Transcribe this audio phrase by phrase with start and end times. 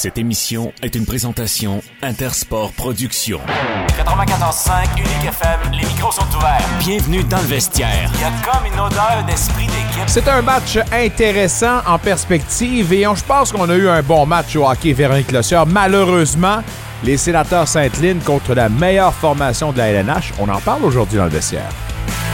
[0.00, 3.42] Cette émission est une présentation Intersport Productions.
[3.98, 6.66] 94.5 Unique FM, les micros sont ouverts.
[6.78, 8.10] Bienvenue dans le vestiaire.
[8.14, 10.04] Il y a comme une odeur d'esprit d'équipe.
[10.06, 14.24] C'est un match intéressant en perspective et on, je pense qu'on a eu un bon
[14.24, 15.66] match au hockey Véronique Lossieur.
[15.66, 16.62] Malheureusement,
[17.04, 20.32] les sénateurs Sainte-Lyne contre la meilleure formation de la LNH.
[20.38, 21.68] On en parle aujourd'hui dans le vestiaire.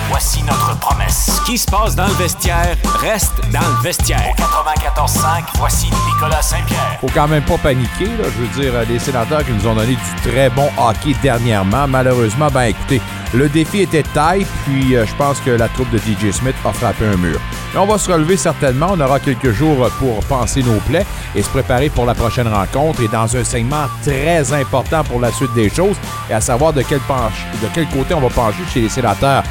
[0.09, 1.31] Voici notre promesse.
[1.37, 4.35] Ce qui se passe dans le vestiaire reste dans le vestiaire.
[4.37, 6.99] 94.5, voici Nicolas Saint-Pierre.
[7.01, 8.07] Faut quand même pas paniquer.
[8.07, 8.25] Là.
[8.25, 12.49] Je veux dire, les sénateurs qui nous ont donné du très bon hockey dernièrement, malheureusement,
[12.53, 13.01] ben écoutez,
[13.35, 16.73] le défi était taille, puis euh, je pense que la troupe de DJ Smith a
[16.73, 17.41] frappé un mur.
[17.77, 18.89] On va se relever certainement.
[18.93, 21.05] On aura quelques jours pour penser nos plaies
[21.35, 25.33] et se préparer pour la prochaine rencontre et dans un segment très important pour la
[25.33, 25.97] suite des choses,
[26.31, 29.43] et à savoir de quel, penche, de quel côté on va pencher chez les sénateurs.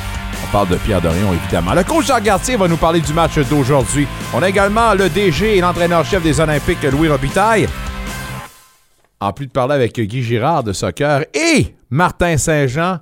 [0.43, 1.73] On parle de Pierre Dorion, évidemment.
[1.73, 4.07] Le coach Jean Gartier va nous parler du match d'aujourd'hui.
[4.33, 7.67] On a également le DG et l'entraîneur-chef des Olympiques, Louis Robitaille.
[9.19, 12.99] En plus de parler avec Guy Girard de soccer et Martin Saint-Jean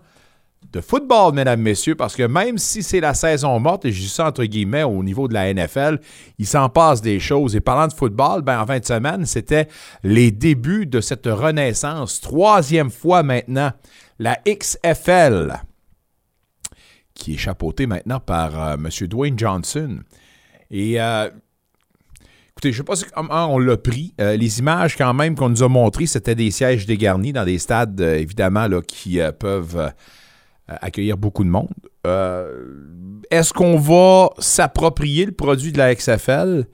[0.74, 4.10] de football, mesdames, messieurs, parce que même si c'est la saison morte, et je dis
[4.10, 6.00] ça entre guillemets au niveau de la NFL,
[6.40, 7.56] il s'en passe des choses.
[7.56, 9.68] Et parlant de football, ben, en fin de semaine, c'était
[10.02, 12.20] les débuts de cette renaissance.
[12.22, 13.72] Troisième fois maintenant,
[14.18, 15.54] la XFL
[17.14, 18.90] qui est chapeauté maintenant par euh, M.
[19.08, 20.00] Dwayne Johnson.
[20.72, 21.30] Et euh,
[22.52, 24.16] écoutez, je ne sais pas comment on l'a pris.
[24.20, 27.60] Euh, les images quand même qu'on nous a montrées, c'était des sièges dégarnis dans des
[27.60, 29.94] stades, évidemment, là, qui peuvent
[30.82, 31.74] accueillir beaucoup de monde.
[33.32, 36.66] Est-ce qu'on va s'approprier le produit de la XFL?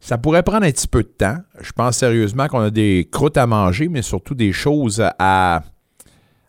[0.00, 1.36] Ça pourrait prendre un petit peu de temps.
[1.60, 5.62] Je pense sérieusement qu'on a des croûtes à manger, mais surtout des choses à,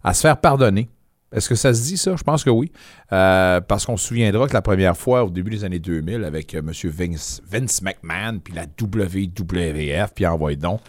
[0.03, 0.89] à se faire pardonner.
[1.31, 2.15] Est-ce que ça se dit, ça?
[2.15, 2.71] Je pense que oui.
[3.13, 6.53] Euh, parce qu'on se souviendra que la première fois, au début des années 2000, avec
[6.53, 6.71] euh, M.
[6.83, 10.81] Vince, Vince, McMahon, puis la WWF, puis envoyé donc,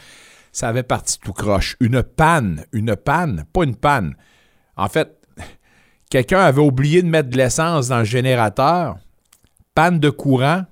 [0.51, 1.77] ça avait parti tout croche.
[1.81, 4.17] Une panne, une panne, pas une panne.
[4.77, 5.17] En fait,
[6.13, 8.99] quelqu'un avait oublié de mettre de l'essence dans le générateur,
[9.75, 10.65] panne de courant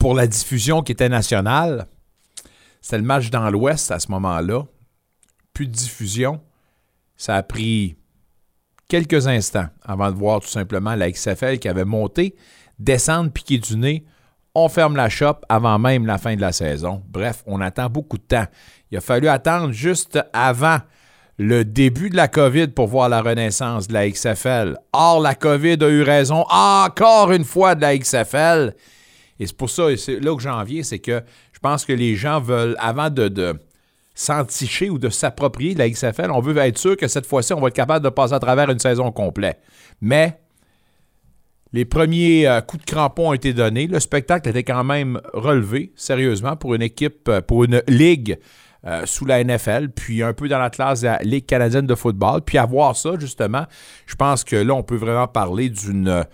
[0.00, 1.86] pour la diffusion qui était nationale.
[2.80, 4.64] C'était le match dans l'Ouest à ce moment-là.
[5.54, 6.40] Plus de diffusion.
[7.16, 7.94] Ça a pris
[8.88, 12.34] quelques instants avant de voir tout simplement la XFL qui avait monté,
[12.80, 14.04] descendre, piquer du nez.
[14.56, 17.04] On ferme la shop avant même la fin de la saison.
[17.08, 18.46] Bref, on attend beaucoup de temps.
[18.90, 20.78] Il a fallu attendre juste avant
[21.42, 24.76] le début de la COVID pour voir la renaissance de la XFL.
[24.92, 28.74] Or, la COVID a eu raison encore une fois de la XFL.
[29.40, 31.20] Et c'est pour ça, c'est là que j'en viens, c'est que
[31.52, 33.58] je pense que les gens veulent, avant de, de
[34.14, 36.30] s'enticher ou de s'approprier de la XFL.
[36.30, 38.70] On veut être sûr que cette fois-ci, on va être capable de passer à travers
[38.70, 39.60] une saison complète.
[40.00, 40.38] Mais
[41.72, 43.88] les premiers euh, coups de crampon ont été donnés.
[43.88, 48.38] Le spectacle était quand même relevé, sérieusement, pour une équipe, euh, pour une ligue
[48.86, 51.94] euh, sous la NFL, puis un peu dans la classe de la Ligue canadienne de
[51.94, 52.42] football.
[52.42, 53.64] Puis à voir ça, justement,
[54.06, 56.24] je pense que là, on peut vraiment parler d'une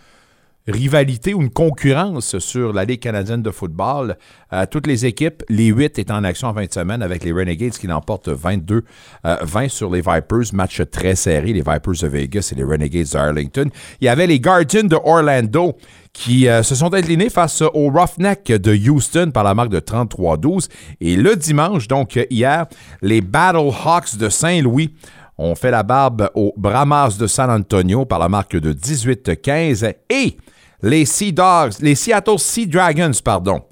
[0.68, 4.16] rivalité ou une concurrence sur la Ligue canadienne de football.
[4.52, 7.72] Euh, toutes les équipes, les huit étant en action en 20 semaines avec les Renegades
[7.72, 8.82] qui l'emportent 22-20
[9.24, 10.52] euh, sur les Vipers.
[10.52, 13.70] Match très serré, les Vipers de Vegas et les Renegades d'Arlington.
[14.00, 15.76] Il y avait les Guardians de Orlando
[16.12, 20.68] qui euh, se sont inclinés face aux Roughnecks de Houston par la marque de 33-12.
[21.00, 22.66] Et le dimanche, donc hier,
[23.02, 24.94] les Battle Hawks de Saint-Louis
[25.38, 30.36] ont fait la barbe aux Brahmas de San Antonio par la marque de 18-15 et
[30.82, 33.62] les Sea Dogs, les Seattle Sea Dragons, pardon,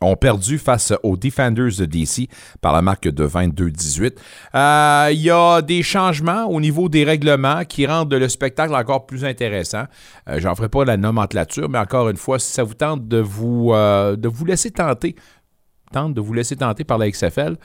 [0.00, 2.28] ont perdu face aux Defenders de DC
[2.60, 4.16] par la marque de 22-18.
[4.54, 9.06] Euh, il y a des changements au niveau des règlements qui rendent le spectacle encore
[9.06, 9.84] plus intéressant.
[10.28, 13.18] Euh, J'en ferai pas la nomenclature, mais encore une fois, si ça vous tente de
[13.18, 15.16] vous, euh, de vous laisser tenter,
[15.92, 17.56] tente de vous laisser tenter par la XFL,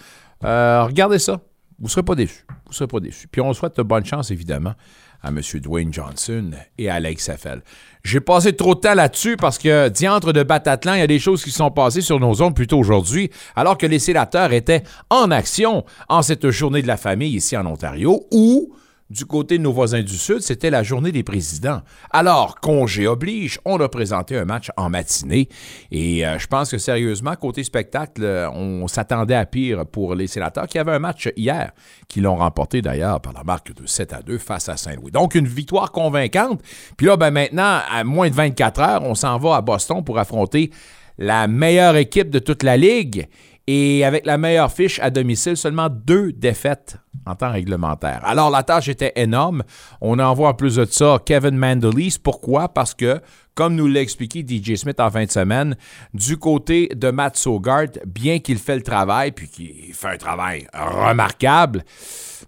[0.42, 1.40] regardez ça.
[1.80, 2.46] Vous ne serez pas déçus.
[2.68, 3.28] Vous serez pas déçus.
[3.28, 4.74] Puis on souhaite bonne chance, évidemment,
[5.24, 5.40] à M.
[5.62, 7.62] Dwayne Johnson et à XFL.
[8.04, 11.20] J'ai passé trop de temps là-dessus parce que, diantre de Batatlan, il y a des
[11.20, 15.32] choses qui sont passées sur nos ondes plutôt aujourd'hui, alors que les sénateurs étaient en
[15.32, 18.74] action en cette journée de la famille ici en Ontario, où
[19.14, 21.82] du côté de nos voisins du Sud, c'était la journée des présidents.
[22.10, 25.50] Alors, congé oblige, on a présenté un match en matinée.
[25.92, 28.24] Et euh, je pense que sérieusement, côté spectacle,
[28.54, 31.74] on s'attendait à pire pour les sénateurs qui avaient un match hier,
[32.08, 35.12] qui l'ont remporté d'ailleurs par la marque de 7 à 2 face à Saint-Louis.
[35.12, 36.62] Donc, une victoire convaincante.
[36.98, 40.18] Puis là, ben maintenant, à moins de 24 heures, on s'en va à Boston pour
[40.18, 40.72] affronter
[41.20, 43.28] la meilleure équipe de toute la ligue.
[43.66, 48.20] Et avec la meilleure fiche à domicile, seulement deux défaites en temps réglementaire.
[48.26, 49.64] Alors, la tâche était énorme.
[50.02, 52.18] On envoie en plus de ça Kevin Mandelis.
[52.22, 52.68] Pourquoi?
[52.68, 53.22] Parce que,
[53.56, 55.78] comme nous l'a expliqué DJ Smith en fin de semaine,
[56.14, 60.68] du côté de Matt Sogard, bien qu'il fait le travail, puis qu'il fait un travail
[60.74, 61.86] remarquable,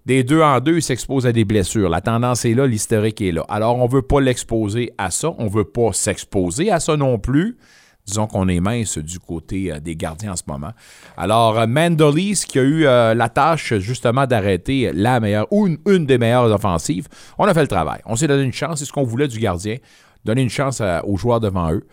[0.05, 1.89] des deux en deux, il s'expose à des blessures.
[1.89, 3.45] La tendance est là, l'historique est là.
[3.47, 5.33] Alors, on ne veut pas l'exposer à ça.
[5.37, 7.57] On ne veut pas s'exposer à ça non plus.
[8.05, 10.71] Disons qu'on est mince du côté euh, des gardiens en ce moment.
[11.17, 16.05] Alors, euh, Mandolis, qui a eu euh, la tâche justement d'arrêter la meilleure ou une,
[16.05, 17.07] des meilleures offensives,
[17.39, 18.01] on a fait le travail.
[18.05, 19.77] On s'est donné une chance, c'est ce qu'on voulait du gardien
[20.23, 21.85] donner une chance aux joueurs devant eux.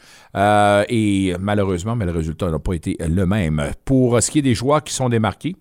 [0.89, 3.63] et malheureusement, mais le résultat n'a pas été le même.
[3.85, 5.55] Pour ce qui est des joueurs qui sont démarqués,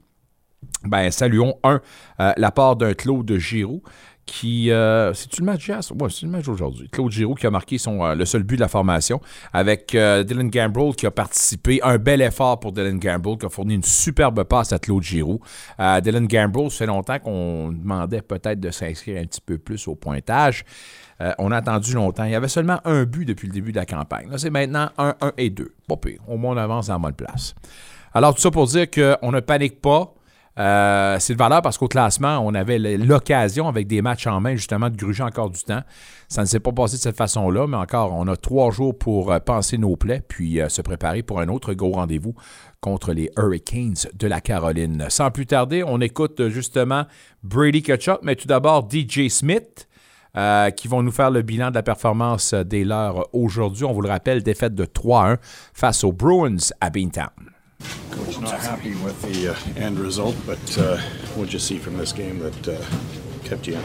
[0.86, 1.82] ben, saluons un,
[2.18, 3.84] la part d'un Claude Giroux
[4.32, 4.72] qui.
[4.72, 5.92] Euh, C'est-tu le match jazz?
[5.92, 6.88] Oui, c'est le match aujourd'hui.
[6.90, 9.20] Claude Giroux qui a marqué son, euh, le seul but de la formation
[9.52, 11.82] avec euh, Dylan Gamble qui a participé.
[11.84, 15.42] Un bel effort pour Dylan Gamble qui a fourni une superbe passe à Claude Giroux.
[15.78, 19.96] Dylan Gamble, ça fait longtemps qu'on demandait peut-être de s'inscrire un petit peu plus au
[19.96, 20.64] pointage.
[21.38, 22.24] on a attendu longtemps.
[22.24, 24.30] Il y avait seulement un but depuis le début de la campagne.
[24.30, 25.74] Là, c'est maintenant 1, 1 et 2.
[25.88, 25.96] Pas.
[26.28, 27.54] Au moins, on avance en bonne place.
[28.14, 30.14] Alors, tout ça pour dire qu'on ne panique pas.
[30.60, 34.56] Euh, c'est de valeur parce qu'au classement, on avait l'occasion, avec des matchs en main,
[34.56, 35.82] justement, de gruger encore du temps.
[36.28, 39.32] Ça ne s'est pas passé de cette façon-là, mais encore, on a trois jours pour
[39.32, 42.36] euh, penser nos plaies, puis euh, se préparer pour un autre gros rendez-vous
[42.82, 45.06] contre les Hurricanes de la Caroline.
[45.10, 47.06] Sans plus tarder, on écoute justement
[47.44, 49.88] Brady Ketchup, mais tout d'abord DJ Smith.
[50.78, 53.84] qui vont nous faire le bilan de la performance des leurs aujourd'hui.
[53.84, 55.38] On vous le rappelle, défaite de 3-1
[55.74, 57.51] face aux Bruins à Beantown.
[58.12, 60.98] Coach, not happy with the uh, end result, but uh,
[61.36, 62.86] what did you see from this game that uh,
[63.44, 63.84] kept you in?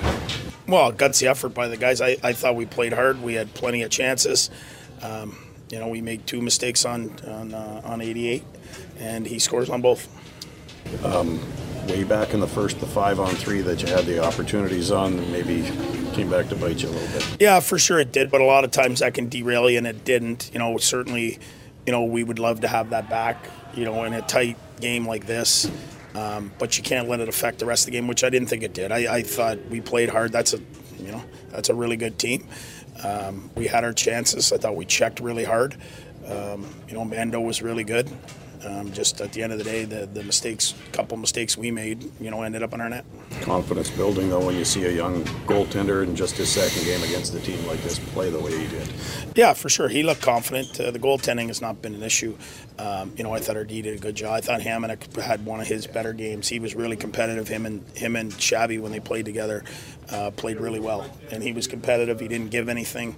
[0.67, 2.01] Well, gutsy effort by the guys.
[2.01, 3.23] I, I thought we played hard.
[3.23, 4.51] We had plenty of chances.
[5.01, 5.37] Um,
[5.71, 8.43] you know, we made two mistakes on on, uh, on 88,
[8.99, 10.09] and he scores on both.
[11.05, 11.41] Um,
[11.89, 15.17] way back in the first, the five on three that you had the opportunities on,
[15.33, 15.63] maybe
[16.15, 17.37] came back to bite you a little bit.
[17.41, 19.87] Yeah, for sure it did, but a lot of times that can derail you, and
[19.87, 20.51] it didn't.
[20.53, 21.39] You know, certainly,
[21.87, 25.07] you know, we would love to have that back you know, in a tight game
[25.07, 25.71] like this.
[26.15, 28.49] Um, but you can't let it affect the rest of the game, which I didn't
[28.49, 28.91] think it did.
[28.91, 30.33] I, I thought we played hard.
[30.33, 30.59] That's a,
[30.99, 32.49] you know, that's a really good team.
[33.05, 34.51] Um, we had our chances.
[34.53, 35.77] I thought we checked really hard.
[36.27, 38.11] Um, you know, Mando was really good.
[38.67, 42.11] Um, just at the end of the day, the, the mistakes, couple mistakes we made,
[42.21, 43.05] you know, ended up on our net.
[43.43, 47.35] Confidence building, though, when you see a young goaltender in just his second game against
[47.35, 48.93] a team like this play the way he did.
[49.37, 49.89] Yeah, for sure.
[49.89, 50.81] He looked confident.
[50.81, 52.37] Uh, the goaltending has not been an issue.
[52.79, 54.33] Um, you know, I thought our D did a good job.
[54.33, 56.49] I thought Hammond had one of his better games.
[56.49, 57.47] He was really competitive.
[57.49, 59.65] Him and him and Shabby when they played together
[60.11, 62.21] uh, played really well, and he was competitive.
[62.21, 63.17] He didn't give anything.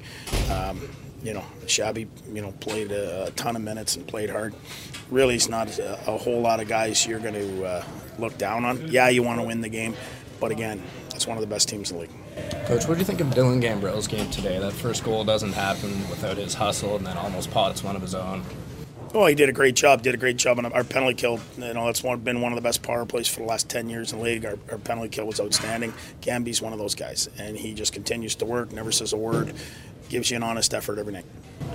[0.51, 0.89] Um,
[1.23, 4.55] you know, Shabby, you know, played a, a, ton of minutes and played hard.
[5.11, 7.85] Really, it's not a, a whole lot of guys you're going to uh,
[8.19, 8.89] look down on.
[8.89, 9.95] Yeah, you want to win the game,
[10.41, 10.83] but again,
[11.15, 12.67] it's one of the best teams in the league.
[12.67, 14.59] Coach, what do you think of Dylan Gambrell's game today?
[14.59, 18.15] That first goal doesn't happen without his hustle, and then almost pots one of his
[18.15, 18.45] own.
[19.15, 20.03] Oh, he did a great job.
[20.03, 21.41] Did a great job on our penalty kill.
[21.57, 23.89] You know, that's one, been one of the best power plays for the last ten
[23.89, 24.45] years in the league.
[24.45, 25.95] Our, our penalty kill was outstanding.
[26.21, 28.71] Gamby's one of those guys, and he just continues to work.
[28.71, 29.55] Never says a word
[30.09, 31.27] gives you an honest effort every night.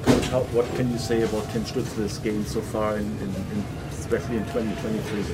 [0.03, 3.65] Coach, how, what can you say about Tim Stutzler's game so far, in, in, in,
[3.91, 5.25] especially in 2023?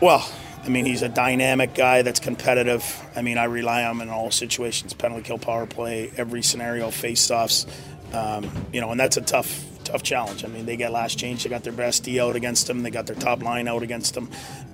[0.00, 0.28] Well,
[0.66, 2.84] I mean, he's a dynamic guy that's competitive.
[3.14, 6.90] I mean, I rely on him in all situations penalty kill, power play, every scenario,
[6.90, 7.66] face offs.
[8.12, 10.44] Um, you know, and that's a tough, tough challenge.
[10.44, 12.90] I mean, they get last change, they got their best D out against him, they
[12.90, 14.30] got their top line out against them.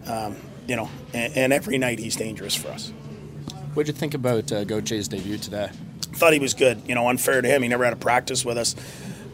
[0.07, 2.93] Um, you know, and, and, every night he's dangerous for us.
[3.75, 5.71] What did you think about uh, Gautier's debut today?
[6.13, 6.83] Thought he was good.
[6.87, 7.63] You know, unfair to him.
[7.63, 8.75] He never had a practice with us.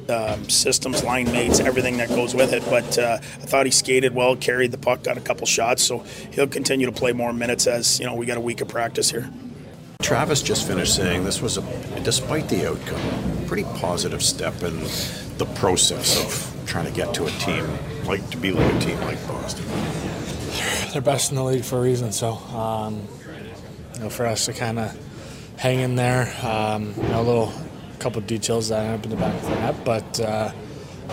[0.08, 2.64] Um, systems, line mates, everything that goes with it.
[2.64, 5.82] But uh, I thought he skated well, carried the puck, got a couple shots.
[5.82, 5.98] So
[6.32, 9.10] he'll continue to play more minutes as you know we got a week of practice
[9.10, 9.30] here.
[10.00, 14.80] Travis just finished saying this was a, despite the outcome, pretty positive step in
[15.36, 17.66] the process of trying to get to a team
[18.08, 19.66] like to be like a team like Boston.
[20.92, 22.12] They're best in the league for a reason.
[22.12, 23.06] So, um,
[23.94, 24.96] you know, for us to kind of
[25.58, 26.32] hang in there.
[26.42, 27.52] Um, you know, a little
[27.98, 30.50] couple details that end up in the back of the net, but uh,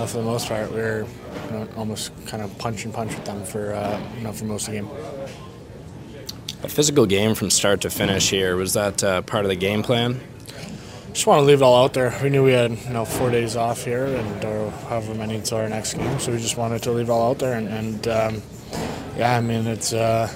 [0.05, 1.05] for the most part, we are
[1.45, 4.45] you know, almost kind of punch and punch with them for uh, you know for
[4.45, 4.89] most of the game.
[6.63, 9.83] A physical game from start to finish here was that uh, part of the game
[9.83, 10.19] plan.
[11.11, 12.17] Just want to leave it all out there.
[12.21, 15.57] We knew we had you know four days off here, and or however many until
[15.57, 17.57] our next game, so we just wanted to leave it all out there.
[17.57, 18.41] And, and um,
[19.17, 20.31] yeah, I mean it's uh,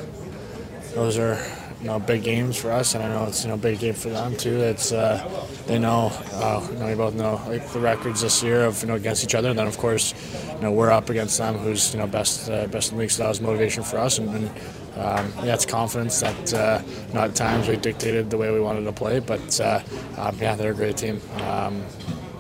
[0.96, 1.36] those are
[1.82, 4.10] you know big games for us, and I know it's you know big game for
[4.10, 4.60] them too.
[4.62, 8.66] It's uh, they know uh, you know we both know like the records this year
[8.66, 9.50] of you know against each other.
[9.50, 10.14] And then of course,
[10.56, 13.12] you know we're up against them, who's you know best uh, best in the league.
[13.12, 14.50] So that was motivation for us, and, and
[14.98, 18.60] um, yeah, it's confidence that uh, you know, at times we dictated the way we
[18.60, 19.82] wanted to play, but uh,
[20.18, 21.22] um, yeah, they're a great team.
[21.36, 21.84] Um,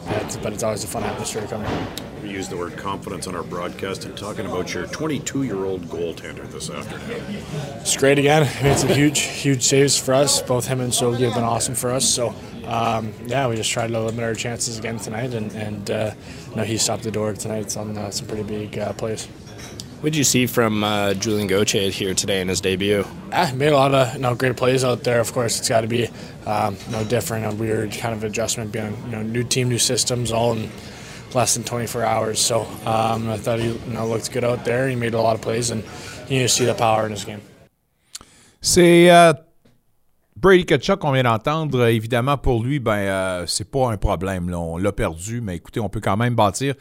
[0.05, 2.08] yeah, it's, but it's always a fun atmosphere to come here.
[2.29, 5.81] We used the word confidence on our broadcast and talking about your 22 year old
[5.85, 7.23] goaltender this afternoon.
[7.77, 8.43] It's great again.
[8.43, 10.39] I mean, it's a huge, huge saves for us.
[10.39, 12.07] Both him and Sogi have been awesome for us.
[12.07, 16.13] So, um, yeah, we just tried to limit our chances again tonight, and, and uh,
[16.51, 19.25] you know, he stopped the door tonight on uh, some pretty big uh, plays.
[19.25, 23.05] What did you see from uh, Julian Gauthier here today in his debut?
[23.31, 25.19] Yeah, made a lot of you know, great plays out there.
[25.19, 26.09] Of course, it's got to be
[26.45, 29.79] um, you know, different, a weird kind of adjustment, being you know, new team, new
[29.79, 30.69] systems, all in
[31.33, 32.39] less than 24 hours.
[32.39, 34.87] So um, I thought he looked good out there.
[34.89, 35.83] He made a lot of plays, and
[36.29, 37.41] you see the power in his game.
[38.61, 39.33] C'est euh,
[40.35, 41.87] Brady Kachuk qu'on vient d'entendre.
[41.87, 44.53] Évidemment, pour lui, ben euh, c'est pas un problème.
[44.53, 46.75] On l'a perdu, mais écoutez, on peut quand même bâtir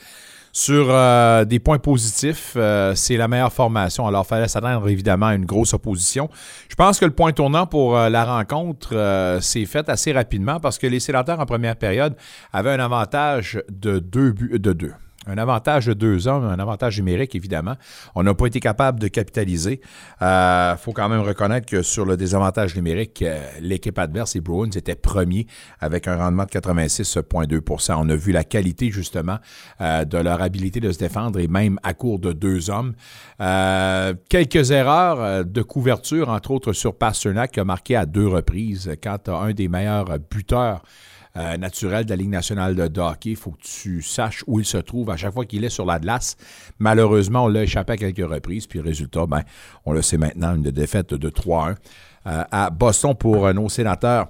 [0.52, 2.54] sur euh, des points positifs.
[2.56, 4.06] Euh, c'est la meilleure formation.
[4.06, 6.28] Alors, il fallait s'attendre évidemment à une grosse opposition.
[6.68, 10.78] Je pense que le point tournant pour euh, la rencontre s'est fait assez rapidement parce
[10.78, 12.16] que les sénateurs en première période
[12.52, 14.92] avaient un avantage de deux buts de deux
[15.28, 17.74] un avantage de deux hommes, un avantage numérique, évidemment.
[18.14, 19.80] On n'a pas été capable de capitaliser.
[20.20, 24.40] Il euh, faut quand même reconnaître que sur le désavantage numérique, euh, l'équipe adverse, les
[24.40, 25.46] Bruins, était premier
[25.80, 29.38] avec un rendement de 86,2% On a vu la qualité, justement,
[29.80, 32.94] euh, de leur habilité de se défendre et même à court de deux hommes.
[34.28, 39.28] Quelques erreurs de couverture, entre autres sur Pasternak, qui a marqué à deux reprises quand
[39.28, 40.82] un des meilleurs buteurs
[41.36, 43.30] euh, naturel de la Ligue nationale de hockey.
[43.30, 45.84] Il faut que tu saches où il se trouve à chaque fois qu'il est sur
[45.84, 46.36] la glace.
[46.78, 48.66] Malheureusement, on l'a échappé à quelques reprises.
[48.66, 49.42] Puis résultat, ben,
[49.84, 51.76] on le sait maintenant, une défaite de 3-1
[52.26, 54.28] euh, à Boston pour euh, nos sénateurs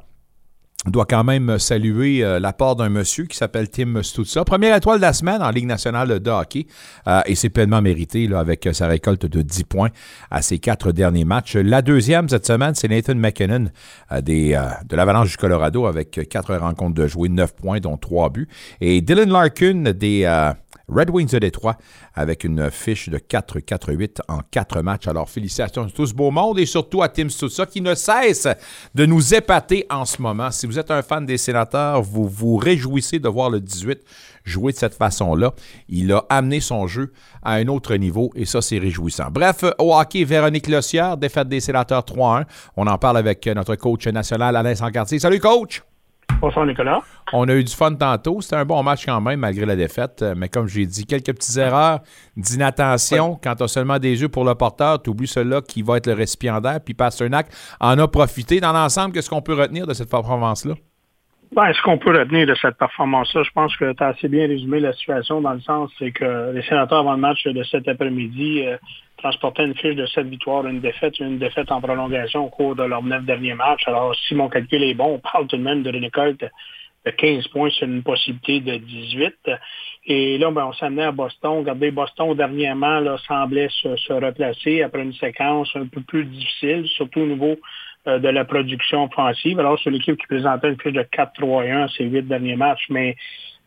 [0.87, 4.45] doit quand même saluer euh, l'apport d'un monsieur qui s'appelle Tim Stutza.
[4.45, 6.67] Première étoile de la semaine en Ligue nationale de hockey
[7.09, 9.89] euh, et c'est pleinement mérité là, avec sa récolte de 10 points
[10.31, 11.57] à ses quatre derniers matchs.
[11.57, 13.67] La deuxième cette semaine, c'est Nathan McKinnon
[14.13, 14.59] euh, des,
[14.89, 18.49] de l'Avalanche du Colorado avec quatre rencontres de jouer, 9 points dont 3 buts.
[18.81, 20.27] Et Dylan Larkin des
[20.89, 21.77] Red Wings de Détroit
[22.15, 25.07] avec une fiche de 4-4-8 en 4 matchs.
[25.07, 28.49] Alors, félicitations à tout ce beau monde et surtout à Tim Stutza qui ne cesse
[28.95, 30.51] de nous épater en ce moment.
[30.51, 34.01] Si vous êtes un fan des sénateurs, vous vous réjouissez de voir le 18
[34.45, 35.53] jouer de cette façon-là.
[35.89, 39.29] Il a amené son jeu à un autre niveau et ça, c'est réjouissant.
[39.31, 42.45] Bref, au hockey, Véronique Lossière, défaite des sénateurs 3-1.
[42.77, 45.19] On en parle avec notre coach national, Alain Sancartier.
[45.19, 45.83] Salut, coach!
[46.41, 47.03] Bonsoir, Nicolas.
[47.33, 48.41] On a eu du fun tantôt.
[48.41, 50.25] C'était un bon match quand même, malgré la défaite.
[50.37, 52.01] Mais comme j'ai dit, quelques petites erreurs
[52.37, 53.39] d'inattention.
[53.43, 56.07] Quand tu as seulement des yeux pour le porteur, tu oublies celui-là qui va être
[56.07, 56.79] le récipiendaire.
[56.85, 57.49] Puis Pasternak
[57.81, 58.61] en a profité.
[58.61, 60.75] Dans l'ensemble, qu'est-ce qu'on peut retenir de cette performance-là?
[61.55, 64.47] Ben, ce qu'on peut retenir de cette performance-là, je pense que tu as assez bien
[64.47, 67.89] résumé la situation dans le sens, c'est que les sénateurs avant le match de cet
[67.89, 68.77] après-midi euh,
[69.19, 72.85] transportaient une fiche de sept victoires, une défaite, une défaite en prolongation au cours de
[72.85, 73.87] leurs neuf derniers matchs.
[73.87, 76.45] Alors, si mon calcul est bon, on parle tout de même de récolte
[77.05, 79.35] de 15 points sur une possibilité de 18.
[80.07, 81.59] Et là, ben, on s'amenait à Boston.
[81.59, 86.87] Regardez, Boston, dernièrement, là, semblait se, se replacer après une séquence un peu plus difficile,
[86.89, 87.57] surtout au niveau
[88.07, 89.59] euh, de la production offensive.
[89.61, 93.17] Alors, c'est l'équipe qui présentait une fiche de 4-3-1 à ses huit derniers matchs, mais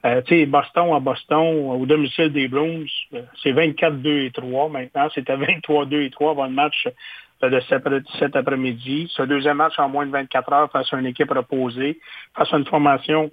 [0.05, 4.69] euh, tu sais, Boston à Boston, au domicile des Bruins, euh, c'est 24-2 et 3
[4.69, 5.09] maintenant.
[5.13, 6.87] C'était 23-2 et 3 avant le match
[7.41, 7.59] de
[8.19, 9.11] cet après-midi.
[9.15, 11.99] Ce deuxième match en moins de 24 heures face à une équipe reposée,
[12.35, 13.31] face à une formation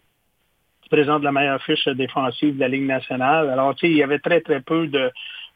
[0.82, 3.50] qui présente la meilleure fiche défensive de la Ligue nationale.
[3.50, 5.10] Alors, tu sais, il y avait très, très peu de,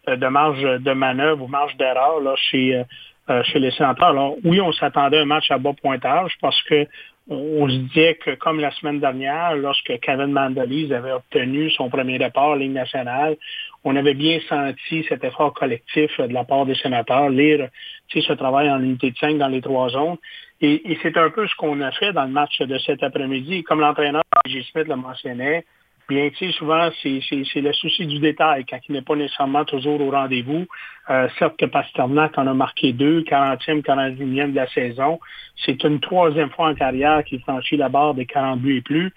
[0.07, 2.85] de marge de manœuvre ou marge d'erreur là chez
[3.31, 4.09] euh, chez les sénateurs.
[4.09, 6.89] Alors, oui, on s'attendait à un match à bas pointage parce que
[7.29, 12.19] on se disait que, comme la semaine dernière, lorsque Kevin Mandalise avait obtenu son premier
[12.19, 13.37] départ en Ligue nationale,
[13.85, 17.69] on avait bien senti cet effort collectif de la part des sénateurs, lire
[18.09, 20.17] ce travail en unité de 5 dans les trois zones.
[20.61, 23.63] Et, et c'est un peu ce qu'on a fait dans le match de cet après-midi.
[23.63, 24.63] Comme l'entraîneur J.
[24.71, 25.65] Smith le mentionnait,
[26.13, 27.23] Bien, tu souvent, c'est
[27.63, 30.67] le souci du détail quand il n'est pas nécessairement toujours au rendez-vous.
[31.09, 35.19] Euh, certes que Pasternak en a marqué deux, 40e, 41e de la saison.
[35.65, 39.11] C'est une troisième fois en carrière qu'il franchit la barre des 40 buts et plus.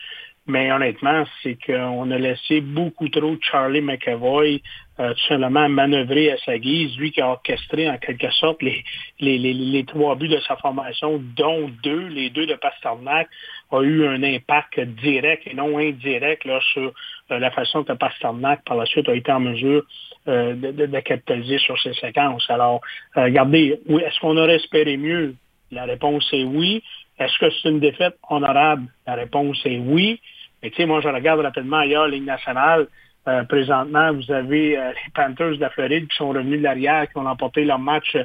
[0.48, 4.62] Mais honnêtement, c'est qu'on a laissé beaucoup trop Charlie McAvoy
[4.98, 8.86] euh, tout simplement manœuvrer à sa guise, lui qui a orchestré en quelque sorte les,
[9.20, 13.28] les, les, les, trois buts de sa formation, dont deux, les deux de Pasternak,
[13.72, 16.94] a eu un impact direct et non indirect là, sur
[17.32, 19.84] euh, la façon que Pasternak, par la suite, a été en mesure
[20.28, 22.46] euh, de, de, capitaliser sur ces séquences.
[22.50, 22.82] Alors,
[23.16, 25.36] regardez, est-ce qu'on aurait espéré mieux?
[25.72, 26.84] La réponse est oui.
[27.20, 28.88] Est-ce que c'est une défaite honorable?
[29.08, 30.20] La réponse est oui.
[30.62, 32.88] Mais tu sais, moi, je regarde rapidement ailleurs, Ligue nationale.
[33.28, 37.10] Euh, présentement, vous avez euh, les Panthers de la Floride qui sont revenus de l'arrière,
[37.10, 38.16] qui ont remporté leur match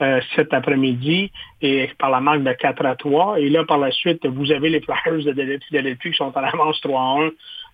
[0.00, 3.40] euh, cet après-midi et par la marque de 4 à 3.
[3.40, 6.80] Et là, par la suite, vous avez les Flyers de Philadelphie qui sont en avance
[6.82, 7.30] 3 à 1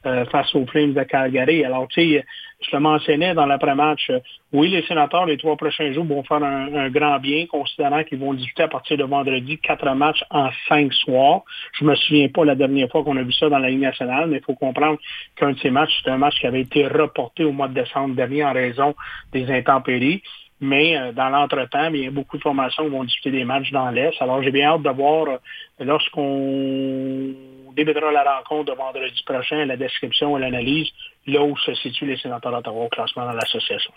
[0.07, 1.65] euh, face aux Flames de Calgary.
[1.65, 2.25] Alors, tu sais,
[2.61, 4.19] je le mentionnais dans l'après-match, euh,
[4.53, 8.35] oui, les sénateurs, les trois prochains jours, vont faire un, grand bien, considérant qu'ils vont
[8.35, 11.43] discuter à partir de vendredi quatre matchs en cinq soirs.
[11.79, 14.29] Je me souviens pas la dernière fois qu'on a vu ça dans la Ligue nationale,
[14.29, 14.99] mais il faut comprendre
[15.37, 18.15] qu'un de ces matchs, c'est un match qui avait été reporté au mois de décembre
[18.15, 18.95] dernier en raison
[19.33, 20.23] des intempéries.
[20.61, 23.71] Mais euh, dans l'entretemps, il y a beaucoup de formations qui vont discuter des matchs
[23.73, 24.21] dans l'Est.
[24.21, 25.39] Alors, j'ai bien hâte de voir
[25.79, 27.35] lorsqu'on
[27.75, 30.89] débutera la rencontre de vendredi prochain, la description et l'analyse,
[31.27, 33.93] là où se situent les sénateurs d'Ottawa au classement dans l'association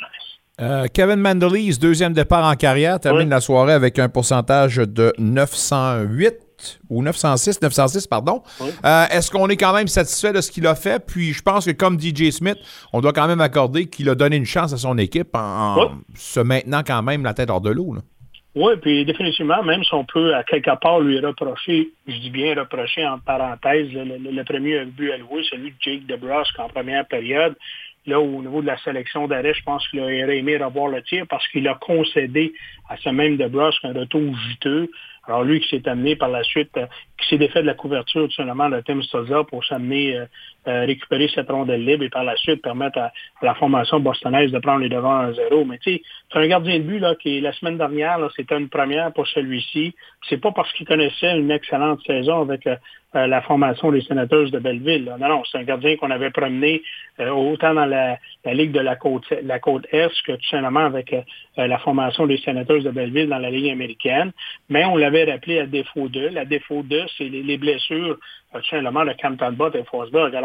[0.61, 6.52] euh, Kevin Mandelise, deuxième départ en carrière, termine la soirée avec un pourcentage de 908
[6.89, 8.43] ou 906, 906, pardon.
[8.61, 11.03] Euh, est-ce qu'on est quand même satisfait de ce qu'il a fait?
[11.05, 12.57] Puis je pense que comme DJ Smith,
[12.91, 16.39] on doit quand même accorder qu'il a donné une chance à son équipe en, se
[16.39, 17.95] maintenant quand même la tête hors de l'eau.
[18.55, 22.53] Oui, puis définitivement, même si on peut à quelque part lui reprocher, je dis bien
[22.53, 27.55] reprocher en parenthèse, le, premier but alloué, celui de Jake DeBrusque en première période,
[28.05, 31.25] là, au niveau de la sélection d'arrêt, je pense qu'il aurait aimé revoir le tir
[31.27, 32.53] parce qu'il a concédé
[32.89, 34.91] à ce même DeBrusque un retour juteux.
[35.25, 36.87] Alors lui qui s'est amené par la suite, euh,
[37.17, 40.19] qui s'est défait de la couverture tout simplement de Tim Stoza pour s'amener
[40.67, 44.51] euh, euh, récupérer cette rondelle libre et par la suite permettre à, la formation bostonaise
[44.51, 45.65] de prendre les devants à zéro.
[45.65, 46.01] Mais tu sais,
[46.31, 49.93] c'est un gardien de but là, qui la semaine dernière, c'était une première pour celui-ci.
[50.29, 52.67] C'est pas parce qu'il connaissait une excellente saison avec
[53.13, 55.13] la formation des sénateurs de Belleville.
[55.19, 56.81] Non, non, c'est un gardien qu'on avait promené
[57.19, 61.15] autant dans la, Ligue de la côte, la côte Est que tout simplement avec
[61.55, 64.31] la formation des sénateurs de Belleville dans la Ligue américaine.
[64.69, 66.29] Mais on l'avait rappelé à défaut de.
[66.29, 68.17] La défaut de, c'est les, blessures
[68.53, 70.35] tout simplement de Cam Talbot et Forsberg.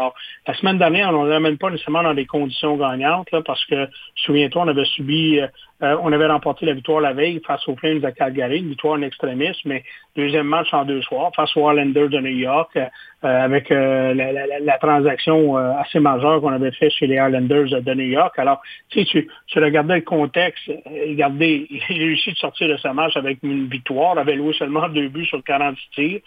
[0.47, 4.63] La semaine dernière, on ne l'amène pas nécessairement dans des conditions gagnantes, parce que, souviens-toi,
[4.63, 5.47] on avait subi, euh,
[5.83, 8.95] euh, on avait remporté la victoire la veille face aux Flames de Calgary, une victoire
[8.95, 9.83] en extrémisme, mais
[10.15, 12.87] deuxième match en deux soirs face aux Islanders de New York, euh,
[13.21, 18.33] avec la, transaction assez majeure qu'on avait fait chez les Islanders de New York.
[18.37, 22.93] Alors, tu sais, tu, regardais le contexte, regardez, il a réussi de sortir de sa
[22.93, 26.21] match avec une victoire, avait loué seulement deux buts sur 40 tirs.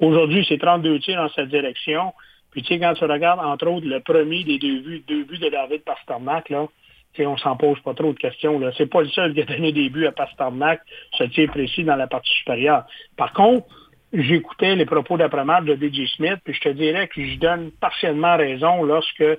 [0.00, 2.12] Aujourd'hui, c'est 32 tirs en cette direction.
[2.50, 5.38] Puis tu sais, quand tu regardes, entre autres, le premier des deux buts, deux buts
[5.38, 6.66] de David Pasternak, là,
[7.14, 8.58] tu on s'en pose pas trop de questions.
[8.58, 8.70] Là.
[8.76, 10.80] C'est pas le seul qui a donné des buts à Pasternak,
[11.12, 12.84] ce tir précis dans la partie supérieure.
[13.16, 13.66] Par contre,
[14.12, 18.36] j'écoutais les propos d'après-match de DJ Smith, puis je te dirais que je donne partiellement
[18.36, 19.36] raison lorsque euh,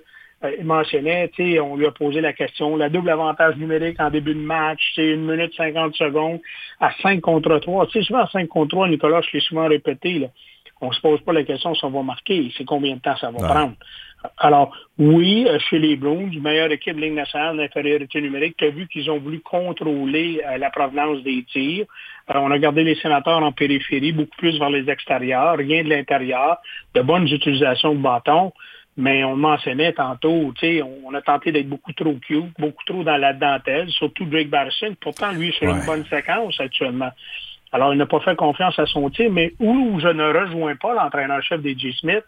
[0.58, 4.10] il mentionnait, tu sais, on lui a posé la question, la double avantage numérique en
[4.10, 6.40] début de match, c'est une minute 50 secondes
[6.80, 7.88] à 5 contre 3.
[7.88, 10.28] Tu sais, souvent à 5 contre 3, Nicolas, je l'ai souvent répété, là
[10.82, 13.32] on se pose pas la question si on va marquer, c'est combien de temps ça
[13.32, 13.74] va prendre.
[14.38, 18.88] Alors, oui, euh, chez les Bruins, meilleure équipe Ligue nationale d'infériorité numérique, tu as vu
[18.88, 21.86] qu'ils ont voulu contrôler euh, la provenance des tirs.
[22.28, 25.90] Alors, on a gardé les sénateurs en périphérie, beaucoup plus vers les extérieurs, rien de
[25.90, 26.58] l'intérieur,
[26.96, 28.52] de bonnes utilisations de bâtons.
[28.98, 33.02] Mais on mentionnait tantôt, tu sais, on a tenté d'être beaucoup trop cute, beaucoup trop
[33.04, 34.94] dans la dentelle, surtout Drake Barrison.
[35.00, 37.12] Pourtant, lui, c'est une bonne séquence actuellement.
[37.72, 40.94] Alors, il n'a pas fait confiance à son tir, mais où je ne rejoins pas
[40.94, 41.94] l'entraîneur-chef des J.
[41.94, 42.24] Smith,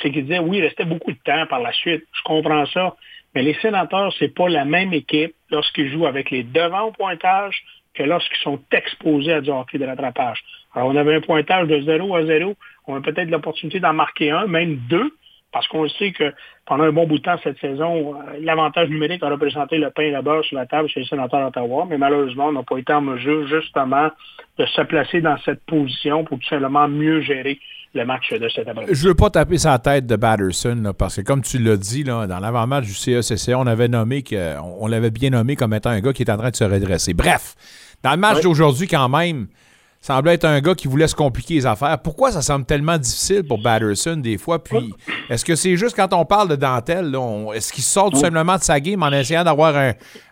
[0.00, 2.04] c'est qu'il disait, oui, il restait beaucoup de temps par la suite.
[2.12, 2.94] Je comprends ça.
[3.34, 7.62] Mais les sénateurs, c'est pas la même équipe lorsqu'ils jouent avec les devants au pointage
[7.94, 10.42] que lorsqu'ils sont exposés à du hockey de rattrapage.
[10.74, 12.54] Alors, on avait un pointage de 0 à 0.
[12.86, 15.12] On a peut-être l'opportunité d'en marquer un, même deux,
[15.54, 16.34] parce qu'on sait que
[16.66, 20.02] pendant un bon bout de temps cette saison, euh, l'avantage numérique a représenté le pain
[20.02, 22.76] et la beurre sur la table chez les sénateurs d'Ottawa, mais malheureusement, on n'a pas
[22.76, 24.10] été en mesure justement
[24.58, 27.60] de se placer dans cette position pour tout simplement mieux gérer
[27.94, 31.20] le match de cet après Je veux pas taper sa tête de Batterson, parce que
[31.20, 35.12] comme tu l'as dit, là, dans l'avant-match du CECC, on avait nommé que, on l'avait
[35.12, 37.14] bien nommé comme étant un gars qui est en train de se redresser.
[37.14, 37.54] Bref,
[38.02, 39.46] dans le match d'aujourd'hui, quand même,
[40.04, 41.98] semblait être un gars qui voulait se compliquer les affaires.
[41.98, 44.62] Pourquoi ça semble tellement difficile pour Batterson des fois?
[44.62, 44.92] Puis,
[45.30, 47.10] est-ce que c'est juste quand on parle de dentelle,
[47.54, 49.74] est-ce qu'il sort tout simplement de sa game en essayant d'avoir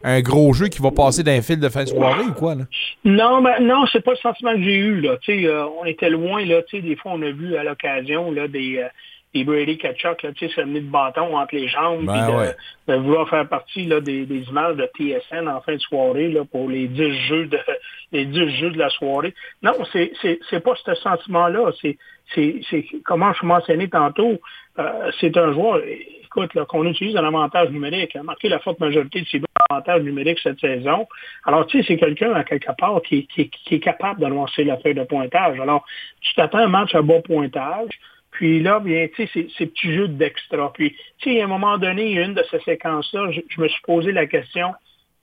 [0.05, 2.55] un, gros jeu qui va passer d'un fil de fin de soirée ou quoi?
[2.55, 2.65] Là?
[3.07, 5.01] Non, ben, non, c'est pas le sentiment que j'ai eu.
[5.01, 5.17] Là.
[5.27, 8.89] Euh, on était loin, là, des fois on a vu à l'occasion des, euh,
[9.35, 12.55] et Brady Kachuk, là, tu sais, se de bâton entre les jambes, ben
[12.87, 16.45] de, vouloir faire partie là, des, des, images de TSN en fin de soirée là,
[16.45, 17.59] pour les 10 jeux de
[18.12, 19.35] les 10 jeux de la soirée.
[19.62, 21.73] Non, c'est c'est pas ce sentiment-là.
[21.81, 21.97] C'est
[22.35, 24.38] c'est comment je mentionnais tantôt,
[24.79, 25.81] euh, c'est un joueur.
[26.25, 28.16] écoute, qu'on utilise un avantage numérique.
[28.16, 31.07] A marqué la forte majorité de ses buts en avantage numérique cette saison.
[31.45, 34.64] Alors, tu sais, c'est quelqu'un, à quelque part, qui, qui, qui est capable de lancer
[34.64, 35.59] la feuille de pointage.
[35.61, 35.85] Alors,
[36.21, 37.90] tu t'attends à un match à bon pointage.
[38.42, 40.72] Puis là, bien, tu sais, ces petits jeux d'extra.
[40.72, 44.11] Puis, tu sais, à un moment donné, une de ces séquences-là, je, me suis posé
[44.11, 44.74] la question,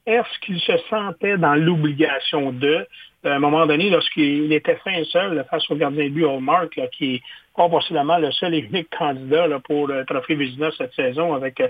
[0.05, 2.88] est-ce qu'il se sentait dans l'obligation de,
[3.25, 6.88] à un moment donné, lorsqu'il était fin seul face au gardien de but Hallmark, là,
[6.88, 7.21] qui
[7.60, 11.62] pas possiblement le seul et unique candidat là, pour le trophée Vizina cette saison avec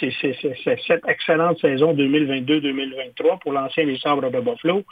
[0.00, 4.84] cette excellente saison 2022-2023 pour l'ancien Les Sabres de Buffalo.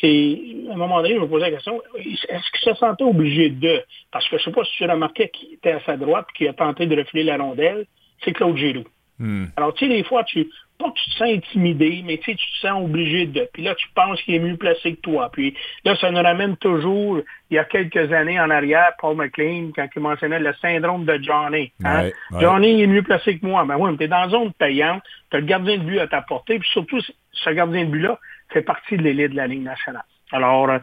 [0.00, 0.38] C'est,
[0.70, 3.82] à un moment donné, je me posais la question, est-ce qu'il se sentait obligé de,
[4.12, 6.38] parce que je ne sais pas si tu remarqué qui était à sa droite et
[6.38, 7.84] qui a tenté de refiler la rondelle,
[8.22, 8.84] c'est Claude Giroux.
[9.18, 9.46] Hmm.
[9.56, 10.46] Alors, tu sais, des fois, tu,
[10.78, 13.48] pas que tu te sens intimidé, mais tu te sens obligé de.
[13.52, 15.28] Puis là, tu penses qu'il est mieux placé que toi.
[15.32, 19.70] Puis là, ça nous ramène toujours, il y a quelques années en arrière, Paul McLean,
[19.74, 21.72] quand il mentionnait le syndrome de Johnny.
[21.84, 22.10] Hein?
[22.40, 23.64] Johnny est mieux placé que moi.
[23.64, 25.82] Mais ben oui, mais tu es dans une zone payante, tu as le gardien de
[25.82, 27.00] but à ta portée, puis surtout,
[27.32, 28.18] ce gardien de but-là
[28.50, 30.04] fait partie de l'élite de la Ligue nationale.
[30.30, 30.78] Alors, euh,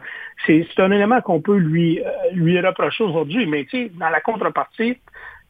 [0.46, 4.20] c'est un élément qu'on peut lui, euh, lui reprocher aujourd'hui, mais tu sais, dans la
[4.20, 4.98] contrepartie,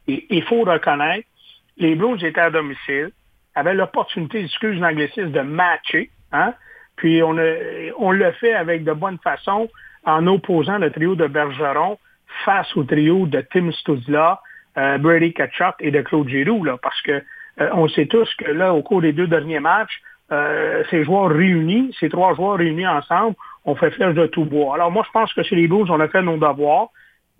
[0.07, 1.27] il faut reconnaître,
[1.77, 3.11] les Blues étaient à domicile,
[3.57, 6.11] avait l'opportunité, excuse l'anglicisme, de matcher.
[6.31, 6.53] Hein?
[6.95, 9.67] Puis on, le fait avec de bonne façon
[10.05, 11.97] en opposant le trio de Bergeron
[12.45, 14.41] face au trio de Tim Stuzla,
[14.77, 17.23] euh, Brady Kachuk et de Claude Giroux, là, parce que
[17.59, 21.29] euh, on sait tous que là, au cours des deux derniers matchs, euh, ces joueurs
[21.29, 24.75] réunis, ces trois joueurs réunis ensemble, ont fait flèche de tout bois.
[24.75, 26.89] Alors moi, je pense que chez les Blues, on a fait nos devoirs.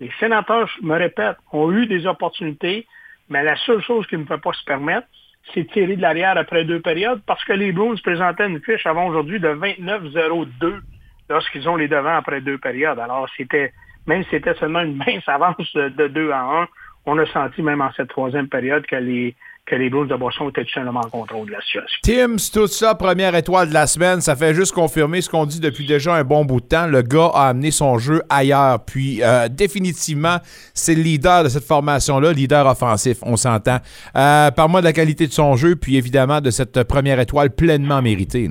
[0.00, 2.86] Les sénateurs, je me répète, ont eu des opportunités,
[3.28, 5.06] mais la seule chose qu'ils ne peuvent pas se permettre,
[5.54, 9.06] c'est tiré de l'arrière après deux périodes parce que les Blues présentaient une fiche avant
[9.06, 10.80] aujourd'hui de 29-0-2
[11.28, 12.98] lorsqu'ils ont les devants après deux périodes.
[12.98, 13.72] Alors, c'était,
[14.06, 16.68] même si c'était seulement une mince avance de 2 à 1,
[17.06, 19.34] on a senti même en cette troisième période que les,
[19.68, 21.98] que les Blues de Boston étaient tout en contrôle de la situation.
[22.02, 25.60] Tim, tout ça, première étoile de la semaine, ça fait juste confirmer ce qu'on dit
[25.60, 26.86] depuis déjà un bon bout de temps.
[26.86, 28.84] Le gars a amené son jeu ailleurs.
[28.84, 30.38] Puis, euh, définitivement,
[30.74, 33.78] c'est le leader de cette formation-là, leader offensif, on s'entend.
[34.16, 38.02] Euh, Par-moi de la qualité de son jeu, puis évidemment de cette première étoile pleinement
[38.02, 38.48] méritée.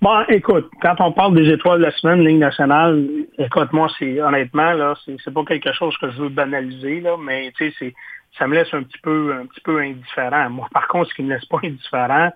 [0.00, 3.06] Bon, écoute, quand on parle des étoiles de la semaine, Ligue nationale,
[3.38, 7.52] écoute, moi, c'est honnêtement, là, c'est pas quelque chose que je veux banaliser, là, mais
[7.56, 7.94] tu sais,
[8.38, 10.50] ça me laisse un petit peu, un petit peu indifférent.
[10.50, 12.30] Moi, par contre, ce qui me laisse pas indifférent,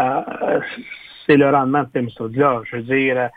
[0.00, 0.60] euh,
[1.26, 2.62] c'est le rendement de Tim là.
[2.64, 3.28] Je veux dire,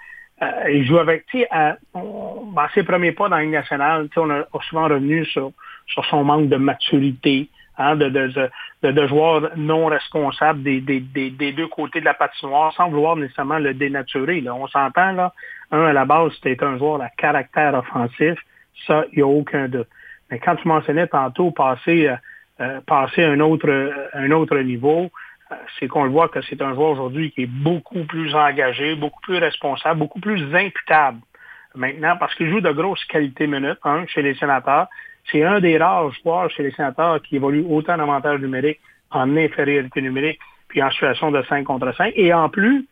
[0.41, 1.47] euh, il joue avec, tu sais,
[1.93, 5.51] ben, ses premiers pas dans la Ligue nationale, on a, souvent revenu sur,
[5.87, 8.49] sur son manque de maturité, hein, de, de,
[8.83, 12.89] de, de, joueurs non responsables des, des, des, des, deux côtés de la patinoire, sans
[12.89, 14.41] vouloir nécessairement le dénaturer.
[14.41, 14.55] Là.
[14.55, 15.33] On s'entend, là,
[15.71, 18.39] un, à la base, c'était un joueur à caractère offensif,
[18.87, 19.87] ça, il n'y a aucun doute.
[20.29, 22.15] Mais quand tu mentionnais tantôt passer, euh,
[22.61, 25.11] euh passer un autre, un autre niveau,
[25.51, 28.95] euh, c'est qu'on le voit que c'est un joueur aujourd'hui qui est beaucoup plus engagé,
[28.95, 31.19] beaucoup plus responsable, beaucoup plus imputable
[31.75, 34.87] maintenant parce qu'il joue de grosses qualités minutes hein, chez les sénateurs.
[35.31, 38.79] C'est un des rares joueurs chez les sénateurs qui évolue autant en avantage numérique,
[39.11, 42.13] en infériorité numérique, puis en situation de 5 contre 5.
[42.15, 42.87] Et en plus,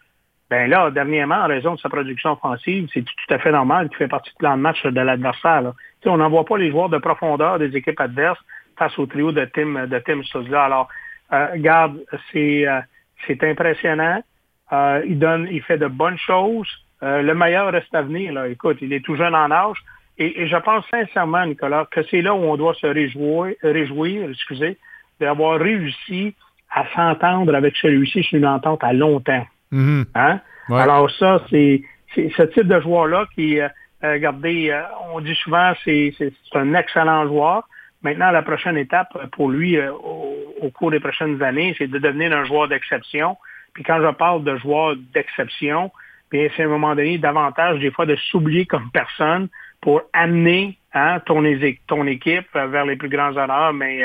[0.50, 3.98] ben là, dernièrement, en raison de sa production offensive, c'est tout à fait normal qu'il
[3.98, 5.74] fait partie du plan de match de l'adversaire.
[6.06, 8.40] On n'envoie pas les joueurs de profondeur des équipes adverses
[8.78, 10.66] face au trio de Tim de Tim Suzla.
[10.66, 10.90] Alors,
[11.32, 12.00] euh, regarde,
[12.32, 12.82] c'est euh,
[13.42, 14.22] impressionnant.
[14.74, 16.68] Euh, il donne, il fait de bonnes choses.
[17.04, 18.44] Euh, le meilleur reste à venir.
[18.46, 19.78] Écoute, il est tout jeune en âge.
[20.18, 24.78] Et, je pense sincèrement, Nicolas, que c'est là où on doit se réjouir, réjouir excusez,
[25.20, 26.36] d'avoir réussi
[26.70, 29.46] à s'entendre avec celui-ci sur une entente à long terme.
[29.72, 30.06] Mm-hmm.
[30.16, 30.40] Hein?
[30.70, 31.82] Alors ça, c'est
[32.16, 33.68] ce type de joueur-là qui, euh,
[34.04, 34.82] euh, regardez, euh,
[35.14, 36.14] on dit souvent c'est
[36.54, 37.68] un excellent joueur.
[38.04, 42.46] Maintenant, la prochaine étape pour lui au, cours des prochaines années, c'est de devenir un
[42.46, 43.38] joueur d'exception.
[43.74, 45.92] Puis quand je parle de joueur d'exception,
[46.32, 49.50] bien c'est à un moment donné davantage des fois de s'oublier comme personne
[49.82, 53.74] pour amener hein, ton, équipe vers les plus grands honneurs.
[53.74, 54.02] Mais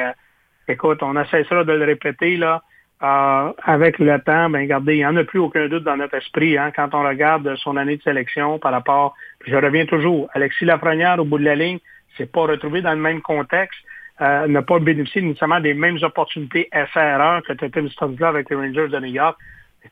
[0.69, 2.63] écoute, on cessera de le répéter là.
[3.03, 6.15] Euh, avec le temps, ben regardez, il n'y en a plus aucun doute dans notre
[6.15, 9.15] esprit hein, quand on regarde son année de sélection par rapport.
[9.47, 11.79] Je reviens toujours, Alexis Lafrenière au bout de la ligne,
[12.17, 13.79] c'est pas retrouvé dans le même contexte,
[14.23, 18.89] euh, n'a pas bénéficié nécessairement des mêmes opportunités SRR que Tim Stonesville avec les Rangers
[18.89, 19.37] de New York.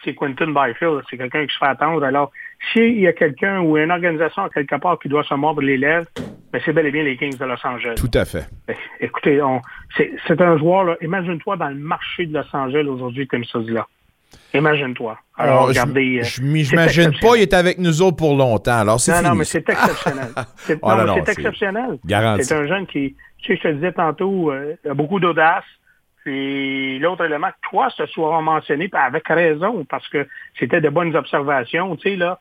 [0.04, 2.04] C'est Quentin Byfield, c'est quelqu'un qui se fait attendre.
[2.04, 2.30] Alors,
[2.72, 6.06] s'il y a quelqu'un ou une organisation quelque part qui doit se mordre les lèvres,
[6.52, 7.94] ben, c'est bel et bien les Kings de Los Angeles.
[7.96, 8.46] Tout à fait.
[8.66, 9.40] Ben, écoutez,
[10.26, 13.86] c'est un joueur, imagine-toi dans le marché de Los Angeles aujourd'hui comme ça là.
[14.52, 15.18] Imagine-toi.
[15.36, 16.22] Alors, regardez.
[16.22, 18.78] Je, euh, m'imagine pas, il est avec nous autres pour longtemps.
[18.78, 20.28] Alors, c'est Non, non, mais c'est exceptionnel.
[20.56, 20.90] C'est oh,
[21.26, 21.98] exceptionnel.
[22.40, 25.64] C'est un jeune qui, tu sais, je te disais tantôt, euh, a beaucoup d'audace.
[26.24, 30.26] Puis l'autre élément que toi, ce soir mentionné, avec raison, parce que
[30.58, 32.40] c'était de bonnes observations, tu sais, là,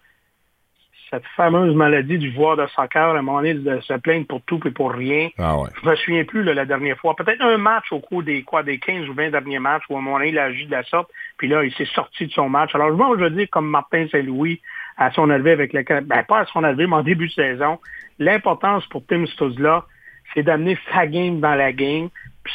[1.10, 4.42] cette fameuse maladie du joueur de soccer, à un moment donné, de se plaindre pour
[4.44, 5.30] tout et pour rien.
[5.38, 5.70] Ah ouais.
[5.84, 7.16] Je me souviens plus là, la dernière fois.
[7.16, 10.00] Peut-être un match au cours des quoi des 15 ou 20 derniers matchs où à
[10.00, 12.32] un moment donné, il a agi de la sorte, puis là, il s'est sorti de
[12.32, 12.74] son match.
[12.74, 14.60] Alors, moi, je veux dire, comme Martin Saint-Louis,
[14.98, 17.80] à son arrivée avec le ben pas à son arrivée, mais en début de saison,
[18.18, 19.86] l'importance pour Tim Stuzla,
[20.34, 22.10] c'est d'amener sa game dans la game,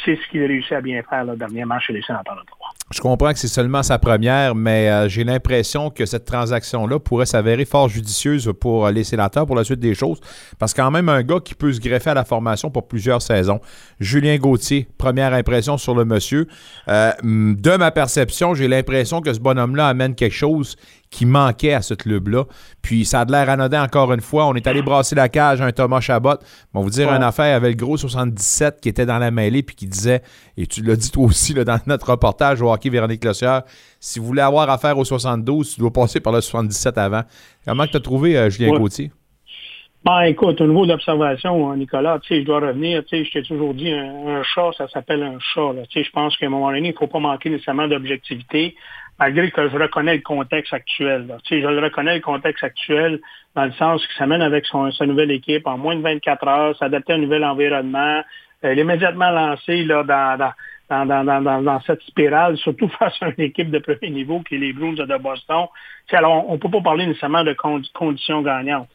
[0.05, 2.45] c'est ce qu'il a réussi à bien faire le dernier match chez les sénateurs de
[2.45, 2.69] droit.
[2.91, 7.27] Je comprends que c'est seulement sa première, mais euh, j'ai l'impression que cette transaction-là pourrait
[7.27, 10.19] s'avérer fort judicieuse pour euh, les sénateurs pour la suite des choses.
[10.57, 13.59] Parce quand même, un gars qui peut se greffer à la formation pour plusieurs saisons.
[13.99, 16.47] Julien Gauthier, première impression sur le monsieur.
[16.87, 20.75] Euh, de ma perception, j'ai l'impression que ce bonhomme-là amène quelque chose
[21.09, 22.45] qui manquait à ce club-là.
[22.81, 24.45] Puis ça a de l'air anodin encore une fois.
[24.45, 26.37] On est allé brasser la cage à un Thomas Chabot.
[26.73, 29.75] On vous dire une affaire avec le gros 77 qui était dans la mêlée puis
[29.75, 30.21] qui disait,
[30.55, 33.63] et tu l'as dit toi aussi là, dans notre reportage au hockey Véronique Lossière,
[33.99, 37.23] si vous voulez avoir affaire au 72, tu dois passer par le 77 avant.
[37.65, 38.79] Comment tu as trouvé euh, Julien Ouais.
[38.79, 39.11] Gauthier?
[40.05, 43.31] Ben, écoute, au niveau de l'observation, Nicolas, tu sais, je dois revenir, tu sais, je
[43.31, 45.81] t'ai toujours dit, un, un chat, ça s'appelle un chat, là.
[45.89, 48.75] Tu sais, je pense qu'à un moment donné, il ne faut pas manquer nécessairement d'objectivité,
[49.19, 51.37] malgré que je reconnais le contexte actuel, là.
[51.49, 53.19] Je le reconnais le contexte actuel,
[53.55, 56.77] dans le sens qu'il s'amène avec son, sa nouvelle équipe en moins de 24 heures,
[56.77, 58.21] s'adapter à un nouvel environnement,
[58.63, 60.51] il est immédiatement lancé, là, dans, dans
[60.89, 64.59] dans, dans, dans, cette spirale, surtout face à une équipe de premier niveau qui est
[64.59, 65.67] les Bruins de Boston.
[66.11, 68.89] Alors, on ne peut pas parler nécessairement de condi- conditions gagnantes.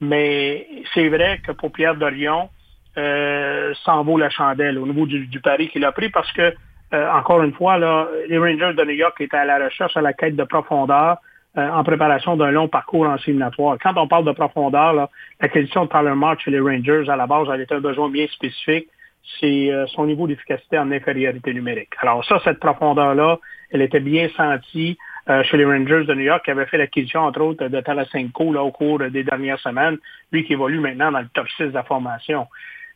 [0.00, 2.48] Mais c'est vrai que pour Pierre Dorion,
[2.96, 6.54] euh, ça en vaut la chandelle au niveau du pari qu'il a pris parce que,
[6.94, 10.00] euh, encore une fois, là, les Rangers de New York étaient à la recherche, à
[10.00, 11.18] la quête de profondeur
[11.56, 13.76] euh, en préparation d'un long parcours en éliminatoire.
[13.80, 15.08] Quand on parle de profondeur,
[15.40, 18.26] l'acquisition de Tyler March chez les Rangers, à la base, elle était un besoin bien
[18.26, 18.88] spécifique.
[19.38, 21.92] C'est euh, son niveau d'efficacité en infériorité numérique.
[22.00, 23.38] Alors ça, cette profondeur-là,
[23.70, 24.98] elle était bien sentie
[25.30, 28.52] euh, chez les Rangers de New York qui avaient fait l'acquisition, entre autres, de Tarasenko
[28.52, 29.98] là, au cours des dernières semaines,
[30.32, 32.48] lui qui évolue maintenant dans le top 6 de la formation.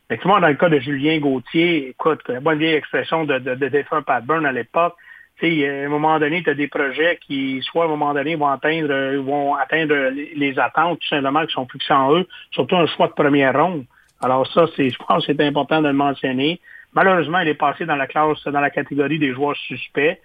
[0.09, 4.01] Effectivement, dans le cas de Julien Gauthier, écoute, la bonne vieille expression de, de, de
[4.05, 4.95] Pat Byrne à l'époque,
[5.39, 8.35] sais, à un moment donné, tu as des projets qui, soit à un moment donné,
[8.35, 9.95] vont atteindre, euh, vont atteindre
[10.35, 13.85] les, attentes tout simplement qui sont fixées en eux, surtout un choix de première ronde.
[14.21, 16.59] Alors ça, c'est, je pense que c'est important de le mentionner.
[16.93, 20.19] Malheureusement, il est passé dans la classe, dans la catégorie des joueurs suspects.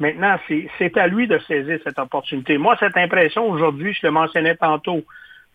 [0.00, 2.56] Maintenant, c'est, c'est à lui de saisir cette opportunité.
[2.58, 5.04] Moi, cette impression aujourd'hui, je le mentionnais tantôt,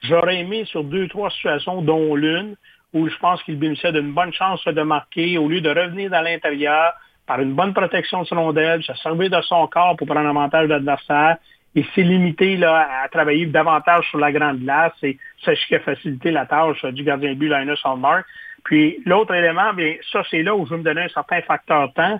[0.03, 2.55] j'aurais aimé sur deux, trois situations, dont l'une,
[2.93, 6.21] où je pense qu'il bénéficiait d'une bonne chance de marquer, au lieu de revenir dans
[6.21, 6.93] l'intérieur
[7.27, 10.67] par une bonne protection de son rondelle, se servir de son corps pour prendre avantage
[10.67, 11.37] de l'adversaire,
[11.75, 15.75] et s'est limité là, à travailler davantage sur la grande glace et ça ce qui
[15.75, 18.25] a facilité la tâche du gardien de but Linus Hallmark.
[18.63, 21.93] Puis l'autre élément, bien, ça c'est là où je veux me donner un certain facteur
[21.93, 22.19] temps.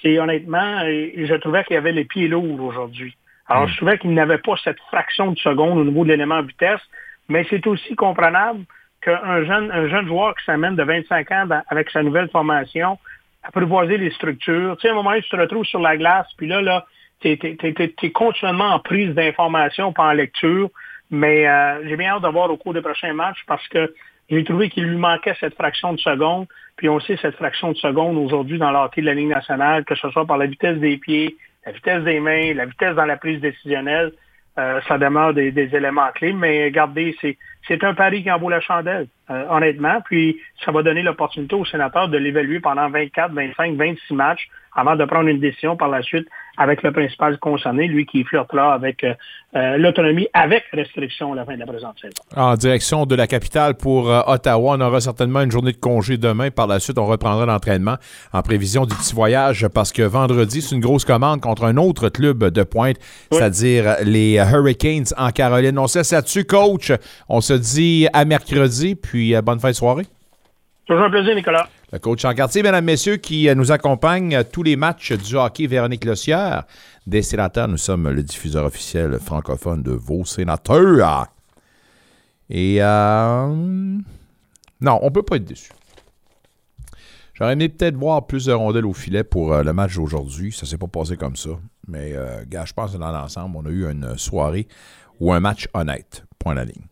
[0.00, 3.16] C'est honnêtement, je trouvais qu'il y avait les pieds lourds aujourd'hui.
[3.48, 6.80] Alors je trouvais qu'il n'avait pas cette fraction de seconde au niveau de l'élément vitesse,
[7.28, 8.64] mais c'est aussi comprenable
[9.08, 12.98] un jeune joueur qui s'amène de 25 ans avec sa nouvelle formation,
[13.42, 14.76] apprivoiser les structures.
[14.76, 16.86] Tu sais, à un moment donné, tu te retrouves sur la glace, puis là, là,
[17.20, 20.70] tu es, continuellement en prise d'information, pas en lecture.
[21.10, 23.94] Mais euh, j'ai bien hâte de voir au cours des prochains matchs parce que
[24.28, 26.46] j'ai trouvé qu'il lui manquait cette fraction de seconde.
[26.76, 29.84] Puis on sait cette fraction de seconde aujourd'hui dans le hockey de la Ligue nationale,
[29.84, 33.06] que ce soit par la vitesse des pieds, la vitesse des mains, la vitesse dans
[33.06, 34.12] la prise décisionnelle,
[34.58, 36.32] euh, ça demeure des, des éléments clés.
[36.32, 37.38] Mais regardez, c'est
[37.68, 40.00] c'est un pari qui en vaut la chandelle, euh, honnêtement.
[40.04, 44.96] Puis ça va donner l'opportunité aux sénateurs de l'évaluer pendant 24, 25, 26 matchs avant
[44.96, 46.28] de prendre une décision par la suite
[46.58, 49.14] avec le principal concerné, lui qui flirte là avec euh,
[49.54, 52.14] euh, l'autonomie, avec restriction à la fin de la présente saison.
[52.36, 56.16] En direction de la capitale pour euh, Ottawa, on aura certainement une journée de congé
[56.16, 56.50] demain.
[56.50, 57.96] Par la suite, on reprendra l'entraînement
[58.32, 62.08] en prévision du petit voyage parce que vendredi, c'est une grosse commande contre un autre
[62.08, 62.96] club de pointe,
[63.30, 65.78] c'est-à-dire les Hurricanes en Caroline.
[65.78, 66.92] On se laisse là-dessus, coach.
[67.28, 70.06] On se dit à mercredi, puis euh, bonne fin de soirée.
[70.86, 71.68] Toujours un plaisir, Nicolas.
[71.92, 75.36] Le coach en quartier, mesdames, messieurs, qui euh, nous accompagne à tous les matchs du
[75.36, 76.64] hockey Véronique Lossière.
[77.06, 81.28] Des sénateurs, nous sommes le diffuseur officiel francophone de vos sénateurs.
[82.50, 83.46] Et euh,
[84.80, 85.70] non, on peut pas être déçu.
[87.34, 90.52] J'aurais aimé peut-être voir plus de rondelles au filet pour euh, le match d'aujourd'hui.
[90.52, 91.50] Ça s'est pas passé comme ça.
[91.86, 94.66] Mais, euh, gars, je pense que dans l'ensemble, on a eu une soirée
[95.20, 96.24] ou un match honnête.
[96.38, 96.82] Point la ligne.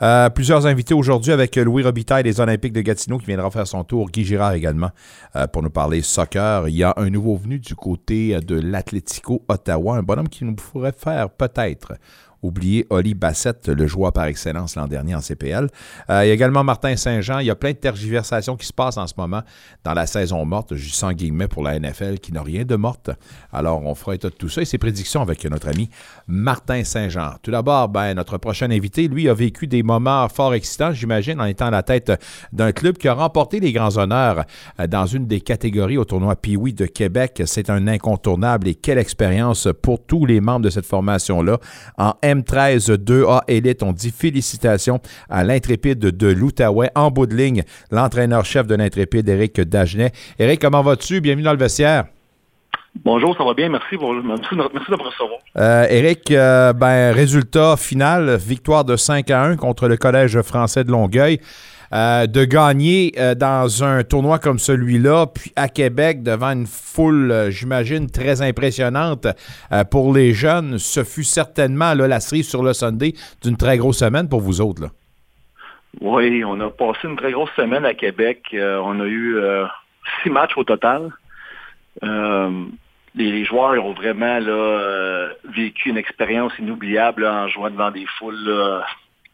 [0.00, 3.82] Euh, plusieurs invités aujourd'hui avec Louis Robitaille des Olympiques de Gatineau qui viendra faire son
[3.84, 4.10] tour.
[4.10, 4.90] Guy Girard également
[5.34, 6.68] euh, pour nous parler soccer.
[6.68, 10.54] Il y a un nouveau venu du côté de l'Atlético Ottawa, un bonhomme qui nous
[10.54, 11.94] pourrait faire peut-être
[12.42, 15.68] oublier Oli Bassett, le joueur par excellence l'an dernier en CPL.
[16.10, 17.38] Euh, il y a également Martin Saint-Jean.
[17.38, 19.42] Il y a plein de tergiversations qui se passent en ce moment
[19.84, 23.10] dans la saison morte, juste sans guillemets pour la NFL, qui n'a rien de morte.
[23.52, 25.88] Alors, on fera état de tout ça et ses prédictions avec notre ami
[26.26, 27.34] Martin Saint-Jean.
[27.42, 31.44] Tout d'abord, ben, notre prochain invité, lui, a vécu des moments fort excitants, j'imagine, en
[31.44, 32.12] étant à la tête
[32.52, 34.44] d'un club qui a remporté les grands honneurs
[34.80, 37.42] euh, dans une des catégories au tournoi Pee-Wee de Québec.
[37.46, 41.58] C'est un incontournable et quelle expérience pour tous les membres de cette formation-là.
[41.98, 46.90] En M13 2A Elite, on dit félicitations à l'intrépide de l'Outaouais.
[46.94, 50.12] En bout de ligne, l'entraîneur-chef de l'intrépide, Éric Dagenet.
[50.38, 51.20] Éric, comment vas-tu?
[51.20, 52.04] Bienvenue dans le vestiaire.
[53.04, 55.38] Bonjour, ça va bien, merci, merci, de me recevoir.
[55.56, 60.84] Euh, Éric, euh, ben, résultat final, victoire de 5 à 1 contre le Collège français
[60.84, 61.40] de Longueuil.
[61.94, 67.30] Euh, de gagner euh, dans un tournoi comme celui-là, puis à Québec, devant une foule,
[67.30, 69.26] euh, j'imagine, très impressionnante
[69.90, 73.98] pour les jeunes, ce fut certainement là, la cerise sur le Sunday d'une très grosse
[73.98, 74.84] semaine pour vous autres.
[76.00, 78.42] Oui, on a passé une très grosse semaine à Québec.
[78.54, 79.36] on a eu
[80.22, 81.10] six matchs au total.
[83.14, 84.38] Les, joueurs ont vraiment
[85.54, 88.82] vécu une expérience inoubliable en jouant devant des foules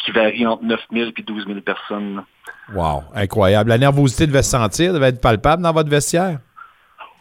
[0.09, 2.25] qui varient entre 9 000 et 12 000 personnes.
[2.75, 3.71] Wow, incroyable.
[3.71, 6.38] La nervosité devait se sentir, devait être palpable dans votre vestiaire?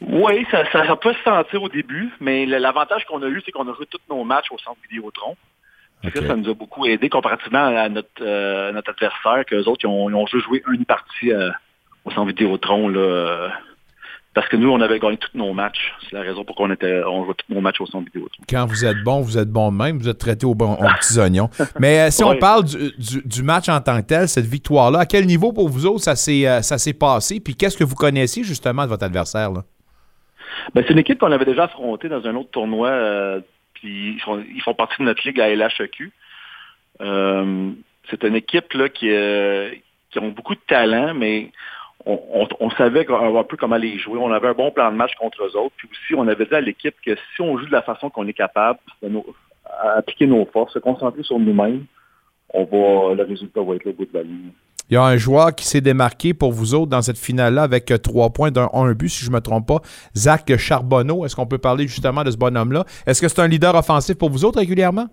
[0.01, 0.63] Oui, ça,
[0.95, 3.99] peut se sentir au début, mais l'avantage qu'on a eu, c'est qu'on a joué tous
[4.09, 5.35] nos matchs au centre Vidéotron.
[6.13, 10.09] Ça, nous a beaucoup aidé comparativement à notre, euh, notre adversaire, qu'eux autres, ils ont,
[10.09, 11.49] ils juste joué une partie euh,
[12.05, 13.49] au centre Vidéotron là, euh,
[14.37, 15.95] parce que nous, on avait gagné tous nos matchs.
[16.03, 18.29] C'est la raison pour qu'on était, on jouait tous nos matchs au centre vidéo.
[18.47, 19.97] Quand vous êtes bon, vous êtes bon de même.
[19.97, 21.49] Vous êtes traité aux, bon, petits oignons.
[21.79, 25.25] Mais euh, si on parle du, match en tant que tel, cette victoire-là, à quel
[25.25, 27.39] niveau pour vous autres ça s'est, euh, ça s'est passé?
[27.39, 29.49] Puis qu'est-ce que vous connaissiez justement de votre adversaire?
[29.49, 29.63] Là?
[30.75, 32.89] Ben, c'est une équipe qu'on avait déjà affrontée dans un autre tournoi.
[32.89, 33.39] Euh,
[33.73, 36.11] puis ils font, partie de notre ligue à LHEQ.
[36.99, 39.09] c'est une équipe là, qui,
[40.11, 41.49] qui ont beaucoup de talent, mais
[42.07, 44.17] on, savait un, peu comment les jouer.
[44.19, 45.75] On avait un bon plan de match contre eux autres.
[45.77, 48.27] Puis aussi, on avait dit à l'équipe que si on joue de la façon qu'on
[48.27, 48.79] est capable,
[49.95, 51.85] appliquer nos forces, se concentrer sur nous-mêmes,
[52.53, 54.51] on va, le résultat va être là au bout de la ligne.
[54.89, 57.91] Il y a un joueur qui s'est démarqué pour vous autres dans cette finale-là avec
[57.91, 59.79] euh, trois points d'un un but, si je ne me trompe pas.
[60.15, 62.85] Zach Charbonneau, est-ce qu'on peut parler justement de ce bonhomme-là?
[63.05, 65.07] Est-ce que c'est un leader offensif pour vous autres régulièrement?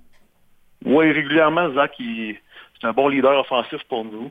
[0.85, 4.31] Oui, régulièrement, Zach, c'est un bon leader offensif pour nous.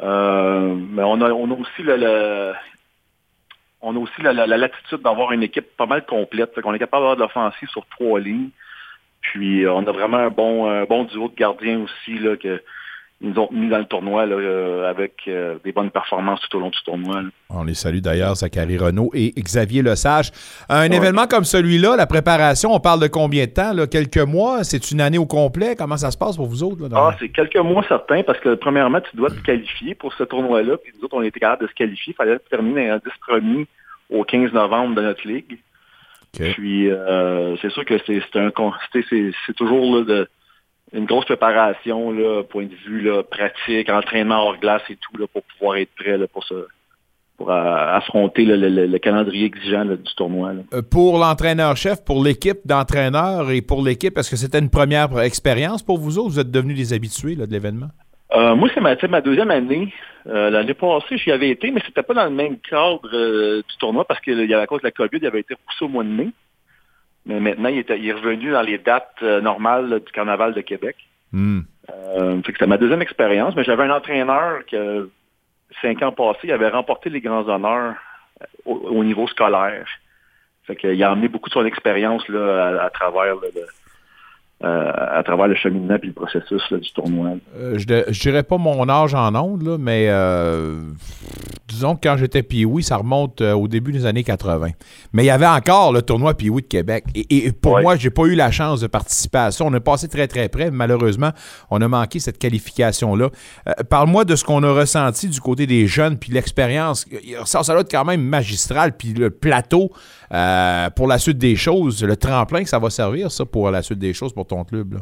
[0.00, 2.52] Euh, mais on a, on a aussi le,
[3.82, 6.52] on a aussi la, latitude d'avoir une équipe pas mal complète.
[6.64, 8.50] On est capable d'avoir de l'offensive sur trois lignes.
[9.20, 12.62] Puis euh, on a vraiment un bon, un bon duo de gardiens aussi là, que,
[13.22, 16.70] nous ont mis dans le tournoi euh, avec euh, des bonnes performances tout au long
[16.70, 17.22] du tournoi.
[17.48, 20.30] On les salue d'ailleurs, Zachary Renault et Xavier Lesage.
[20.68, 23.72] Un événement comme celui-là, la préparation, on parle de combien de temps?
[23.90, 24.64] Quelques mois?
[24.64, 25.76] C'est une année au complet?
[25.76, 26.88] Comment ça se passe pour vous autres?
[26.94, 30.76] ah, c'est quelques mois certains parce que premièrement, tu dois te qualifier pour ce tournoi-là.
[30.78, 32.12] Puis nous autres, on était capables de se qualifier.
[32.12, 33.66] Il fallait terminer un 10 premiers
[34.10, 35.58] au 15 novembre de notre ligue.
[36.32, 38.50] Puis euh, c'est sûr que c'est un
[39.10, 40.28] c'est toujours là, de
[40.92, 45.26] une grosse préparation, là, point de vue là, pratique, entraînement hors glace et tout, là,
[45.32, 46.44] pour pouvoir être prêt là, pour
[47.42, 50.52] pour euh, affronter le, calendrier exigeant du tournoi.
[50.72, 55.82] Euh, pour l'entraîneur-chef, pour l'équipe d'entraîneurs et pour l'équipe, est-ce que c'était une première expérience
[55.82, 56.28] pour vous autres?
[56.28, 57.88] Vous êtes devenus des habitués de l'événement?
[58.34, 59.92] Euh, moi, c'est ma, ma, deuxième année.
[60.24, 63.08] L'année passée, j'y avais été, mais c'était pas dans le même cadre
[63.62, 65.84] du tournoi parce qu'il y avait à cause de la COVID, il avait été repoussé
[65.84, 66.28] au mois de mai.
[67.26, 70.96] Mais maintenant, il est, revenu dans les dates euh, normales du Carnaval de Québec.
[71.32, 71.60] Hmm.
[71.90, 74.76] Euh, c'était ma deuxième expérience, mais j'avais un entraîneur qui,
[75.80, 77.94] cinq ans passés, il avait remporté les grands honneurs
[78.40, 79.86] euh, au, niveau scolaire.
[80.64, 83.50] Fait qu'il a amené beaucoup de son expérience là, à, travers le,
[84.64, 87.30] euh, à travers le cheminement et le processus du tournoi.
[87.56, 90.80] Euh, je, ne dirais pas mon âge en ondes, mais euh,
[91.66, 94.68] disons que quand j'étais Pioui, ça remonte au début des années 80.
[95.12, 97.06] Mais il y avait encore le tournoi Pioui de Québec.
[97.14, 99.64] Et, pour moi, moi, j'ai pas eu la chance de participer à ça.
[99.64, 100.70] On est passé très, très près.
[100.70, 101.30] malheureusement,
[101.70, 103.30] on a manqué cette qualification-là.
[103.90, 107.06] Parle-moi de ce qu'on a ressenti du côté des jeunes, puis l'expérience.
[107.44, 109.90] Ça, ça doit être quand même magistral, puis le plateau
[110.96, 113.98] pour la suite des choses, le tremplin que ça va servir, ça, pour la suite
[113.98, 114.98] des choses pour club?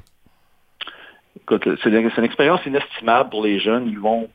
[1.82, 3.88] c'est une, expérience inestimable pour les jeunes.
[3.88, 4.28] Ils vont,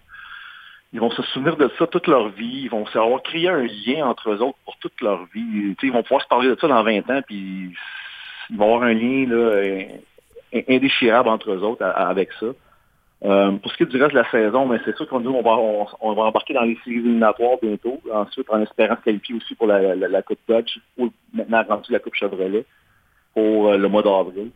[0.94, 2.62] ils vont se souvenir de ça toute leur vie.
[2.64, 5.76] Ils vont savoir créer un lien entre eux autres pour toute leur vie.
[5.82, 7.72] ils vont pouvoir se parler de ça dans 20 ans, puis
[8.50, 9.88] ils vont avoir un lien
[10.70, 12.48] indéchirable entre eux autres avec ça.
[13.24, 15.42] Euh, pour ce qui est du reste de la saison, mais c'est sûr qu'on on
[15.42, 15.58] va,
[16.02, 18.00] on, va embarquer dans les séries éliminatoires bientôt.
[18.14, 22.16] Ensuite, en espérant se qualifier aussi pour la, Coupe Dodge ou maintenant rendu la Coupe
[22.16, 22.66] Chevrolet
[23.34, 24.52] pour euh, le mois d'avril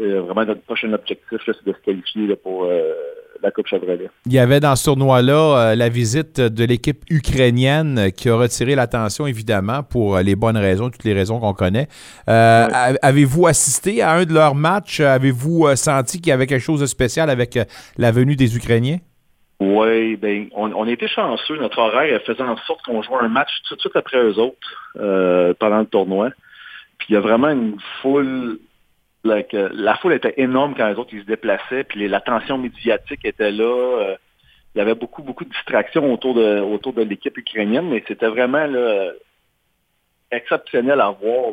[0.00, 2.94] c'est vraiment notre prochain objectif, c'est de se qualifier pour euh,
[3.42, 4.10] la Coupe Chevrolet.
[4.26, 9.26] Il y avait dans ce tournoi-là la visite de l'équipe ukrainienne qui a retiré l'attention,
[9.26, 11.88] évidemment, pour les bonnes raisons, toutes les raisons qu'on connaît.
[12.26, 15.00] Avez-vous assisté à un de leurs matchs?
[15.00, 17.58] Avez-vous senti qu'il y avait quelque chose de spécial avec
[17.96, 18.98] la venue des Ukrainiens?
[19.60, 21.58] Oui, ben, on, on était chanceux.
[21.58, 25.56] Notre horaire faisait en sorte qu'on jouait un match tout de suite après eux autres
[25.58, 26.30] pendant le tournoi.
[26.98, 28.58] Puis il y a vraiment une foule
[29.24, 33.64] la foule était énorme quand les autres ils se déplaçaient, puis l'attention médiatique était là.
[33.64, 34.16] Euh,
[34.74, 38.28] il y avait beaucoup, beaucoup de distractions autour de, autour de l'équipe ukrainienne, mais c'était
[38.28, 38.66] vraiment
[40.30, 41.52] exceptionnel à voir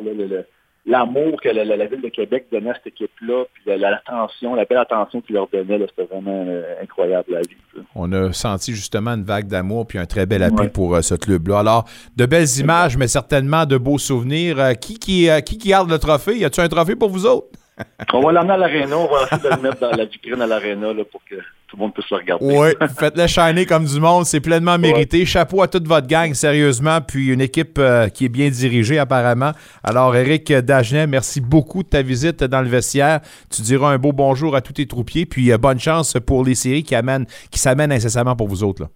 [0.86, 5.20] l'amour que la, ville de Québec donnait à cette équipe-là, puis l'attention, la, belle attention
[5.20, 7.86] qu'il leur donnait, c'était vraiment euh, incroyable à vivre.
[7.94, 11.14] On a senti justement une vague d'amour puis un très bel appui pour euh, ce
[11.14, 11.58] club-là.
[11.58, 11.84] Alors,
[12.16, 14.78] de belles images, mais certainement de beaux souvenirs.
[14.80, 16.38] qui, qui, qui, qui garde le trophée?
[16.38, 17.57] Y a-t-il un trophée pour vous autres?
[18.12, 20.46] on va l'emmener à l'aréna, on va essayer de le mettre dans la vitrine à
[20.46, 21.36] l'aréna pour que
[21.68, 22.44] tout le monde puisse le regarder.
[22.44, 22.68] Oui,
[22.98, 25.24] faites-le shiner comme du monde, c'est pleinement mérité.
[25.26, 29.52] Chapeau à toute votre gang, sérieusement, puis une équipe euh, qui est bien dirigée apparemment.
[29.84, 33.20] Alors, Eric Dagenet, merci beaucoup de ta visite dans le vestiaire.
[33.50, 36.54] Tu diras un beau bonjour à tous tes troupiers, puis euh, bonne chance pour les
[36.54, 38.82] séries qui, amènent, qui s'amènent incessamment pour vous autres.
[38.82, 38.88] Là.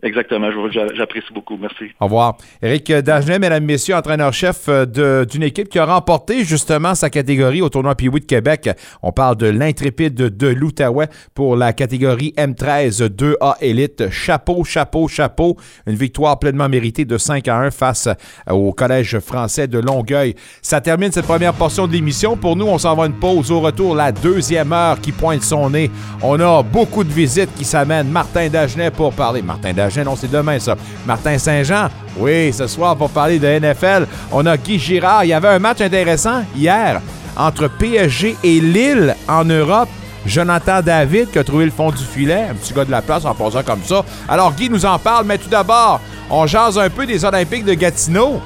[0.00, 0.48] Exactement,
[0.94, 1.56] j'apprécie beaucoup.
[1.56, 1.86] Merci.
[1.98, 2.36] Au revoir.
[2.62, 7.68] Éric Dagenet, mesdames, messieurs, entraîneur-chef euh, d'une équipe qui a remporté justement sa catégorie au
[7.68, 8.70] tournoi Pee-Wee de Québec.
[9.02, 14.08] On parle de l'intrépide de l'Outaouais pour la catégorie M13 2A Élite.
[14.10, 15.56] Chapeau, chapeau, chapeau.
[15.88, 18.08] Une victoire pleinement méritée de 5 à 1 face
[18.48, 20.36] au Collège français de Longueuil.
[20.62, 22.36] Ça termine cette première portion de l'émission.
[22.36, 23.50] Pour nous, on s'en va une pause.
[23.50, 25.90] Au retour, la deuxième heure qui pointe son nez.
[26.22, 28.08] On a beaucoup de visites qui s'amènent.
[28.08, 29.42] Martin Dagenet pour parler.
[29.42, 29.72] Martin
[30.04, 30.76] non, c'est demain, ça.
[31.06, 35.24] Martin Saint-Jean, oui, ce soir, pour parler de NFL, on a Guy Girard.
[35.24, 37.00] Il y avait un match intéressant hier
[37.36, 39.88] entre PSG et Lille en Europe.
[40.26, 43.24] Jonathan David qui a trouvé le fond du filet, un petit gars de la place
[43.24, 44.04] en posant comme ça.
[44.28, 47.74] Alors Guy nous en parle, mais tout d'abord, on jase un peu des Olympiques de
[47.74, 48.40] Gatineau.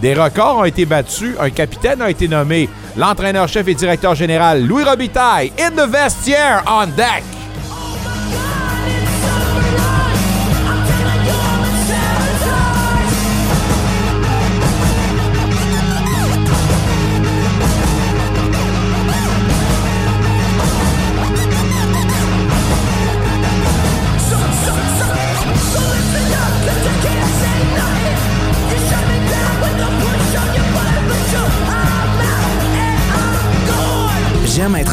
[0.00, 4.84] Des records ont été battus, un capitaine a été nommé, l'entraîneur-chef et directeur général Louis
[4.84, 7.22] Robitaille in the vestiaire on deck.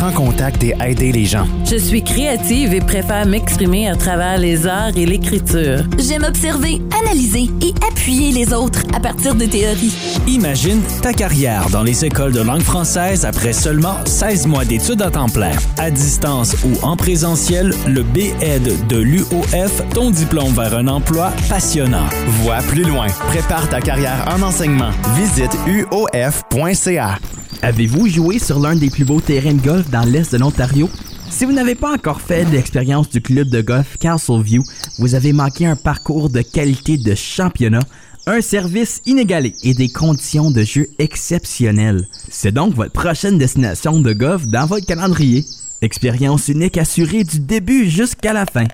[0.09, 1.45] En contact et aider les gens.
[1.69, 5.83] Je suis créative et préfère m'exprimer à travers les arts et l'écriture.
[5.97, 9.93] J'aime observer, analyser et appuyer les autres à partir de théories.
[10.27, 15.11] Imagine ta carrière dans les écoles de langue française après seulement 16 mois d'études à
[15.11, 15.51] temps plein.
[15.77, 22.07] À distance ou en présentiel, le B-Ed de l'UOF, ton diplôme vers un emploi passionnant.
[22.43, 23.07] Vois plus loin.
[23.27, 24.91] Prépare ta carrière en enseignement.
[25.15, 27.19] Visite uof.ca.
[27.61, 30.89] Avez-vous joué sur l'un des plus beaux terrains de golf dans l'est de l'Ontario?
[31.29, 34.63] Si vous n'avez pas encore fait l'expérience du club de golf Castleview,
[34.97, 37.83] vous avez manqué un parcours de qualité de championnat,
[38.25, 42.07] un service inégalé et des conditions de jeu exceptionnelles.
[42.29, 45.45] C'est donc votre prochaine destination de golf dans votre calendrier.
[45.81, 48.65] Expérience unique assurée du début jusqu'à la fin.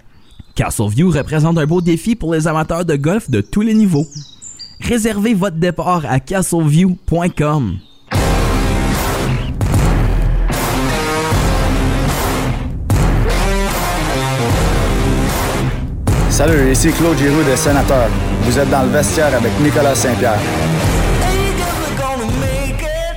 [0.56, 4.08] Castleview représente un beau défi pour les amateurs de golf de tous les niveaux.
[4.80, 7.78] Réservez votre départ à castleview.com.
[16.36, 18.10] Salut, ici Claude Giroux de Sénateur.
[18.42, 20.38] Vous êtes dans le vestiaire avec Nicolas Saint-Pierre.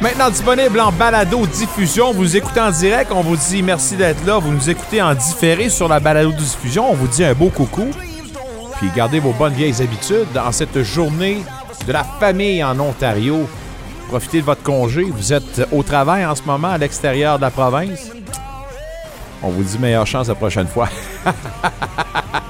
[0.00, 2.12] Maintenant disponible en balado diffusion.
[2.12, 3.10] Vous écoutez en direct.
[3.12, 4.38] On vous dit merci d'être là.
[4.38, 6.88] Vous nous écoutez en différé sur la balado diffusion.
[6.88, 7.88] On vous dit un beau coucou.
[8.76, 11.38] Puis gardez vos bonnes vieilles habitudes dans cette journée
[11.88, 13.48] de la famille en Ontario.
[14.06, 15.02] Profitez de votre congé.
[15.02, 18.12] Vous êtes au travail en ce moment à l'extérieur de la province.
[19.42, 20.88] On vous dit meilleure chance la prochaine fois.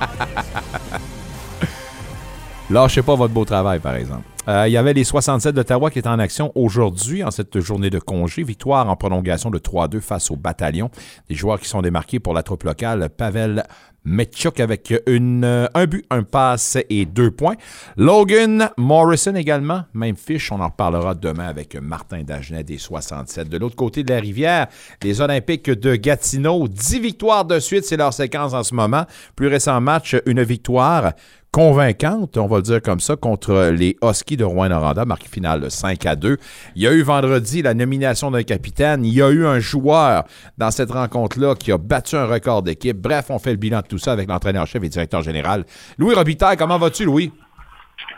[2.70, 4.24] Lâchez pas votre beau travail, par exemple.
[4.46, 7.88] Euh, il y avait les 67 d'Ottawa qui étaient en action aujourd'hui, en cette journée
[7.88, 8.42] de congé.
[8.42, 10.90] Victoire en prolongation de 3-2 face au bataillon.
[11.30, 13.08] Des joueurs qui sont démarqués pour la troupe locale.
[13.08, 13.64] Pavel
[14.04, 17.56] Metchuk avec un but, un passe et deux points.
[17.96, 23.48] Logan Morrison également, même fiche, on en reparlera demain avec Martin Dagenet des 67.
[23.48, 24.68] De l'autre côté de la rivière,
[25.02, 29.04] les Olympiques de Gatineau, 10 victoires de suite, c'est leur séquence en ce moment.
[29.36, 31.12] Plus récent match, une victoire
[31.52, 36.06] convaincante, on va le dire comme ça, contre les Huskies de Rouen-Noranda, marque finale 5
[36.06, 36.36] à 2.
[36.76, 39.04] Il y a eu vendredi la nomination d'un capitaine.
[39.04, 40.24] Il y a eu un joueur
[40.56, 42.96] dans cette rencontre-là qui a battu un record d'équipe.
[42.96, 45.64] Bref, on fait le bilan de tout ça avec l'entraîneur-chef et directeur général.
[45.98, 47.32] Louis Robitaille, comment vas-tu, Louis?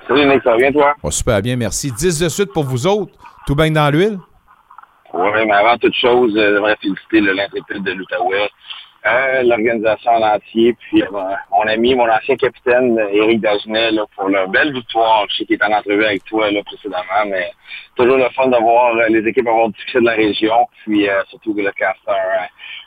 [0.08, 0.94] Salut, Nick, ça va bien, toi?
[1.02, 1.92] Oh, super bien, merci.
[1.92, 3.12] 10 de suite pour vous autres.
[3.46, 4.18] Tout bien dans l'huile?
[5.12, 8.48] Oui, mais avant toute chose, euh, je devrais féliciter l'intrépide de l'Outaouais,
[9.06, 11.06] euh, l'organisation en entier, puis euh,
[11.50, 15.26] mon ami, mon ancien capitaine, Éric Dagenet, là, pour leur belle victoire.
[15.30, 17.50] Je sais qu'il est en entrevue avec toi là, précédemment, mais
[17.96, 21.08] toujours le fun de voir euh, les équipes avoir du succès de la région, puis
[21.08, 22.14] euh, surtout le Castor.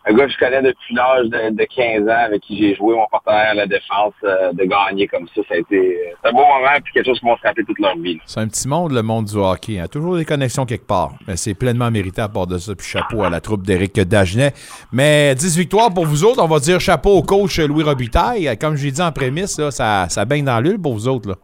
[0.06, 2.94] Un gars que je connais depuis l'âge de, de 15 ans, avec qui j'ai joué
[2.96, 6.32] mon partenaire à la défense, euh, de gagner comme ça, ça a été c'est un
[6.34, 8.20] beau moment, puis quelque chose qui m'ont frappé toute leur vie.
[8.26, 9.80] C'est un petit monde, le monde du hockey.
[9.80, 9.88] hein.
[9.90, 11.12] Toujours des connexions quelque part.
[11.28, 12.74] Mais c'est pleinement mérité à part de ça.
[12.76, 14.52] Puis chapeau à la troupe d'Éric Dagenet.
[14.92, 16.42] Mais 10 victoires pour vous autres.
[16.44, 18.58] On va dire chapeau au coach Louis Robitaille.
[18.60, 21.30] Comme je l'ai dit en prémisse, là, ça, ça baigne dans l'huile pour vous autres.
[21.30, 21.36] Là.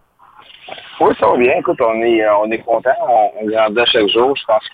[1.01, 1.53] Oui, ça va bien.
[1.59, 2.89] Écoute, on est, euh, on est content.
[3.07, 4.35] On, on grandit à chaque jour.
[4.35, 4.67] Je pense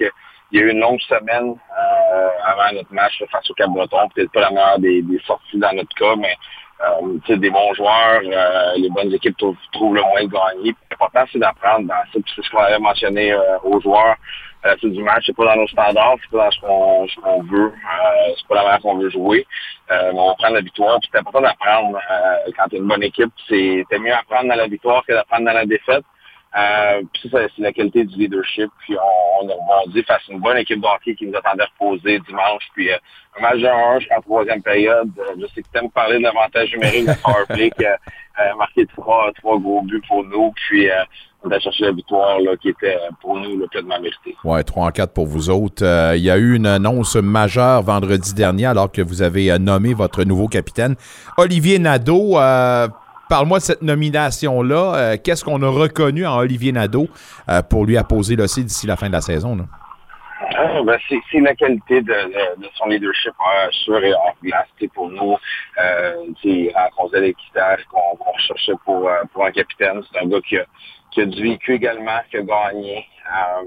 [0.56, 4.08] qu'il y a eu une longue semaine euh, avant notre match face au Cap-Breton.
[4.16, 6.36] Peut-être pas la meilleure des, sorties dans notre cas, mais
[6.82, 10.76] euh, des bons joueurs, euh, les bonnes équipes trouvent, le moyen de gagner.
[10.89, 14.16] L'important, c'est d'apprendre dans c'est ce qu'on avait mentionné euh, aux joueurs.
[14.82, 17.72] C'est du match, c'est pas dans nos standards, c'est pas dans ce qu'on ce veut,
[18.36, 19.45] c'est pas la manière qu'on veut jouer.
[19.91, 20.97] Mais on va prendre la victoire.
[21.03, 21.99] C'est important d'apprendre
[22.58, 23.32] quand tu une bonne équipe.
[23.47, 26.03] C'est mieux apprendre dans la victoire que d'apprendre dans la défaite.
[26.58, 28.70] Euh, puis ça, c'est la qualité du leadership.
[28.80, 31.66] Puis on, on a rebondi face à une bonne équipe de hockey qui nous attendait
[31.66, 32.64] reposer dimanche.
[32.74, 32.97] Puis euh,
[33.38, 35.12] un match de 1 jusqu'en troisième période.
[35.20, 37.93] Euh, je sais que tu aimes parler de l'avantage numérique de Powerplay qui a
[38.39, 40.51] euh, marqué trois, trois gros buts pour nous.
[40.56, 40.93] Puis euh,
[41.43, 44.36] on a cherché la victoire là, qui était euh, pour nous le pleinement méritée.
[44.43, 45.84] Ouais, 3 en 4 pour vous autres.
[46.16, 50.24] Il y a eu une annonce majeure vendredi dernier alors que vous avez nommé votre
[50.24, 50.95] nouveau capitaine,
[51.38, 52.38] Olivier Nadeau.
[53.30, 54.95] Parle-moi de cette nomination-là.
[54.95, 57.07] Euh, Qu'est-ce qu'on a reconnu en Olivier Nadeau
[57.49, 59.55] euh, pour lui apposer le C d'ici la fin de la saison?
[59.55, 59.63] Là?
[60.57, 64.36] Ah, ben, c'est c'est la qualité de, de, de son leadership euh, sur et hors
[64.43, 64.67] glace.
[64.93, 65.36] Pour nous,
[66.43, 70.01] sais, rencontrer l'équitaire qu'on qu'on recherchait pour, euh, pour un capitaine.
[70.11, 70.65] C'est un gars qui a,
[71.11, 73.05] qui a du vécu également, qui a gagné.
[73.26, 73.63] Euh,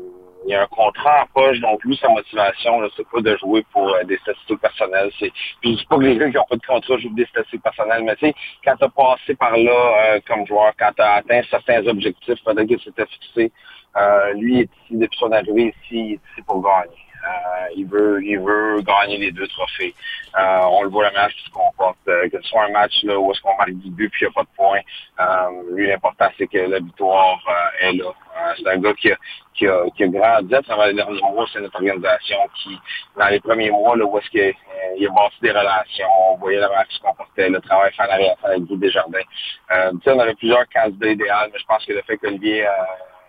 [0.48, 3.36] il y a un contrat en poche, donc lui, sa motivation, là, c'est pas de
[3.36, 5.10] jouer pour euh, des statistiques personnelles.
[5.18, 5.30] C'est,
[5.60, 7.62] puis je dis pas que les gars qui n'ont pas de contrat jouent des statistiques
[7.62, 8.34] personnelles, mais tu sais,
[8.64, 12.42] quand tu as passé par là euh, comme joueur, quand tu as atteint certains objectifs,
[12.42, 13.52] peut-être que c'était fixé,
[13.98, 16.96] euh, lui est ici depuis son arrivée ici, il est ici pour gagner.
[17.24, 19.94] Euh, il veut il veut gagner les deux trophées.
[20.38, 21.96] Euh, on le voit le match qui se comporte.
[22.08, 24.28] euh, que ce soit un match là, où est-ce qu'on marque du but puis il
[24.28, 24.80] n'y a pas de points.
[25.20, 27.38] Euh, lui, l'important, c'est que la victoire
[27.80, 28.12] est là.
[28.56, 29.16] C'est un gars qui a,
[29.54, 31.46] qui grandi à travers les derniers mois.
[31.52, 32.78] C'est notre organisation qui,
[33.16, 34.54] dans les premiers mois, là, où est-ce qu'il
[34.96, 38.02] il a bâti des relations, on voyait la manière qu'il se comportait, le travail fait
[38.02, 39.18] en arrière avec Guy Desjardins.
[39.72, 42.66] Euh, on avait plusieurs candidats idéaux, mais je pense que le fait qu'Olivier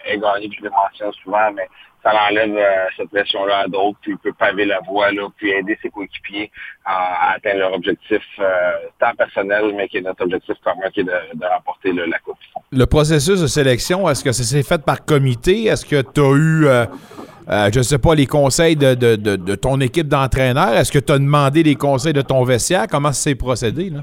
[0.06, 1.68] ait gagné, je le mentionne souvent, mais
[2.04, 5.52] ça l'enlève euh, cette pression-là à d'autres, puis il peut paver la voie, là, puis
[5.52, 6.50] aider ses coéquipiers
[6.86, 11.02] à, à atteindre leur objectif, euh, tant personnel, mais qui est notre objectif commun, qui
[11.02, 12.38] est de, de remporter là, la Coupe.
[12.72, 15.66] Le processus de sélection, est-ce que ça s'est fait par comité?
[15.66, 16.86] Est-ce que tu as eu, euh,
[17.50, 20.74] euh, je sais pas, les conseils de, de- de- de ton équipe d'entraîneurs?
[20.78, 22.86] Est-ce que tu as demandé les conseils de ton vestiaire?
[22.90, 23.90] Comment ça s'est procédé?
[23.90, 24.02] Là?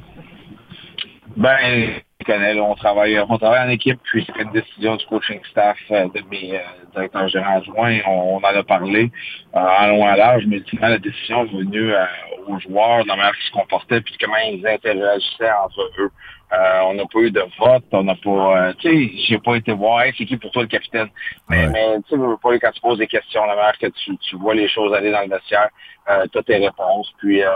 [1.36, 5.40] Ben, connais, là, on travaille, on travaille en équipe, puis c'est une décision du coaching
[5.50, 6.62] staff euh, de mes euh,
[6.92, 8.00] directeurs gérants adjoints.
[8.06, 9.10] On, on en a parlé
[9.54, 12.04] euh, en long et en large, mais finalement, la décision est venue euh,
[12.48, 16.10] aux joueurs, de la manière qu'ils se comportaient, puis comment ils interagissaient entre eux.
[16.52, 19.56] Euh, on n'a pas eu de vote, on n'a pas, euh, tu sais, j'ai pas
[19.56, 21.08] été voir, Hey, c'est qui pour toi le capitaine?
[21.48, 24.54] Mais, mais tu sais, quand tu poses des questions, la manière que tu, tu vois
[24.54, 25.70] les choses aller dans le vestiaire,
[26.08, 27.50] euh, tu as tes réponses, puis euh,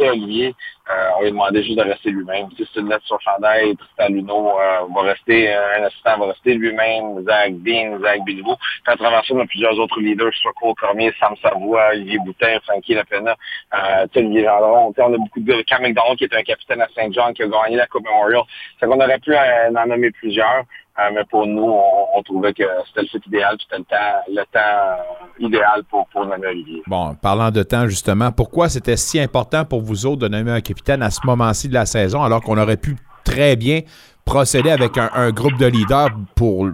[0.00, 0.54] Olivier,
[0.90, 2.48] euh, on lui demandait juste de rester lui-même.
[2.56, 6.26] Tu c'est une lettre sur chandail, Tristan Luno euh, va rester, euh, un assistant va
[6.26, 8.56] rester lui-même, Zach Dean, Zach Bilbao.
[8.86, 12.58] À travers ça, on a plusieurs autres leaders, soit Cole Cormier, Sam Savoie, Olivier Boutin,
[12.64, 13.36] Frankie Lapena,
[13.74, 15.62] euh, Olivier on a beaucoup de gars.
[15.64, 18.42] Cam McDonald, qui était un capitaine à Saint-Jean, qui a gagné la Coupe Memorial.
[18.78, 20.64] C'est qu'on aurait pu euh, en nommer plusieurs.
[20.96, 21.74] Euh, mais pour nous,
[22.14, 23.96] on, trouvait que c'était le fit idéal, c'était le temps,
[24.28, 25.02] le temps
[25.40, 26.82] idéal pour, pour nommer Olivier.
[26.86, 30.60] Bon, parlant de temps, justement, pourquoi c'était si important pour vous autres de nommer un
[30.60, 33.80] capitaine à ce moment-ci de la saison, alors qu'on aurait pu très bien
[34.24, 36.68] procéder avec un, groupe de leaders pour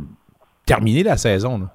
[0.67, 1.69] terminer la saison?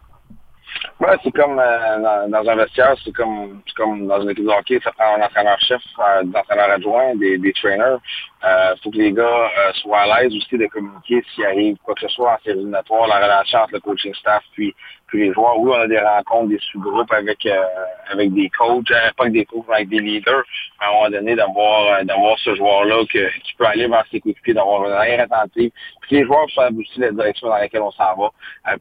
[0.97, 4.79] Ouais, c'est comme euh, dans, un vestiaire, c'est comme comme dans une équipe de hockey,
[4.81, 7.97] ça prend un entraîneur-chef, euh, des entraîneurs adjoints, des, des trainers.
[8.43, 11.95] Il faut que les gars euh, soient à l'aise aussi de communiquer s'il arrive quoi
[11.95, 14.73] que ce soit en série la relation entre le coaching staff puis,
[15.15, 15.59] les joueurs.
[15.59, 17.63] Oui, on a des rencontres, des sous-groupes avec euh,
[18.11, 20.43] avec des coachs, euh, pas avec des coachs, mais avec des leaders.
[20.79, 24.19] À un moment donné, d'avoir euh, d'avoir ce joueur-là que- qui peut aller vers ses
[24.19, 27.81] coéquipiers, d'avoir une arrière attentive, puis que les joueurs savent aussi la direction dans laquelle
[27.81, 28.29] on s'en va.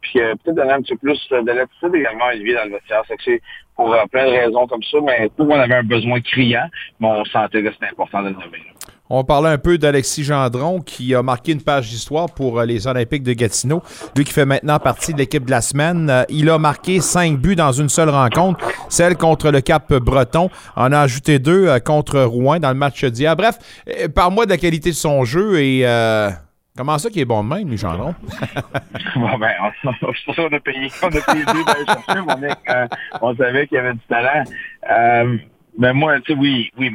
[0.03, 3.03] Puis peut-être donner un petit peu plus de l'attitude également à dans le vestiaire.
[3.09, 3.41] C'est que
[3.77, 6.67] pour plein de raisons comme ça, mais nous, on avait un besoin criant,
[7.01, 8.59] mais on sentait que c'était important de le nommer.
[8.59, 8.74] là.
[9.11, 12.87] On parlait un peu d'Alexis Gendron qui a marqué une page d'histoire pour euh, les
[12.87, 13.83] Olympiques de Gatineau.
[14.17, 16.09] Lui qui fait maintenant partie de l'équipe de la semaine.
[16.09, 20.49] Euh, il a marqué cinq buts dans une seule rencontre, celle contre le Cap Breton.
[20.75, 23.37] En a ajouté deux euh, contre Rouen dans le match d'hier.
[23.37, 23.59] Bref,
[24.15, 26.31] parle-moi de la qualité de son jeu et euh,
[26.77, 28.15] comment ça qu'il est bon de même, lui, Gendron?
[29.17, 29.53] bon, ben,
[29.85, 32.59] on, a payé, on a payé deux mec.
[32.69, 32.87] Euh,
[33.21, 34.45] on savait qu'il y avait du talent.
[35.77, 36.91] Mais moi, tu sais, oui, oui,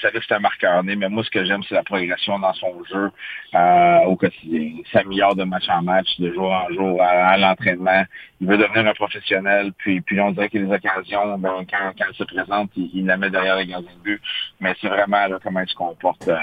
[0.00, 2.82] savait que c'était un marqueur mais moi, ce que j'aime, c'est la progression dans son
[2.84, 3.10] jeu
[3.54, 4.60] euh, au quotidien.
[4.60, 8.04] Il s'améliore de match en match, de jour en jour, à, l'entraînement.
[8.40, 12.04] Il veut devenir un professionnel, puis, puis on dirait que les occasions, ben, quand, quand
[12.08, 14.20] elles se présentent, il, il la met derrière les gardien de but.
[14.60, 16.36] Mais c'est vraiment comment il se comporte euh,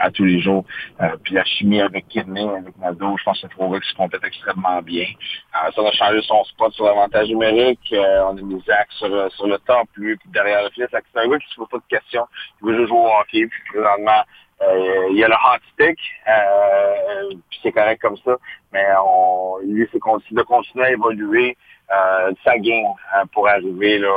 [0.00, 0.64] à tous les jours.
[1.00, 3.94] Euh, puis la chimie avec Kidney, avec Nadeau, je pense que c'est gars qui se
[3.94, 5.06] complètent extrêmement bien.
[5.52, 7.92] Ça, a changé son spot sur l'avantage numérique.
[7.92, 10.86] On a mis Zach sur, sur le top, lui, puis derrière le fil.
[10.90, 12.26] C'est un gars qui se pose pas de questions.
[12.60, 13.46] Il veut juste jouer au hockey.
[13.46, 13.80] Puis
[14.62, 15.98] euh, il y a le hot stick,
[16.28, 18.36] euh, puis c'est correct comme ça.
[18.72, 21.56] Mais on, lui, c'est de continuer à évoluer
[21.92, 24.08] euh, sa game euh, pour arriver euh,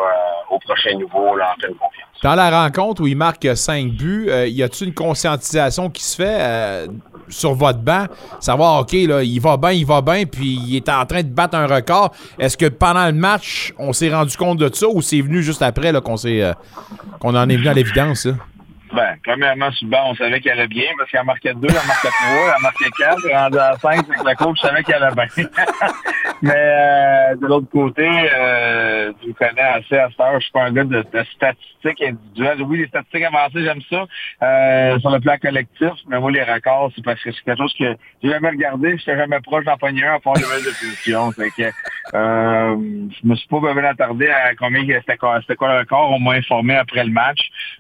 [0.49, 2.07] au prochain niveau en pleine confiance.
[2.23, 6.87] Dans la rencontre où il marque cinq buts, y a-t-il une conscientisation qui se fait
[7.29, 8.05] sur votre banc?
[8.39, 11.27] Savoir, OK, là, il va bien, il va bien, puis il est en train de
[11.27, 12.11] battre un record.
[12.39, 15.61] Est-ce que pendant le match, on s'est rendu compte de ça ou c'est venu juste
[15.61, 16.15] après qu'on
[17.19, 18.27] qu'on en est venu à l'évidence?
[18.93, 22.07] Ben, premièrement, sur banc, on savait qu'elle allait bien parce qu'elle marquait deux, elle marquait
[22.07, 25.45] trois, elle marquait quatre, elle rendait à cinq, que le coach savait qu'elle allait bien.
[26.41, 30.65] Mais euh, de l'autre côté, euh, tu connais assez à cette heure, je suis pas
[30.65, 32.61] un gars de, de statistiques individuelles.
[32.61, 34.05] Oui, les statistiques avancées, j'aime ça
[34.43, 37.73] euh, sur le plan collectif, mais moi, les records, c'est parce que c'est quelque chose
[37.77, 40.69] que j'ai jamais regardé, je suis jamais proche d'en pogner un à part les de
[40.69, 41.31] position.
[41.31, 41.63] Fait que
[42.13, 42.75] euh,
[43.21, 46.19] je me suis pas vraiment attardé à combien c'était quoi, c'était quoi le record, on
[46.19, 47.39] m'a informé après le match.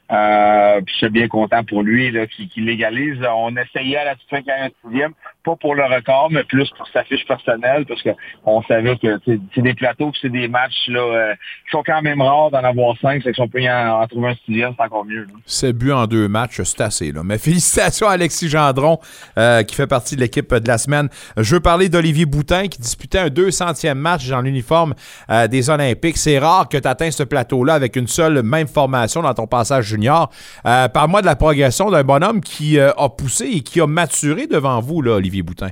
[0.09, 3.19] Euh, je suis bien content pour lui là, qui, légalise.
[3.29, 5.11] On essayait à la fin 46e,
[5.47, 8.09] pas pour le record, mais plus pour sa fiche personnelle, parce que
[8.45, 12.21] on savait que c'est des plateaux, c'est des matchs là, euh, qui sont quand même
[12.21, 14.83] rares d'en avoir cinq, c'est que si on peut y en, trouver un sixième, c'est
[14.83, 15.25] encore mieux.
[15.45, 17.11] C'est but en deux matchs, c'est assez.
[17.13, 17.21] Là.
[17.23, 18.99] Mais félicitations à Alexis Gendron,
[19.37, 21.07] euh, qui fait partie de l'équipe de la semaine.
[21.37, 24.93] Je veux parler d'Olivier Boutin, qui disputait un 200e match dans l'uniforme
[25.29, 26.17] euh, des Olympiques.
[26.17, 29.85] C'est rare que tu atteignes ce plateau-là avec une seule même formation dans ton passage
[29.85, 30.29] junior.
[30.65, 34.47] Euh, Parle-moi de la progression d'un bonhomme qui euh, a poussé et qui a maturé
[34.47, 35.69] devant vous, là, Olivier Boutin?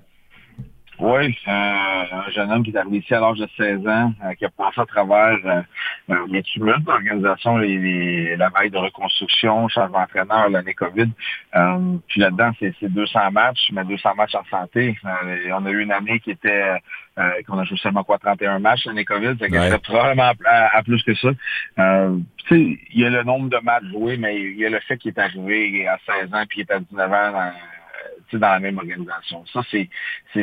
[0.97, 4.33] Oui, euh, un jeune homme qui est arrivé ici à l'âge de 16 ans, euh,
[4.35, 5.61] qui a passé à travers euh,
[6.09, 11.09] euh, les tumultes d'organisation, les, les- la vague de reconstruction, changement d'entraîneur, l'année COVID.
[11.57, 14.95] Euh, puis là-dedans, c'est c'est 200 matchs, mais 200 matchs en santé.
[15.03, 16.77] Euh, on a eu une année qui était
[17.17, 19.77] euh, qu'on a joué seulement quoi 31 matchs l'année COVID, c'est Ouais.
[19.79, 21.27] probablement à, à plus que ça.
[21.77, 24.69] Euh, tu sais, il y a le nombre de matchs joués, mais il y a
[24.69, 27.51] le fait qu'il est arrivé à 16 ans puis il est à 19 ans
[28.33, 29.45] dans, la même organisation.
[29.51, 29.89] Ça, c'est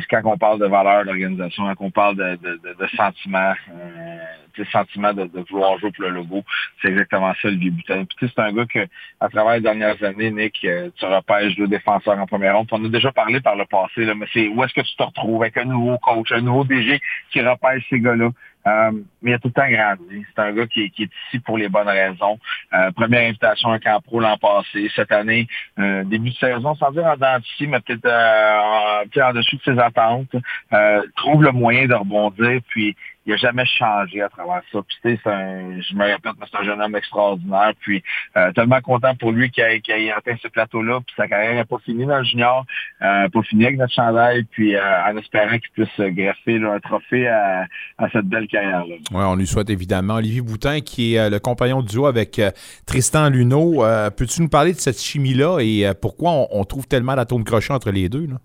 [0.09, 4.65] quand on parle de valeur d'organisation, quand on parle de, de, de, de sentiment, euh,
[4.71, 6.43] sentiment de, de vouloir jouer pour le logo.
[6.81, 8.05] C'est exactement ça, le Boutin.
[8.05, 8.87] Puis c'est un gars que,
[9.21, 12.69] à travers les dernières années, Nick, euh, tu repêches deux défenseurs en première ronde.
[12.73, 15.03] On a déjà parlé par le passé, là, mais c'est où est-ce que tu te
[15.03, 18.31] retrouves avec un nouveau coach, un nouveau DG qui repêche ces gars-là?
[18.67, 18.93] Euh,
[19.23, 20.25] mais il a tout le temps grandi.
[20.35, 22.39] C'est un gars qui, est- ici pour les bonnes raisons.
[22.75, 24.91] Euh, première invitation à un camp pro l'an passé.
[24.95, 25.47] Cette année,
[25.79, 29.33] euh, début de saison, sans dire en dents de scie, mais peut-être euh, en, en
[29.33, 30.35] dessous de ses attentes.
[30.73, 32.97] Euh, trouve le moyen de rebondir, puis
[33.27, 34.81] il a jamais changé à travers ça.
[34.83, 37.73] Puis tu sais, un, je me répète, c'est un jeune homme extraordinaire.
[37.81, 38.03] Puis
[38.37, 41.01] euh, tellement content pour lui qu'il ait, atteint ce plateau-là.
[41.07, 42.65] Puis sa carrière n'est pas finie dans le junior,
[43.03, 44.45] euh, pas finie avec notre chandail.
[44.45, 47.67] Puis euh, en espérant qu'il puisse greffer là, un trophée à,
[47.99, 48.95] à cette belle carrière-là.
[49.13, 50.15] Oui, on lui souhaite évidemment.
[50.15, 52.51] Olivier Boutin, qui est euh, le compagnon duo avec euh,
[52.87, 53.85] Tristan Luneau.
[53.85, 57.73] Euh, Peux-tu nous parler de cette chimie-là et pourquoi on, on trouve tellement d'atomes crochets
[57.73, 58.27] entre les deux?
[58.27, 58.37] Là?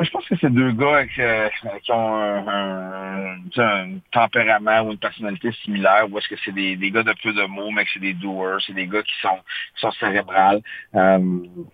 [0.00, 1.48] Je pense que c'est deux gars euh,
[1.84, 6.76] qui ont un, un- un tempérament ou une personnalité similaire, ou est-ce que c'est des,
[6.76, 9.12] des gars de peu de mots, mais que c'est des doers, c'est des gars qui
[9.20, 9.36] sont,
[9.74, 10.62] qui sont cérébrales.
[10.94, 11.18] Euh,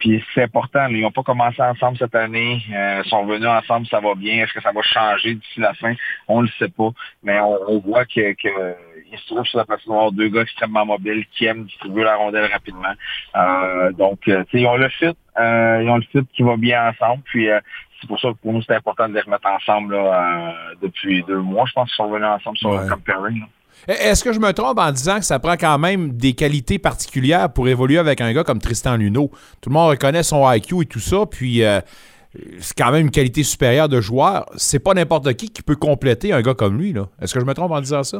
[0.01, 4.01] puis c'est important, ils n'ont pas commencé ensemble cette année, euh, sont venus ensemble, ça
[4.01, 4.43] va bien.
[4.43, 5.95] Est-ce que ça va changer d'ici la fin?
[6.27, 6.91] On le sait pas.
[7.23, 8.49] Mais on, on voit que, que
[9.17, 12.93] se trouvent sur la patinoire deux gars extrêmement mobiles qui aiment distribuer la rondelle rapidement.
[13.37, 16.89] Euh, donc, euh, ils ont le fit Euh, ils ont le fit qui va bien
[16.91, 17.23] ensemble.
[17.25, 17.61] Puis euh,
[18.01, 21.23] c'est pour ça que pour nous, c'est important de les remettre ensemble là, euh, depuis
[21.27, 21.65] deux mois.
[21.67, 23.41] Je pense qu'ils sont venus ensemble sur le comparing.
[23.41, 23.47] là.
[23.87, 27.53] Est-ce que je me trompe en disant que ça prend quand même des qualités particulières
[27.53, 29.31] pour évoluer avec un gars comme Tristan Luneau?
[29.61, 31.81] Tout le monde reconnaît son IQ et tout ça, puis euh,
[32.59, 34.47] c'est quand même une qualité supérieure de joueur.
[34.57, 36.93] C'est pas n'importe qui qui peut compléter un gars comme lui.
[36.93, 37.07] là.
[37.23, 38.19] Est-ce que je me trompe en disant ça?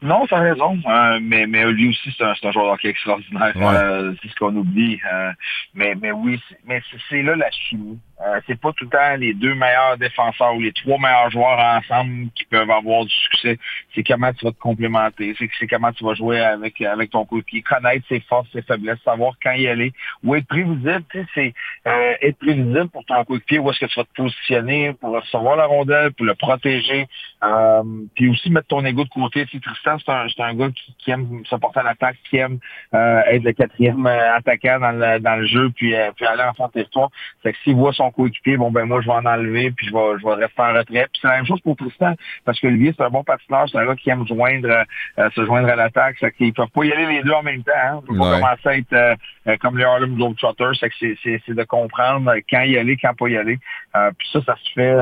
[0.00, 0.78] Non, t'as raison.
[0.88, 3.52] Euh, mais, mais lui aussi, c'est un, un joueur de hockey extraordinaire.
[3.56, 3.64] Ouais.
[3.66, 4.98] Euh, c'est ce qu'on oublie.
[5.12, 5.32] Euh,
[5.74, 6.80] mais, mais oui, mais
[7.10, 7.98] c'est là la chimie.
[8.20, 11.58] Euh, c'est pas tout le temps les deux meilleurs défenseurs ou les trois meilleurs joueurs
[11.58, 13.58] ensemble qui peuvent avoir du succès.
[13.94, 15.36] C'est comment tu vas te complémenter.
[15.58, 19.34] C'est comment tu vas jouer avec avec ton coéquipier, connaître ses forces, ses faiblesses, savoir
[19.42, 19.92] quand y aller,
[20.24, 21.04] ou être prévisible.
[21.34, 21.54] C'est
[21.86, 23.60] euh, être prévisible pour ton coéquipier.
[23.60, 27.06] Où est-ce que tu vas te positionner pour recevoir la rondelle, pour le protéger,
[27.44, 27.82] euh,
[28.16, 29.46] puis aussi mettre ton ego de côté.
[29.46, 30.10] Tu sais, Tristan, c'est
[30.42, 32.58] un, un gars qui, qui aime se porter à l'attaque, qui aime
[32.94, 36.42] euh, être le quatrième euh, attaquant dans le, dans le jeu, puis, euh, puis aller
[36.42, 37.10] en de territoire.
[37.42, 39.92] Fait que s'il voit son coéquipier, bon ben moi je vais en enlever, puis je
[39.92, 41.06] vais, je vais rester en retrait.
[41.12, 43.78] Puis c'est la même chose pour Tristan, parce que lui, c'est un bon patineur, c'est
[43.78, 44.84] un gars qui aime joindre,
[45.18, 46.16] euh, se joindre à l'attaque.
[46.18, 47.72] Fait qu'ils peuvent pas y aller les deux en même temps.
[47.76, 48.00] Hein.
[48.02, 48.40] Ils peuvent pas Ouais.
[48.40, 49.14] commencer à être euh,
[49.48, 50.78] euh, comme les Harlem Globetrotters.
[50.80, 53.58] Fait que c'est, c'est, c'est de comprendre quand y aller, quand pas y aller.
[53.96, 54.96] Euh, puis ça, ça se fait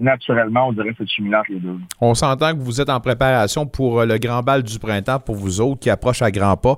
[0.00, 1.76] naturellement, on dirait que c'est entre les deux.
[2.00, 5.60] On s'entend que vous êtes en préparation pour le grand bal du printemps pour vous
[5.60, 6.76] autres qui approche à grands pas.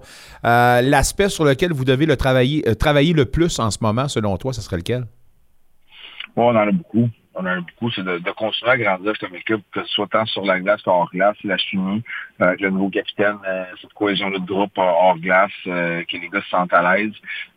[0.82, 4.52] L'aspect sur lequel vous devez le travailler, travailler le plus en ce moment, selon toi,
[4.52, 5.04] ce serait lequel?
[6.36, 7.08] Bon, on en a beaucoup.
[7.34, 7.90] On a beaucoup.
[7.92, 10.82] C'est de, de continuer à grandir comme équipe, que ce soit tant sur la glace
[10.82, 12.02] qu'hors glace, la chimie,
[12.40, 16.28] euh, le nouveau capitaine, euh, cette cohésion de groupe euh, hors glace, euh, que les
[16.28, 17.12] gars se sentent à l'aise.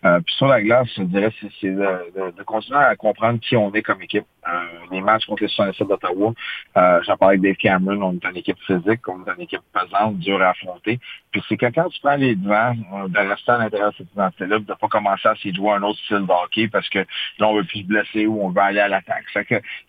[0.06, 3.56] Euh, puis sur la glace, je dirais, c'est de, de- de continuer à comprendre qui
[3.58, 4.26] on est comme équipe.
[4.48, 4.52] Euh,
[4.92, 6.34] les matchs contre les 67 d'Ottawa,
[6.76, 10.18] j'en parlais avec Dave Cameron, on est une équipe physique, on est une équipe pesante,
[10.20, 11.00] dure à affronter.
[11.32, 12.76] Puis c'est que quand tu prends les devants,
[13.08, 16.00] de rester à l'intérieur de cette identité-là, de pas commencer à de jouer un autre
[16.00, 18.80] style de hockey parce que là, on veut plus se blesser ou on veut aller
[18.82, 19.24] à l'attaque.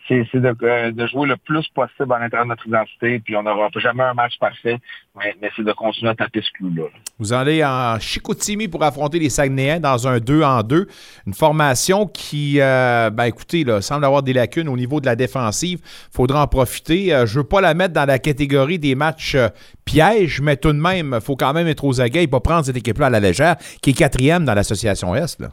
[0.08, 3.42] C'est de, euh, de jouer le plus possible à l'intérieur de notre identité, puis on
[3.42, 4.78] n'aura jamais un match parfait,
[5.16, 6.84] mais, mais c'est de continuer à taper ce clou-là.
[7.18, 10.86] Vous allez en Chicoutimi pour affronter les Saguenayens dans un 2 en 2.
[11.26, 15.16] Une formation qui, euh, ben écoutez, là, semble avoir des lacunes au niveau de la
[15.16, 15.80] défensive.
[16.12, 17.14] faudra en profiter.
[17.14, 19.48] Euh, je veux pas la mettre dans la catégorie des matchs euh,
[19.84, 22.76] pièges, mais tout de même, faut quand même être aux aguets et pas prendre cette
[22.76, 25.40] équipe-là à la légère, qui est quatrième dans l'association Est.
[25.40, 25.48] Là.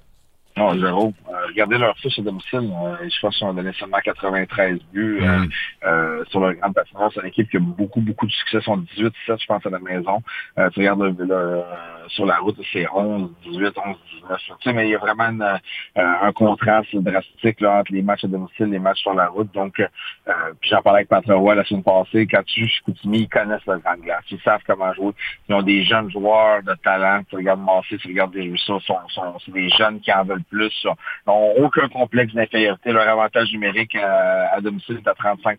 [0.58, 1.14] Non, zéro.
[1.52, 2.60] Regardez leur fiche à domicile.
[2.84, 5.46] euh, je pense qu'ils ont donné seulement 93 buts euh,
[5.86, 7.12] euh, sur le grand patinoire.
[7.14, 8.58] C'est une équipe qui a beaucoup, beaucoup de succès.
[8.60, 10.22] Ils sont 18-7, je pense, à la maison.
[10.58, 11.64] Euh, tu regardes le- le-
[12.10, 14.40] sur la route, c'est 11, 18, 11, 19.
[14.40, 15.60] Tu sais, mais il y a vraiment une,
[15.96, 19.52] un contraste drastique là, entre les matchs à domicile et les matchs sur la route.
[19.54, 19.82] Donc,
[20.62, 22.28] j'en parlais avec Patrick Roy la semaine passée.
[22.28, 24.24] Quand tu joues Koutimi, ils connaissent le grand glace.
[24.32, 25.14] Ils savent comment jouer.
[25.48, 27.24] Ils ont des jeunes joueurs de talent.
[27.30, 28.98] Tu regardes Massé, tu regardes des sont, sont,
[29.46, 30.86] c'est des jeunes qui en veulent plus.
[31.58, 32.92] Aucun complexe d'infériorité.
[32.92, 35.58] Leur avantage numérique euh, à domicile est à 35%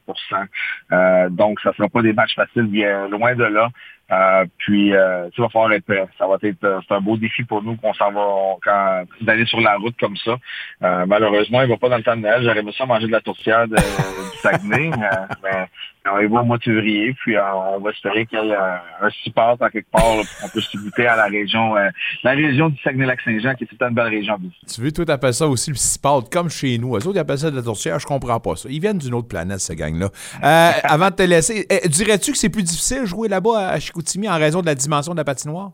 [0.93, 3.71] Euh, Donc, ça ne sera pas des matchs faciles, bien loin de là.
[4.13, 6.07] Euh, puis, euh, tu vas falloir être prêt.
[6.19, 9.47] Ça va être, euh, c'est un beau défi pour nous qu'on s'en va, quand, d'aller
[9.47, 10.37] sur la route comme ça.
[10.83, 12.43] Euh, malheureusement, il va pas dans le temps de Noël.
[12.43, 14.91] J'aurais aimé ça manger de la tourtière de, du Saguenay,
[15.43, 15.67] mais,
[16.11, 17.15] on y va au mois de février.
[17.23, 20.41] Puis, euh, on va espérer qu'il y ait un, support en quelque part, là, pour
[20.41, 21.89] qu'on puisse se goûter à la région, euh,
[22.25, 24.39] la région du Saguenay-Lac-Saint-Jean, qui est une belle région.
[24.67, 26.97] Tu veux, toi, t'appelles ça aussi le cipote, comme chez nous.
[26.97, 28.69] Eux autres, ils appellent ça de la tourtière, je comprends pas ça.
[28.71, 30.09] Ils viennent d'une autre planète, ce gang-là.
[30.43, 34.02] Euh, avant de te laisser, eh, dirais-tu que c'est plus difficile jouer là-bas à Chicoutimi?
[34.29, 35.73] En raison de la dimension de la patinoire?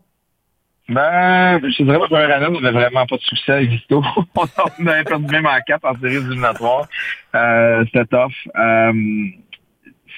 [0.88, 4.02] Ben, je dirais pas première on n'avait vraiment pas de succès avec Victo.
[4.36, 6.88] on avait perdu même en 4 en série éliminatoire.
[7.34, 8.32] Euh, C'était tough.
[8.56, 8.92] Euh,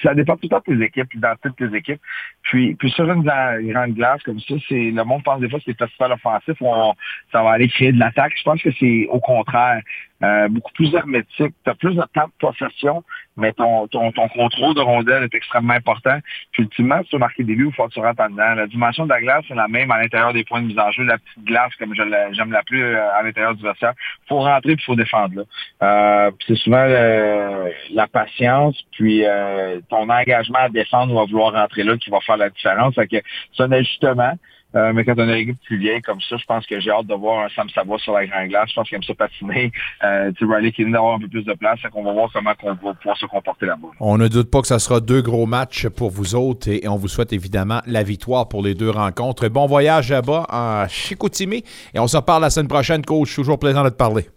[0.01, 2.01] ça dépend tout le temps de tes équipes, dans toutes tes équipes.
[2.43, 5.65] Puis, puis sur une grande glace comme ça, c'est le monde pense des fois que
[5.67, 6.93] c'est festival offensif où on,
[7.31, 8.33] ça va aller créer de l'attaque.
[8.37, 9.81] Je pense que c'est au contraire.
[10.23, 11.53] Euh, beaucoup plus hermétique.
[11.63, 13.03] Tu as plus de temps de possession,
[13.37, 16.17] mais ton, ton, ton contrôle de rondelle est extrêmement important.
[16.51, 18.53] Puis ultimement, tu veux marquer des buts ou faut que tu rentres en dedans.
[18.55, 20.91] La dimension de la glace, c'est la même à l'intérieur des points de mise en
[20.91, 21.03] jeu.
[21.03, 23.93] La petite glace, comme je la- j'aime l'appeler euh, à l'intérieur du vestiaire,
[24.27, 25.43] faut rentrer puis faut défendre là.
[25.83, 31.83] Euh, c'est souvent euh, la patience, puis euh, ton engagement à défendre va vouloir rentrer
[31.83, 32.95] là qui va faire la différence.
[32.95, 33.21] Que
[33.55, 34.33] c'est un ajustement.
[34.75, 37.07] Euh, mais quand on a une plus vieille comme ça, je pense que j'ai hâte
[37.07, 38.69] de voir un Sam Savoie sur la grande glace.
[38.69, 39.71] Je pense qu'il aime ça patiner.
[40.03, 41.79] Euh, tu Riley qui d'avoir un peu plus de place.
[41.91, 43.89] Qu'on va voir comment on va pouvoir se comporter là-bas.
[43.99, 46.95] On ne doute pas que ça sera deux gros matchs pour vous autres et on
[46.95, 49.47] vous souhaite évidemment la victoire pour les deux rencontres.
[49.49, 51.63] Bon voyage là-bas en Chicoutimi
[51.93, 53.35] et on se reparle la semaine prochaine, coach.
[53.35, 54.27] Toujours plaisant de te parler.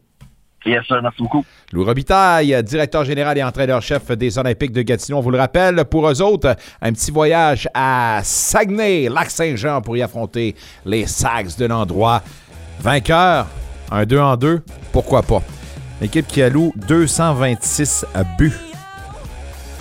[0.67, 1.45] Yes, merci beaucoup.
[1.73, 5.19] Lou Robitaille, directeur général et entraîneur-chef des Olympiques de Gatineau.
[5.19, 10.03] On vous le rappelle, pour eux autres, un petit voyage à Saguenay, Lac-Saint-Jean pour y
[10.03, 10.55] affronter
[10.87, 12.23] les Sags de l'endroit.
[12.81, 13.47] Vainqueur,
[13.91, 14.63] Un 2 en 2,
[14.93, 15.43] pourquoi pas?
[16.01, 18.07] Équipe qui alloue 226
[18.39, 18.53] buts.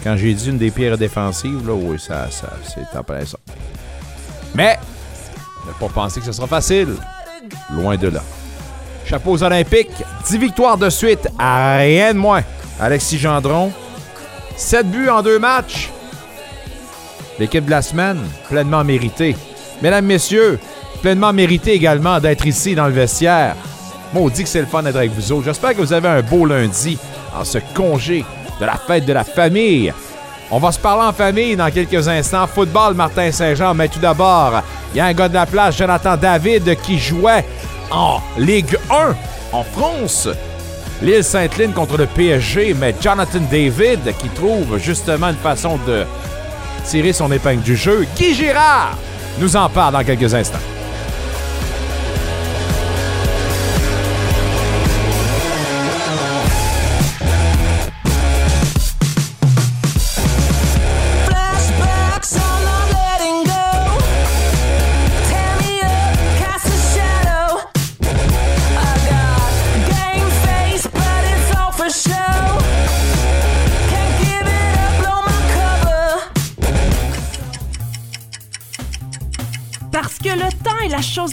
[0.03, 3.37] Quand j'ai dit une des pires défensives, là, oui, ça, ça c'est en ça.
[4.53, 4.77] Mais,
[5.65, 6.95] ne pas penser que ce sera facile.
[7.71, 8.21] Loin de là.
[9.05, 9.91] Chapeau aux Olympiques,
[10.27, 12.41] 10 victoires de suite, à rien de moins.
[12.79, 13.71] Alexis Gendron,
[14.55, 15.89] 7 buts en deux matchs.
[17.39, 19.35] L'équipe de la semaine, pleinement méritée.
[19.81, 20.59] Mesdames, messieurs,
[21.01, 23.55] pleinement mérité également d'être ici dans le vestiaire.
[24.13, 25.45] Maudit que c'est le fun d'être avec vous autres.
[25.45, 26.97] J'espère que vous avez un beau lundi
[27.37, 28.23] en ce congé
[28.59, 29.91] de la fête de la famille.
[30.51, 32.45] On va se parler en famille dans quelques instants.
[32.45, 33.73] Football, Martin Saint-Jean.
[33.73, 34.61] Mais tout d'abord,
[34.93, 37.43] il y a un gars de la place, Jonathan David, qui jouait
[37.93, 39.15] en Ligue 1
[39.51, 40.27] en France.
[41.01, 46.05] L'île Sainte-Lyne contre le PSG, mais Jonathan David qui trouve justement une façon de
[46.85, 48.05] tirer son épingle du jeu.
[48.17, 48.97] Guy Girard
[49.39, 50.72] nous en parle dans quelques instants.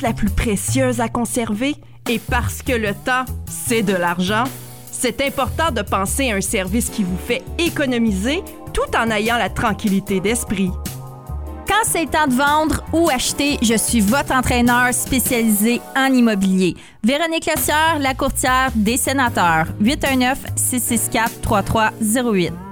[0.02, 1.76] La plus précieuse à conserver
[2.08, 4.44] et parce que le temps, c'est de l'argent,
[4.90, 8.42] c'est important de penser à un service qui vous fait économiser
[8.72, 10.70] tout en ayant la tranquillité d'esprit.
[11.66, 16.76] Quand c'est temps de vendre ou acheter, je suis votre entraîneur spécialisé en immobilier.
[17.04, 19.66] Véronique Lecière, la courtière des sénateurs.
[19.80, 22.69] 819-664-3308.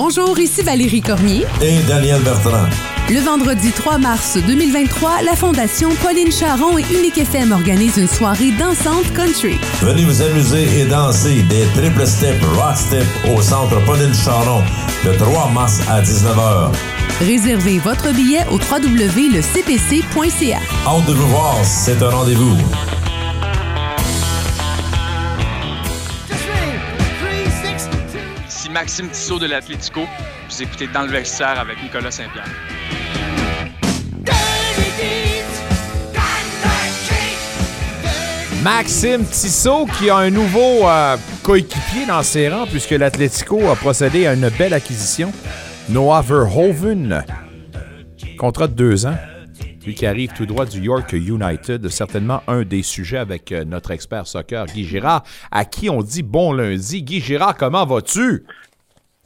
[0.00, 1.44] Bonjour, ici Valérie Cormier.
[1.60, 2.68] Et Daniel Bertrand.
[3.10, 8.52] Le vendredi 3 mars 2023, la Fondation Pauline Charon et Unique FM organisent une soirée
[8.52, 9.58] dansante country.
[9.82, 13.04] Venez vous amuser et danser des triple step, rock step
[13.36, 14.62] au centre Pauline Charon
[15.04, 16.70] le 3 mars à 19h.
[17.18, 20.58] Réservez votre billet au www.lecpc.ca.
[20.86, 22.56] Hâte de vous voir, c'est un rendez-vous.
[28.80, 30.02] Maxime Tissot de l'Atlético.
[30.48, 32.46] Vous écoutez Dans le vestiaire avec Nicolas Saint-Pierre.
[38.62, 44.28] Maxime Tissot qui a un nouveau euh, coéquipier dans ses rangs puisque l'Atlético a procédé
[44.28, 45.32] à une belle acquisition.
[45.88, 47.24] Noah Verhoeven.
[48.38, 49.16] Contrat de deux ans.
[49.84, 51.88] Lui qui arrive tout droit du York United.
[51.88, 56.22] Certainement un des sujets avec euh, notre expert soccer Guy Girard, à qui on dit
[56.22, 57.02] bon lundi.
[57.02, 58.44] Guy Girard, comment vas-tu?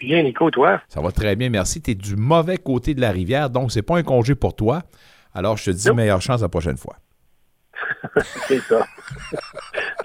[0.03, 0.81] Bien, Nico, toi?
[0.89, 1.81] Ça va très bien, merci.
[1.81, 4.83] Tu es du mauvais côté de la rivière, donc c'est pas un congé pour toi.
[5.33, 6.97] Alors, je te dis meilleure chance la prochaine fois.
[8.49, 8.87] c'est ça.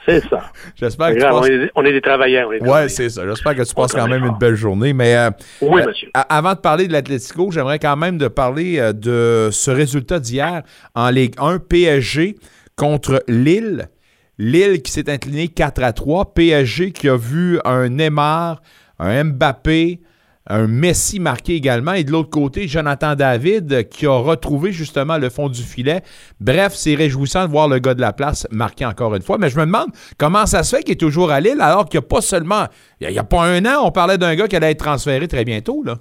[0.06, 0.52] c'est ça.
[0.76, 1.50] J'espère que Grave, tu passes...
[1.50, 2.50] on, est, on est des travailleurs.
[2.50, 3.28] Oui, c'est ça.
[3.28, 4.93] J'espère que tu passes quand même une belle journée.
[4.93, 5.32] Mais euh,
[5.62, 6.10] Oui, euh, monsieur.
[6.14, 10.62] avant de parler de l'Atlético, j'aimerais quand même de parler euh, de ce résultat d'hier
[10.95, 12.36] en Ligue 1, PSG
[12.76, 13.89] contre Lille.
[14.38, 16.34] Lille qui s'est incliné 4 à 3.
[16.34, 18.62] PSG qui a vu un Neymar,
[19.00, 20.02] un Mbappé,
[20.50, 21.93] un Messi marqué également.
[21.93, 26.02] Et de l'autre côté, Jonathan David qui a retrouvé justement le fond du filet.
[26.39, 29.38] Bref, c'est réjouissant de voir le gars de la place marquer encore une fois.
[29.38, 32.00] Mais je me demande comment ça se fait qu'il est toujours à Lille alors qu'il
[32.00, 32.66] n'y a pas seulement.
[33.02, 35.45] Il n'y a, pas un an, on parlait d'un gars qui allait être transféré très
[35.45, 35.84] bientôt.
[35.84, 35.95] là.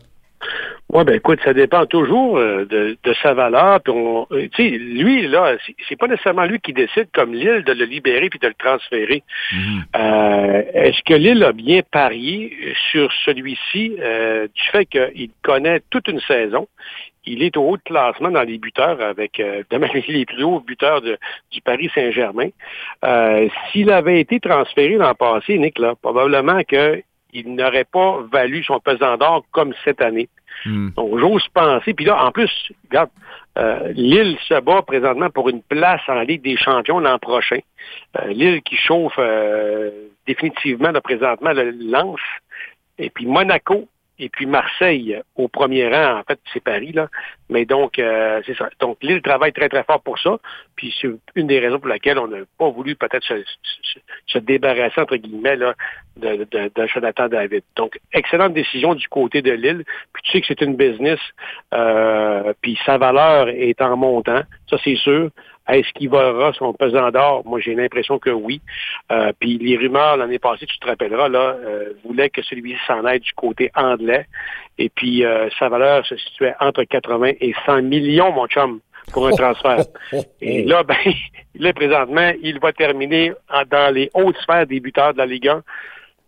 [0.97, 3.83] Oui, ben écoute, ça dépend toujours euh, de, de sa valeur.
[3.83, 5.55] Puis on, euh, lui là,
[5.87, 9.23] c'est- pas nécessairement lui qui décide comme Lille de le libérer puis de le transférer.
[9.95, 16.21] Euh, Est-ce que Lille a bien parié sur celui-ci du fait qu'il connaît toute une
[16.21, 16.67] saison?
[17.27, 21.03] Il est au haut de classement dans les buteurs avec évidemment, les plus hauts buteurs
[21.03, 21.19] de-
[21.53, 22.49] du Paris Saint-Germain.
[23.71, 29.19] S'il avait été transféré l'an passé, Nick, là, probablement qu'il n'aurait pas valu son pesant
[29.19, 30.31] d'or comme cette année.
[30.97, 31.95] Donc, j'ose penser.
[31.95, 32.51] Puis là, en plus,
[32.89, 33.11] regarde,
[33.59, 37.59] euh, se bat présentement pour une place en Ligue des champions l'an prochain.
[38.19, 39.91] Euh, Lille qui chauffe euh,
[40.27, 42.21] définitivement, là, présentement, le lance.
[42.99, 43.89] Et puis Monaco,
[44.19, 47.09] et puis Marseille au premier rang, en fait, c'est Paris, là.
[47.51, 48.69] Mais donc, euh, c'est ça.
[48.81, 50.39] Donc, Lille travaille très, très fort pour ça.
[50.75, 54.39] Puis c'est une des raisons pour laquelle on n'a pas voulu peut-être se, se- se
[54.39, 55.75] débarrasser, entre guillemets, là,
[56.17, 57.63] de, de, de Jonathan David.
[57.77, 59.85] Donc, excellente décision du côté de Lille.
[60.13, 61.21] Puis tu sais que c'est une business,
[61.75, 65.31] euh, puis sa valeur est en montant, ça c'est sûr.
[65.69, 67.43] Est-ce qu'il volera son pesant d'or?
[67.45, 68.61] Moi, j'ai l'impression que oui.
[69.11, 73.05] Euh, puis les rumeurs l'année passée, tu te rappelleras, là, euh, voulaient que celui-ci s'en
[73.05, 74.27] aille du côté anglais.
[74.79, 78.81] Et puis euh, sa valeur se situait entre 80 et 100 millions, mon chum,
[79.13, 79.85] pour un transfert.
[80.41, 80.97] Et là, ben,
[81.59, 83.33] là, présentement, il va terminer
[83.71, 85.63] dans les hautes sphères des buteurs de la Ligue 1.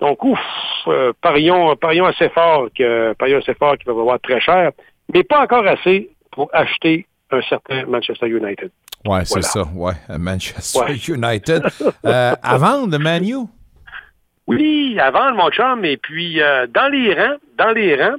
[0.00, 0.38] Donc, ouf,
[0.86, 4.70] euh, parions, parions assez fort que, parions assez fort qu'il va valoir très cher,
[5.12, 8.70] mais pas encore assez pour acheter un certain Manchester United.
[9.06, 9.48] Ouais, c'est Voilà.
[9.48, 9.62] ça.
[9.74, 10.96] Ouais, à Manchester Ouais.
[11.08, 11.62] United.
[12.04, 13.36] Euh, à vendre, le Man U?
[14.46, 18.16] Oui, avant mon chum, et puis euh, dans les rangs, dans les rangs,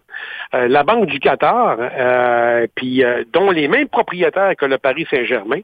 [0.54, 5.08] euh, la Banque du Qatar, euh, puis euh, dont les mêmes propriétaires que le Paris
[5.10, 5.62] Saint-Germain,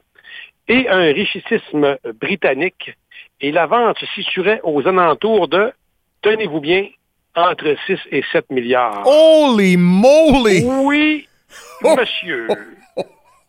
[0.66, 2.96] et un richissime britannique,
[3.40, 5.70] et la vente se situerait aux alentours de,
[6.22, 6.86] tenez-vous bien,
[7.36, 9.04] entre 6 et 7 milliards.
[9.06, 10.64] Holy moly!
[10.64, 11.28] Oui,
[11.82, 12.48] monsieur.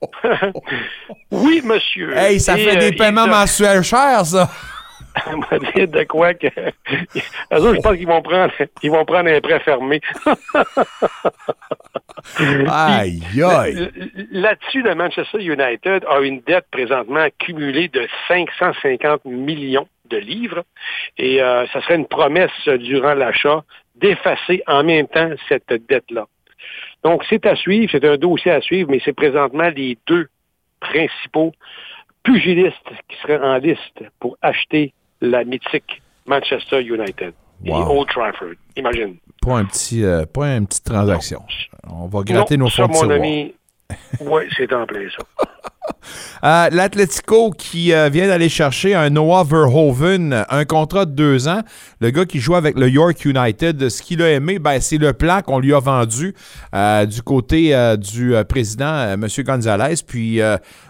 [1.31, 2.15] oui, monsieur.
[2.15, 4.49] Hey, ça Et, fait euh, des paiements mensuels chers, ça!
[5.27, 6.47] on va dire de quoi que.
[7.53, 8.51] Eux autres, je pense qu'ils vont prendre,
[8.83, 10.01] ils vont prendre un prêt fermé.
[12.69, 13.91] Aïe, aïe!
[14.31, 20.63] Là-dessus, le Manchester United a une dette présentement cumulée de 550 millions de livres.
[21.17, 23.63] Et euh, ça serait une promesse durant l'achat
[23.95, 26.27] d'effacer en même temps cette dette-là.
[27.03, 30.27] Donc, c'est à suivre, c'est un dossier à suivre, mais c'est présentement les deux
[30.79, 31.53] principaux
[32.23, 32.75] pugilistes
[33.07, 37.33] qui seraient en liste pour acheter la mythique Manchester United.
[37.65, 37.71] Et.
[37.71, 39.17] Old Trafford, imagine.
[39.41, 41.41] Pas, un petit, euh, pas une petite transaction.
[41.89, 43.55] On va gratter Non, nos fonds de mon ami,
[44.19, 45.25] oui, c'est en plein ça.
[46.43, 51.61] Euh, L'Atletico qui euh, vient d'aller chercher un Noah Verhoeven, un contrat de deux ans.
[52.01, 55.13] Le gars qui joue avec le York United, ce qu'il a aimé, ben, c'est le
[55.13, 56.33] plan qu'on lui a vendu
[56.73, 59.27] euh, du côté euh, du président, M.
[59.45, 59.95] Gonzalez.
[60.07, 60.39] Puis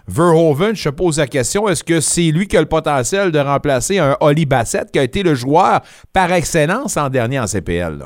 [0.07, 3.39] Verhoeven, je te pose la question, est-ce que c'est lui qui a le potentiel de
[3.39, 5.81] remplacer un Oli Bassett qui a été le joueur
[6.13, 8.05] par excellence en dernier en CPL?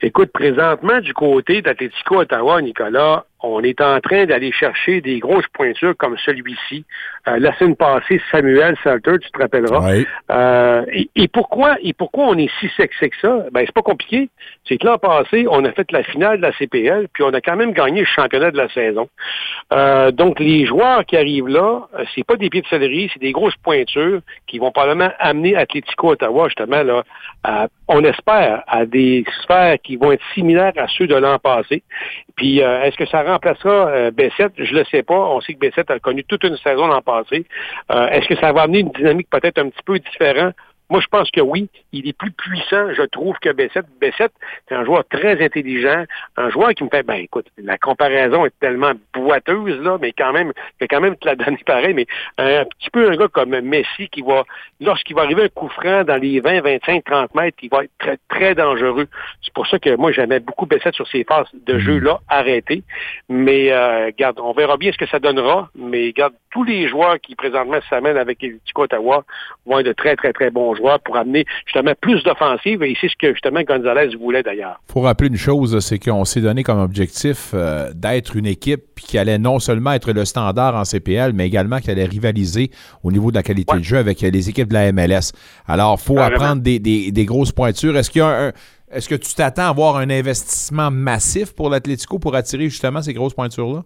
[0.00, 5.46] Écoute, présentement, du côté d'Atletico Ottawa, Nicolas, on est en train d'aller chercher des grosses
[5.52, 6.84] pointures comme celui-ci.
[7.28, 9.78] Euh, la semaine passée, Samuel Salter, tu te rappelleras.
[10.30, 13.44] Euh, et, et pourquoi et pourquoi on est si sexy que ça?
[13.52, 14.28] Ben, c'est pas compliqué.
[14.66, 17.40] C'est que l'an passé, on a fait la finale de la CPL, puis on a
[17.40, 19.08] quand même gagné le championnat de la saison.
[19.72, 23.20] Euh, donc, les joueurs qui arrivent là, euh, c'est pas des pieds de céleri, c'est
[23.20, 27.02] des grosses pointures qui vont probablement amener Atletico Ottawa, justement, là,
[27.44, 31.82] à- on espère, à des sphères qui vont être similaires à ceux de l'an passé.
[32.36, 34.52] Puis, euh, est-ce que ça remplacera euh, Bessette?
[34.56, 35.14] Je le sais pas.
[35.14, 37.46] On sait que Bessette a connu toute une saison l'an passé.
[37.92, 40.54] Euh, est-ce que ça va amener une dynamique peut-être un petit peu différente?
[40.90, 41.68] Moi, je pense que oui.
[41.92, 43.86] Il est plus puissant, je trouve, que Bessette.
[44.00, 44.32] Bessette,
[44.68, 46.04] c'est un joueur très intelligent,
[46.36, 50.32] un joueur qui me fait, ben écoute, la comparaison est tellement boiteuse, là, mais quand
[50.32, 52.06] même, je vais quand même te la donner pareil, mais
[52.38, 54.44] un petit peu un gars comme Messi qui va,
[54.80, 57.92] lorsqu'il va arriver un coup franc dans les 20, 25, 30 mètres, il va être
[57.98, 59.08] très, très dangereux.
[59.42, 62.82] C'est pour ça que moi, j'aimais beaucoup Bessette sur ces phases de jeu-là arrêtées.
[63.28, 67.20] Mais, euh, garde, on verra bien ce que ça donnera, mais garde, tous les joueurs
[67.20, 69.24] qui présentement s'amènent avec Tico Ottawa
[69.66, 73.08] vont être de très, très, très bons joueurs pour amener justement plus d'offensive et c'est
[73.08, 74.80] ce que justement Gonzalez voulait d'ailleurs.
[74.90, 79.18] faut rappeler une chose, c'est qu'on s'est donné comme objectif euh, d'être une équipe qui
[79.18, 82.70] allait non seulement être le standard en CPL, mais également qui allait rivaliser
[83.02, 85.32] au niveau de la qualité de jeu avec les équipes de la MLS.
[85.66, 86.36] Alors, il faut Carrément.
[86.36, 87.96] apprendre des, des- des grosses pointures.
[87.96, 88.52] Est-ce qu'il y a un-
[88.90, 93.12] est-ce que tu t'attends à avoir un investissement massif pour l'Atlético pour attirer justement ces
[93.12, 93.84] grosses pointures-là?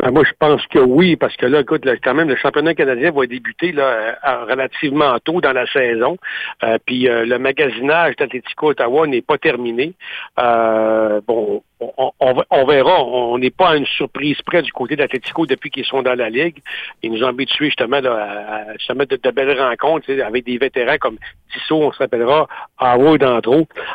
[0.00, 3.10] Ben, moi, je pense que oui, parce que là, écoute, quand même, le championnat canadien
[3.10, 6.16] va débuter là, euh, relativement tôt dans la saison.
[6.62, 9.94] Euh, puis euh, le magasinage d'Atletico Ottawa n'est pas terminé.
[10.36, 13.04] Bon, on, verra.
[13.04, 16.30] On n'est pas à une surprise près du côté d'Atletico depuis qu'ils sont dans la
[16.30, 16.58] Ligue.
[17.02, 21.18] Ils nous ont habitués justement à, à justement de, belles rencontres avec des vétérans comme
[21.52, 22.46] Tissot, on se rappellera,
[22.78, 23.24] Howard.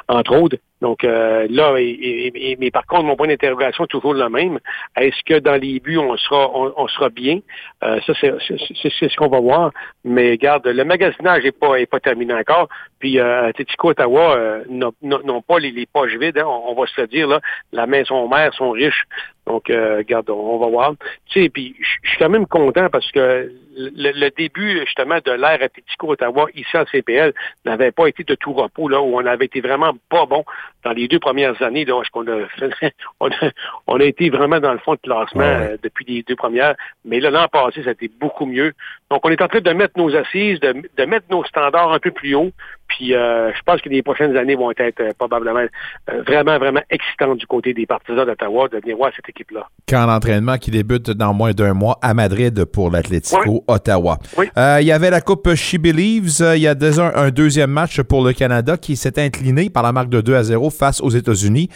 [0.07, 0.57] Entre autres.
[0.83, 4.27] Donc euh, là, et, et- et- mais par contre, mon point d'interrogation est toujours le
[4.27, 4.59] même.
[4.97, 7.39] Est-ce que dans les buts, on sera, on, on sera bien?
[7.85, 9.71] Euh, ça, c'est ce qu'on va voir.
[10.03, 12.67] Mais regarde, le magasinage n'est pas, est pas terminé encore.
[12.99, 16.99] Puis euh, Atletico Ottawa euh, n'ont pas les, les poches vides, hein, on, va se
[16.99, 17.29] le dire.
[17.29, 17.39] Là.
[17.71, 19.03] La maison mère sont riches.
[19.47, 20.93] Donc, euh, regarde, on, on va voir.
[21.29, 25.31] Tu sais, puis je suis quand même content parce que le, le début, justement, de
[25.31, 27.33] l'ère Atletico Ottawa, ici en CPL,
[27.65, 30.43] n'avait pas été de tout repos, là, où on avait été vraiment pas bon
[30.83, 32.47] dans les deux premières années, là, qu'on a,
[33.19, 33.51] on a,
[33.87, 35.71] on a été vraiment dans le fond de classement ouais.
[35.71, 36.75] euh, depuis les deux premières.
[37.05, 38.73] Mais là, l'an passé, ça a été beaucoup mieux.
[39.09, 41.99] Donc, on est en train de mettre nos assises, de, de mettre nos standards un
[41.99, 42.51] peu plus haut.
[42.95, 46.81] Puis euh, je pense que les prochaines années vont être euh, probablement euh, vraiment, vraiment
[46.91, 49.67] excitantes du côté des partisans d'Ottawa de venir voir cette équipe-là.
[49.87, 54.19] Camp d'entraînement qui débute dans moins d'un mois à Madrid pour l'Atlético Ottawa.
[54.57, 56.43] Euh, il y avait la Coupe She Believes.
[56.55, 59.81] Il y a déjà un, un deuxième match pour le Canada qui s'est incliné par
[59.81, 61.69] la marque de 2 à 0 face aux États-Unis.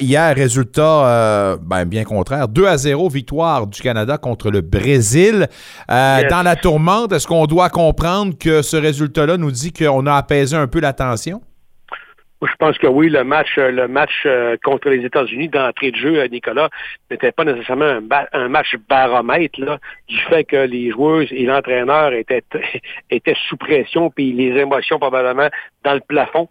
[0.00, 2.48] Hier, résultat ben, bien contraire.
[2.48, 5.48] 2 à 0, victoire du Canada contre le Brésil.
[5.88, 6.30] Yes.
[6.30, 10.45] Dans la tourmente, est-ce qu'on doit comprendre que ce résultat-là nous dit qu'on a apaisé
[10.54, 10.92] un peu la
[12.42, 15.96] Je pense que oui, le match, euh, le match euh, contre les États-Unis d'entrée de
[15.96, 16.68] jeu, euh, Nicolas,
[17.10, 17.98] n'était pas nécessairement
[18.32, 19.58] un, match baromètre
[20.08, 22.44] du fait que les joueuses et l'entraîneur étaient,
[23.10, 25.48] étaient sous pression, puis les émotions probablement
[25.82, 26.48] dans le plafond.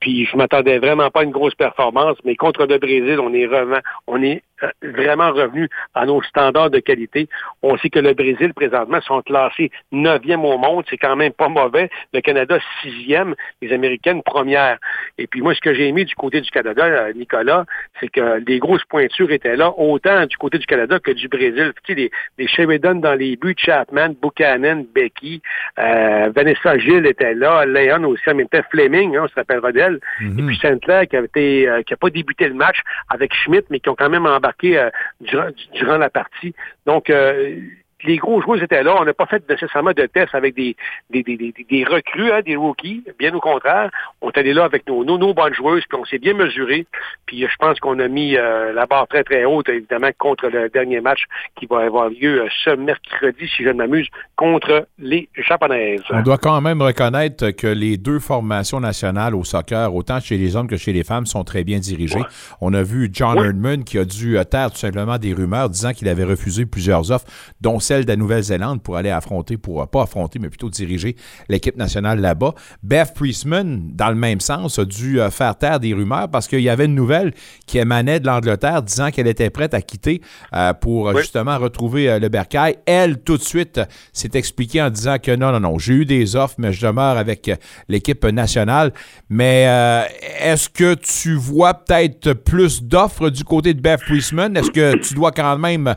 [0.00, 3.46] Puis je m'attendais vraiment pas à une grosse performance, mais contre le Brésil, on est
[3.46, 4.42] vraiment, on est
[4.82, 7.28] vraiment revenu à nos standards de qualité.
[7.62, 10.84] On sait que le Brésil, présentement, sont classés neuvième au monde.
[10.88, 11.90] C'est quand même pas mauvais.
[12.12, 13.34] Le Canada, sixième.
[13.62, 14.78] Les Américaines, première.
[15.18, 17.64] Et puis moi, ce que j'ai aimé du côté du Canada, euh, Nicolas,
[18.00, 21.72] c'est que les grosses pointures étaient là, autant du côté du Canada que du Brésil.
[21.84, 25.42] Tu sais, les, les Sheridan dans les buts, Chapman, Buchanan, Becky,
[25.78, 29.72] euh, Vanessa Gilles était là, Léon aussi, en même temps Fleming, hein, on se rappellera
[29.72, 30.00] d'elle.
[30.20, 33.66] Et puis Saint-Clair qui a été, euh, qui a pas débuté le match avec Schmidt,
[33.70, 34.90] mais qui ont quand même embarqué euh,
[35.20, 36.54] durant, durant la partie.
[36.86, 37.60] Donc, euh,
[38.04, 38.96] les gros joueurs étaient là.
[39.00, 40.76] On n'a pas fait nécessairement de tests avec des,
[41.10, 43.02] des, des, des, des recrues, hein, des rookies.
[43.18, 43.90] Bien au contraire,
[44.20, 46.86] on est allé là avec nos, nos, nos bonnes joueuses, puis on s'est bien mesuré.
[47.26, 50.48] Puis euh, je pense qu'on a mis euh, la barre très, très haute, évidemment, contre
[50.48, 51.24] le dernier match
[51.56, 56.02] qui va avoir lieu euh, ce mercredi, si je ne m'amuse, contre les Japonaises.
[56.10, 60.56] On doit quand même reconnaître que les deux formations nationales au soccer, autant chez les
[60.56, 62.22] hommes que chez les femmes, sont très bien dirigées.
[62.60, 66.08] On a vu John Herdman qui a dû taire tout simplement des rumeurs disant qu'il
[66.08, 67.26] avait refusé plusieurs offres,
[67.60, 71.14] dont celle de la Nouvelle-Zélande pour aller affronter, pour pas affronter, mais plutôt diriger
[71.48, 72.54] l'équipe nationale là-bas.
[72.82, 76.60] Beth Priestman, dans le même sens, a dû euh, faire taire des rumeurs parce qu'il
[76.60, 77.32] y avait une nouvelle
[77.66, 80.20] qui émanait de l'Angleterre disant qu'elle était prête à quitter
[80.54, 82.76] euh, pour justement retrouver euh, le bercail.
[82.86, 83.80] Elle, tout de suite,
[84.12, 87.16] s'est expliquée en disant que non, non, non, j'ai eu des offres, mais je demeure
[87.16, 87.50] avec
[87.88, 88.92] l'équipe nationale.
[89.28, 90.02] Mais euh,
[90.40, 94.56] est-ce que tu vois peut-être plus d'offres du côté de Beth Priestman?
[94.56, 95.94] Est-ce que tu dois quand même,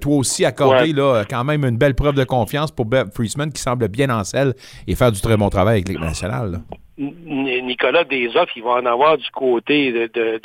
[0.00, 0.92] toi aussi, accorder Ouais.
[0.92, 4.24] là, quand même une belle preuve de confiance pour Beth Priestman qui semble bien en
[4.24, 4.54] selle
[4.86, 6.60] et faire du très bon travail avec l'équipe nationale?
[6.98, 10.40] Nicolas, des offres, il va en avoir du côté de, de,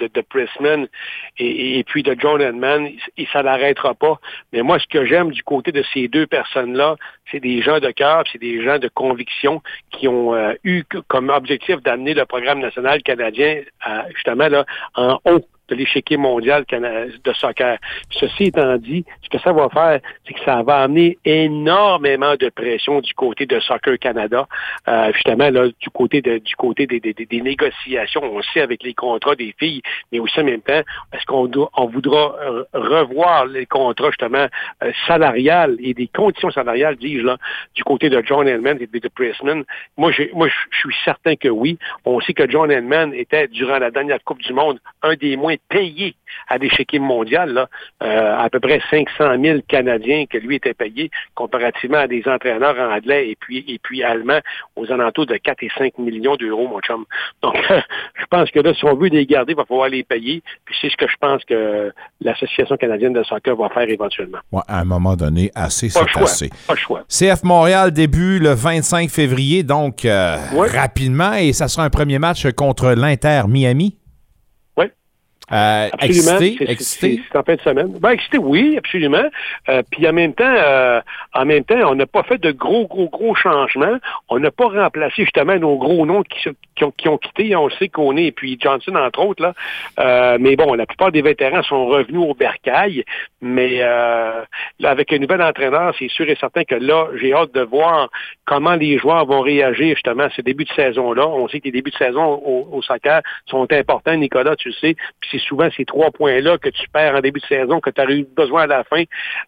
[1.39, 4.19] et, puis de John Edman, et ça n'arrêtera pas.
[4.51, 6.95] Mais moi, ce que j'aime du côté de ces deux personnes-là,
[7.31, 11.29] c'est des gens de cœur, c'est des gens de conviction qui ont euh, eu comme
[11.29, 13.61] objectif d'amener le programme national canadien
[14.13, 14.65] justement là,
[14.95, 17.77] en haut de l'échiquier mondial de soccer.
[18.11, 22.49] Ceci étant dit, ce que ça va faire, c'est que ça va amener énormément de
[22.49, 24.47] pression du côté de Soccer Canada,
[24.87, 29.53] euh, justement là, du côté du côté des, négociations, on sait avec les contrats des
[29.57, 30.81] filles, mais aussi en même temps,
[31.13, 31.47] est-ce qu'on
[31.87, 34.47] voudra euh, revoir les contrats justement
[34.83, 37.37] euh, salariales et des conditions salariales, dis-je là,
[37.75, 39.63] du côté de John Hellman et de, Pressman.
[39.97, 41.77] Moi, moi, je suis certain que oui.
[42.05, 45.52] On sait que John Hellman était durant la dernière Coupe du Monde un des moins
[45.69, 46.15] payés
[46.47, 47.69] à l'échiquier mondial, là,
[48.01, 52.77] euh, à peu près 500 000 Canadiens que lui était payé, comparativement à des entraîneurs
[52.77, 54.39] anglais et puis et puis allemands
[54.75, 57.05] aux alentours de 4 et 5 millions d'euros, mon chum.
[57.41, 60.41] Donc, je pense que là, si on veut les garder, il va falloir les payer.
[60.65, 61.91] Puis c'est ce que je pense que
[62.21, 64.39] l'Association canadienne de soccer va faire éventuellement.
[64.51, 66.49] Ouais, à un moment donné, assez, c'est assez.
[66.67, 67.03] Pas le choix.
[67.07, 70.37] CF Montréal début le 25 février, donc euh,
[70.73, 73.97] rapidement, et ça sera un premier match contre l'Inter Miami.
[75.53, 76.39] Euh, Absolument.
[76.39, 77.21] excité, C'est- excité?
[77.31, 77.87] C'est en fin de semaine.
[77.99, 79.23] Ben, excité, oui, absolument.
[79.69, 80.99] Euh, puis en même temps, euh,
[81.33, 83.97] en même temps, on n'a pas fait de gros, gros, gros changements.
[84.29, 87.55] On n'a pas remplacé justement nos gros noms qui, qui ont, qui ont quitté.
[87.55, 90.37] On sait qu'on est, et puis Johnson, entre autres, là.
[90.39, 93.03] Mais bon, la plupart des vétérans sont revenus au bercail.
[93.41, 94.45] Mais là,
[94.83, 98.09] avec un nouvel entraîneur, c'est sûr et certain que là, j'ai hâte de voir
[98.45, 101.27] comment les joueurs vont réagir justement à ce début de saison-là.
[101.27, 104.73] On sait que les débuts de saison au, au soccer sont importants, Nicolas, tu le
[104.75, 104.95] sais.
[105.19, 108.01] Puis c'est souvent ces trois points-là que tu perds en début de saison, que tu
[108.01, 109.03] as eu besoin à la fin.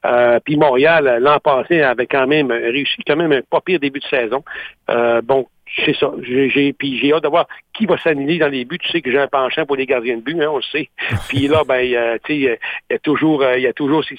[0.06, 4.00] Euh, puis Montréal, l'an passé, avait quand même réussi quand même un pas pire début
[4.00, 4.43] de saison.
[4.89, 5.48] Euh, bon,
[5.84, 6.12] c'est ça.
[6.22, 8.80] J'ai, puis j'ai hâte de voir qui va s'aligner dans les buts.
[8.80, 10.89] Tu sais que j'ai un penchant pour les gardiens de but, hein, on le sait.
[11.30, 12.58] Puis là, ben, euh, tu sais, il
[12.91, 14.16] y a toujours, il y a toujours ces,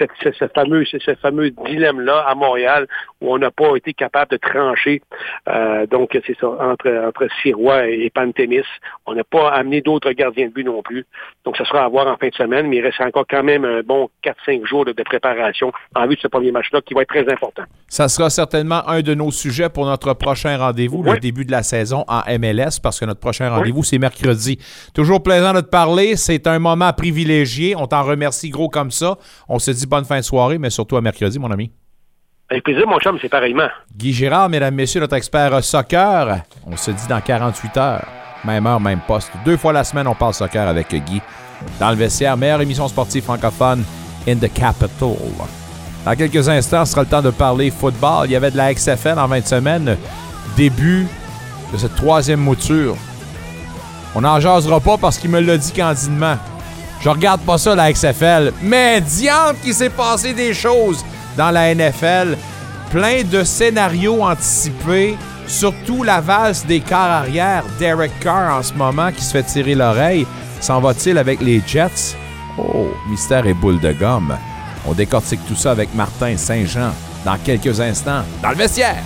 [0.00, 2.86] cette, ce, ce fameux, ce, ce fameux dilemme-là à Montréal
[3.20, 5.02] où on n'a pas été capable de trancher.
[5.48, 8.62] Euh, donc, c'est ça, entre, entre Sirois et Pantémis.
[9.06, 11.06] On n'a pas amené d'autres gardiens de but non plus.
[11.44, 13.64] Donc, ça sera à voir en fin de semaine, mais il reste encore quand même
[13.64, 17.02] un bon 4-5 jours de, de préparation en vue de ce premier match-là qui va
[17.02, 17.62] être très important.
[17.88, 21.62] Ça sera certainement un de nos sujets pour notre prochain rendez-vous, le début de la
[21.62, 24.58] saison en MLS, parce que notre prochain rendez-vous, c'est mercredi.
[24.94, 26.16] Toujours plaisant de te parler.
[26.16, 27.74] C'est un moment privilégié.
[27.76, 29.16] On t'en remercie gros comme ça.
[29.48, 31.70] On se dit bonne fin de soirée, mais surtout à mercredi, mon ami.
[32.48, 33.68] Avec plaisir, mon chum, c'est pareillement.
[33.94, 36.42] Guy Girard, mesdames, messieurs, notre expert soccer.
[36.66, 38.06] On se dit dans 48 heures.
[38.44, 39.30] Même heure, même poste.
[39.44, 41.20] Deux fois la semaine, on parle soccer avec Guy.
[41.78, 43.84] Dans le vestiaire, meilleure émission sportive francophone
[44.26, 45.16] in the capital.
[46.04, 48.26] Dans quelques instants, ce sera le temps de parler football.
[48.26, 49.96] Il y avait de la XFL en 20 semaines.
[50.56, 51.06] Début
[51.72, 52.96] de cette troisième mouture.
[54.14, 56.36] On n'en jasera pas parce qu'il me l'a dit candidement.
[57.00, 58.52] Je regarde pas ça, la XFL.
[58.62, 61.04] Mais diante qu'il s'est passé des choses
[61.36, 62.36] dans la NFL.
[62.90, 65.16] Plein de scénarios anticipés.
[65.46, 67.64] Surtout la valse des quarts arrière.
[67.78, 70.26] Derek Carr en ce moment qui se fait tirer l'oreille.
[70.60, 72.16] S'en va-t-il avec les Jets?
[72.58, 74.36] Oh, mystère et boule de gomme.
[74.86, 76.92] On décortique tout ça avec Martin Saint-Jean
[77.24, 79.02] dans quelques instants dans le vestiaire.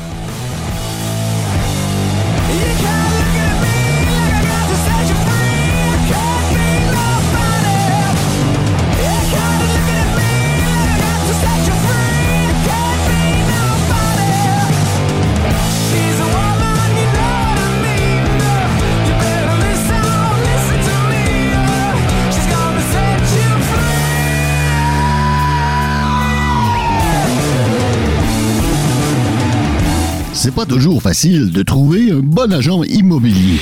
[30.54, 33.58] C'est pas toujours facile de trouver un bon agent immobilier.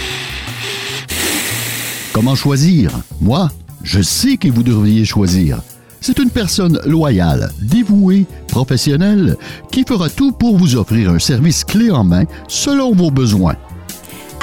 [2.12, 2.90] Comment choisir?
[3.18, 3.50] Moi,
[3.82, 5.62] je sais que vous devriez choisir.
[6.02, 9.38] C'est une personne loyale, dévouée, professionnelle,
[9.70, 13.56] qui fera tout pour vous offrir un service clé en main selon vos besoins.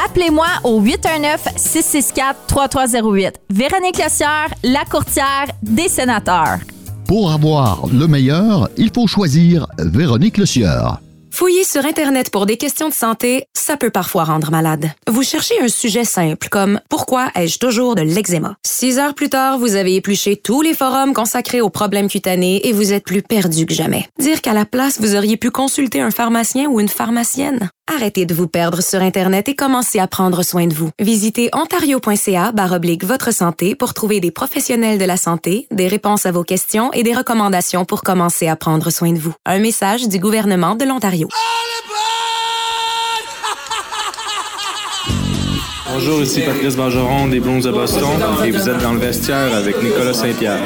[0.03, 3.33] Appelez-moi au 819-664-3308.
[3.51, 6.57] Véronique Lossière, la courtière des sénateurs.
[7.05, 10.99] Pour avoir le meilleur, il faut choisir Véronique Le Sieur.
[11.39, 14.91] Fouiller sur Internet pour des questions de santé, ça peut parfois rendre malade.
[15.09, 18.57] Vous cherchez un sujet simple comme Pourquoi ai-je toujours de l'eczéma?
[18.67, 22.73] Six heures plus tard, vous avez épluché tous les forums consacrés aux problèmes cutanés et
[22.73, 24.05] vous êtes plus perdu que jamais.
[24.19, 27.69] Dire qu'à la place, vous auriez pu consulter un pharmacien ou une pharmacienne?
[27.91, 30.91] Arrêtez de vous perdre sur Internet et commencez à prendre soin de vous.
[30.99, 36.31] Visitez ontario.ca oblique votre santé pour trouver des professionnels de la santé, des réponses à
[36.31, 39.33] vos questions et des recommandations pour commencer à prendre soin de vous.
[39.45, 41.28] Un message du gouvernement de l'Ontario.
[45.93, 49.81] Bonjour, ici Patrice Bergeron des Blues de Boston et vous êtes dans le vestiaire avec
[49.81, 50.63] Nicolas Saint-Pierre.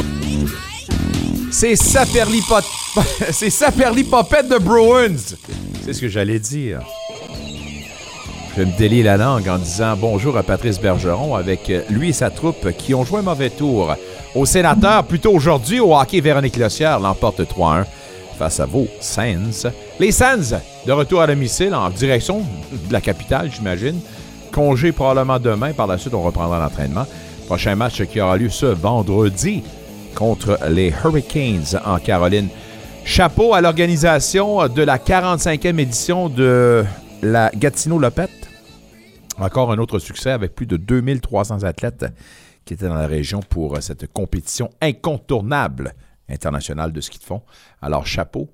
[1.51, 2.63] C'est Saperli Pot...
[3.31, 5.35] C'est Saperli Popette de Bruins.
[5.83, 6.81] C'est ce que j'allais dire.
[8.55, 12.29] Je me délie la langue en disant bonjour à Patrice Bergeron avec lui et sa
[12.29, 13.95] troupe qui ont joué un mauvais tour
[14.35, 15.03] au sénateur.
[15.05, 17.85] Plutôt aujourd'hui, au hockey, Véronique Lossière l'emporte 3-1
[18.37, 19.67] face à vos Sens.
[19.99, 20.53] Les Sens,
[20.85, 22.41] de retour à domicile en direction
[22.71, 23.99] de la capitale, j'imagine.
[24.51, 25.73] Congé probablement demain.
[25.73, 27.05] Par la suite, on reprendra l'entraînement.
[27.47, 29.63] Prochain match qui aura lieu ce vendredi
[30.15, 32.49] contre les Hurricanes en Caroline.
[33.05, 36.85] Chapeau à l'organisation de la 45e édition de
[37.21, 38.29] la Gatineau Lopette.
[39.39, 42.05] Encore un autre succès avec plus de 2300 athlètes
[42.63, 45.93] qui étaient dans la région pour cette compétition incontournable
[46.29, 47.41] internationale de ski de fond.
[47.81, 48.49] Alors, chapeau.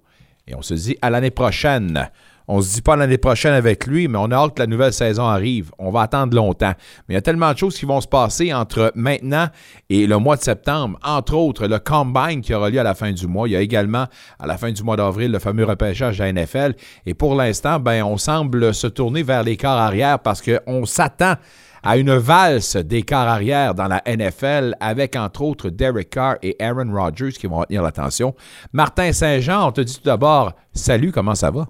[0.48, 2.10] Et on se dit à l'année prochaine.
[2.52, 4.92] On se dit pas l'année prochaine avec lui, mais on a hâte que la nouvelle
[4.92, 5.70] saison arrive.
[5.78, 6.74] On va attendre longtemps.
[7.08, 9.50] Mais il y a tellement de choses qui vont se passer entre maintenant
[9.88, 10.98] et le mois de septembre.
[11.04, 13.48] Entre autres, le Combine qui aura lieu à la fin du mois.
[13.48, 14.08] Il y a également,
[14.40, 16.74] à la fin du mois d'avril, le fameux repêchage de la NFL.
[17.06, 21.36] Et pour l'instant, ben, on semble se tourner vers les quarts arrière parce qu'on s'attend
[21.84, 26.56] à une valse des quarts arrière dans la NFL avec entre autres Derek Carr et
[26.60, 28.36] Aaron Rodgers qui vont retenir l'attention.
[28.74, 31.68] Martin Saint-Jean, on te dit tout d'abord salut, comment ça va?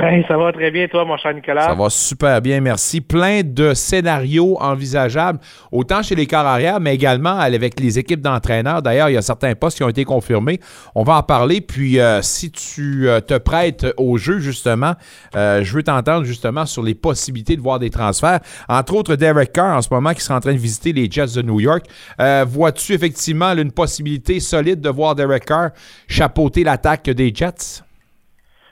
[0.00, 1.66] Hey, ça va très bien, toi, mon cher Nicolas.
[1.66, 3.00] Ça va super bien, merci.
[3.00, 5.40] Plein de scénarios envisageables,
[5.72, 8.80] autant chez les quarts arrière, mais également avec les équipes d'entraîneurs.
[8.80, 10.60] D'ailleurs, il y a certains postes qui ont été confirmés.
[10.94, 11.60] On va en parler.
[11.60, 14.92] Puis, euh, si tu euh, te prêtes au jeu, justement,
[15.34, 18.38] euh, je veux t'entendre justement sur les possibilités de voir des transferts.
[18.68, 21.34] Entre autres, Derek Carr, en ce moment, qui sera en train de visiter les Jets
[21.34, 21.86] de New York.
[22.46, 25.70] Vois-tu effectivement une possibilité solide de voir Derek Carr
[26.06, 27.82] chapeauter l'attaque des Jets?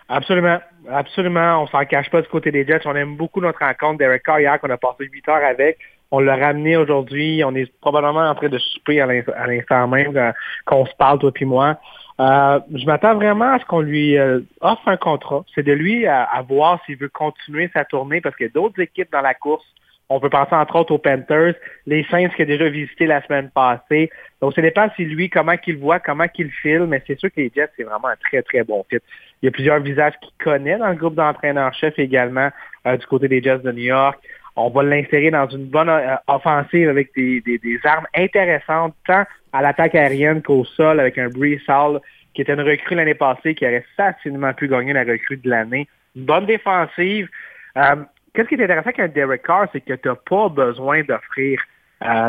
[0.08, 0.58] Absolument.
[0.90, 1.62] Absolument.
[1.62, 2.86] On s'en cache pas du côté des Jets.
[2.86, 3.98] On aime beaucoup notre rencontre.
[3.98, 5.78] Derek Carr hier, qu'on a passé 8 heures avec.
[6.10, 7.42] On l'a ramené aujourd'hui.
[7.44, 10.32] On est probablement en train de souper à l'instant même
[10.64, 11.78] qu'on se parle, toi et moi.
[12.18, 15.44] Euh, je m'attends vraiment à ce qu'on lui euh, offre un contrat.
[15.54, 18.52] C'est de lui à, à voir s'il veut continuer sa tournée parce qu'il y a
[18.52, 19.66] d'autres équipes dans la course.
[20.08, 21.54] On peut penser entre autres aux Panthers,
[21.86, 24.10] les Saints qui a déjà visité la semaine passée.
[24.40, 27.40] Donc, ça dépend si lui, comment qu'il voit, comment qu'il file, mais c'est sûr que
[27.40, 28.98] les Jets, c'est vraiment un très, très bon fit.
[29.42, 32.50] Il y a plusieurs visages qu'il connaît dans le groupe d'entraîneurs-chefs également
[32.86, 34.18] euh, du côté des Jets de New York.
[34.56, 39.62] On va l'insérer dans une bonne euh, offensive avec des, des, armes intéressantes, tant à
[39.62, 42.00] l'attaque aérienne qu'au sol, avec un Brees Hall,
[42.34, 45.86] qui était une recrue l'année passée, qui aurait facilement pu gagner la recrue de l'année.
[46.14, 47.28] Une bonne défensive.
[47.76, 47.96] Euh,
[48.32, 51.58] Qu'est-ce qui est intéressant avec un Derek Carr, c'est que tu n'as pas besoin d'offrir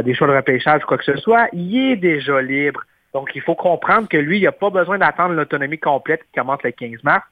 [0.05, 1.49] des choix de repêchage ou quoi que ce soit.
[1.51, 2.81] Il est déjà libre.
[3.13, 6.61] Donc, il faut comprendre que lui, il n'a pas besoin d'attendre l'autonomie complète qui commence
[6.63, 7.25] le 15 mars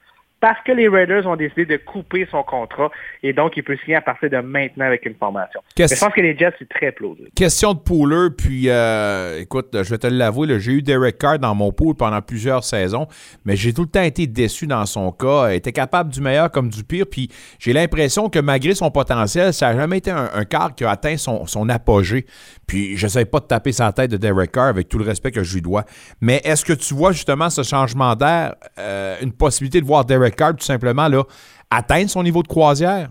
[0.46, 2.92] parce que les Raiders ont décidé de couper son contrat
[3.24, 5.60] et donc il peut signer à partir de maintenant avec une formation.
[5.76, 7.30] Mais je pense que les Jets, c'est très plausible.
[7.34, 11.56] Question de pooler, puis euh, écoute, je vais te l'avouer, j'ai eu Derek Carr dans
[11.56, 13.08] mon pool pendant plusieurs saisons,
[13.44, 15.50] mais j'ai tout le temps été déçu dans son cas.
[15.50, 17.28] Il était capable du meilleur comme du pire, puis
[17.58, 20.90] j'ai l'impression que malgré son potentiel, ça n'a jamais été un, un Carr qui a
[20.90, 22.24] atteint son, son apogée.
[22.68, 25.42] Puis je pas de taper sa tête de Derek Carr avec tout le respect que
[25.42, 25.84] je lui dois.
[26.20, 30.35] Mais est-ce que tu vois justement ce changement d'air, euh, une possibilité de voir Derek
[30.36, 31.24] Tout simplement là,
[31.70, 33.08] atteindre son niveau de croisière?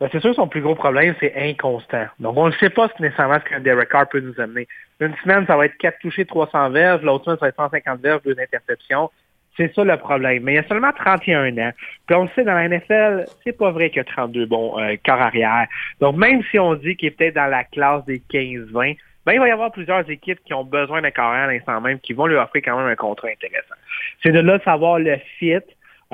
[0.00, 2.06] Ben, c'est sûr son plus gros problème, c'est inconstant.
[2.18, 4.66] Donc, on ne sait pas nécessairement ce qu'un Derek Carr peut nous amener.
[5.00, 7.02] Une semaine, ça va être 4 touchés, 300 verges.
[7.02, 9.10] L'autre semaine, ça va être 150 verges, deux interceptions.
[9.56, 10.42] C'est ça le problème.
[10.42, 11.70] Mais il y a seulement 31 ans.
[12.06, 14.96] Puis on le sait, dans la NFL, c'est pas vrai qu'il a 32 bons euh,
[15.06, 15.66] corps arrière.
[16.00, 18.96] Donc, même si on dit qu'il est peut-être dans la classe des 15-20,
[19.26, 21.98] ben, il va y avoir plusieurs équipes qui ont besoin d'un carrière à l'instant même,
[22.00, 23.74] qui vont lui offrir quand même un contrat intéressant.
[24.22, 25.62] C'est de là de savoir le fit.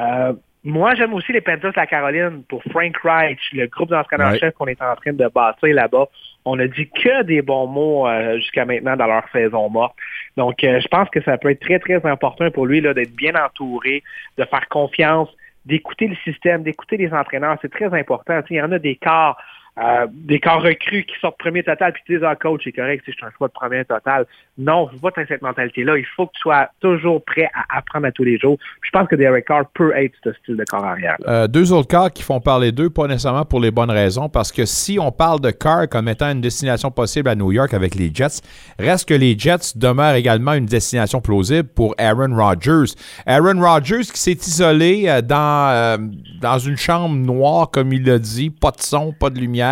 [0.01, 0.33] Euh,
[0.63, 4.67] moi, j'aime aussi les Panthers de la Caroline pour Frank Reich, le groupe d'entraîneurs-chefs qu'on
[4.67, 6.07] est en train de bâtir là-bas.
[6.45, 9.95] On a dit que des bons mots euh, jusqu'à maintenant dans leur saison morte.
[10.37, 13.35] Donc, euh, je pense que ça peut être très, très important pour lui d'être bien
[13.35, 14.03] entouré,
[14.37, 15.29] de faire confiance,
[15.65, 17.57] d'écouter le système, d'écouter les entraîneurs.
[17.63, 18.41] C'est très important.
[18.51, 19.39] il y en a des quarts
[19.82, 23.02] euh, des corps recrues qui sortent premier total, puis tu dis, ah, coach, c'est correct
[23.07, 24.27] je suis un choix de premier total.
[24.59, 25.97] Non, je vois cette mentalité-là.
[25.97, 28.59] Il faut que tu sois toujours prêt à apprendre à tous les jours.
[28.82, 31.16] je pense que Derek Carr peut être ce style de corps arrière.
[31.27, 34.52] Euh, deux autres cas qui font parler d'eux, pas nécessairement pour les bonnes raisons, parce
[34.52, 37.94] que si on parle de Carr comme étant une destination possible à New York avec
[37.94, 38.43] les Jets,
[38.78, 42.93] reste que les Jets demeurent également une destination plausible pour Aaron Rodgers.
[43.27, 46.11] Aaron Rodgers qui s'est isolé euh, dans,
[46.43, 49.70] dans une chambre noire, comme il l'a dit, pas de son, pas de lumière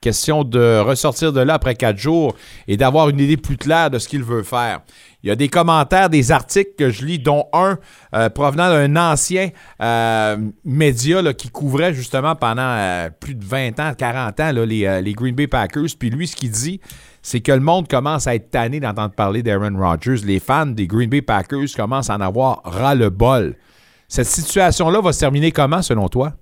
[0.00, 2.36] Question de ressortir de là après quatre jours
[2.68, 4.80] et d'avoir une idée plus claire de ce qu'il veut faire.
[5.24, 7.78] Il y a des commentaires, des articles que je lis, dont un
[8.14, 9.48] euh, provenant d'un ancien
[9.82, 15.12] euh, média qui couvrait justement pendant euh, plus de 20 ans, 40 ans les, les,
[15.14, 15.88] Green Bay Packers.
[15.98, 16.80] Puis lui, ce qu'il dit,
[17.20, 20.24] c'est que le monde commence à être tanné d'entendre parler d'Aaron Rodgers.
[20.24, 23.56] Les fans des Green Bay Packers commencent à en avoir ras-le-bol.
[24.06, 26.34] Cette situation-là va se terminer comment, selon toi?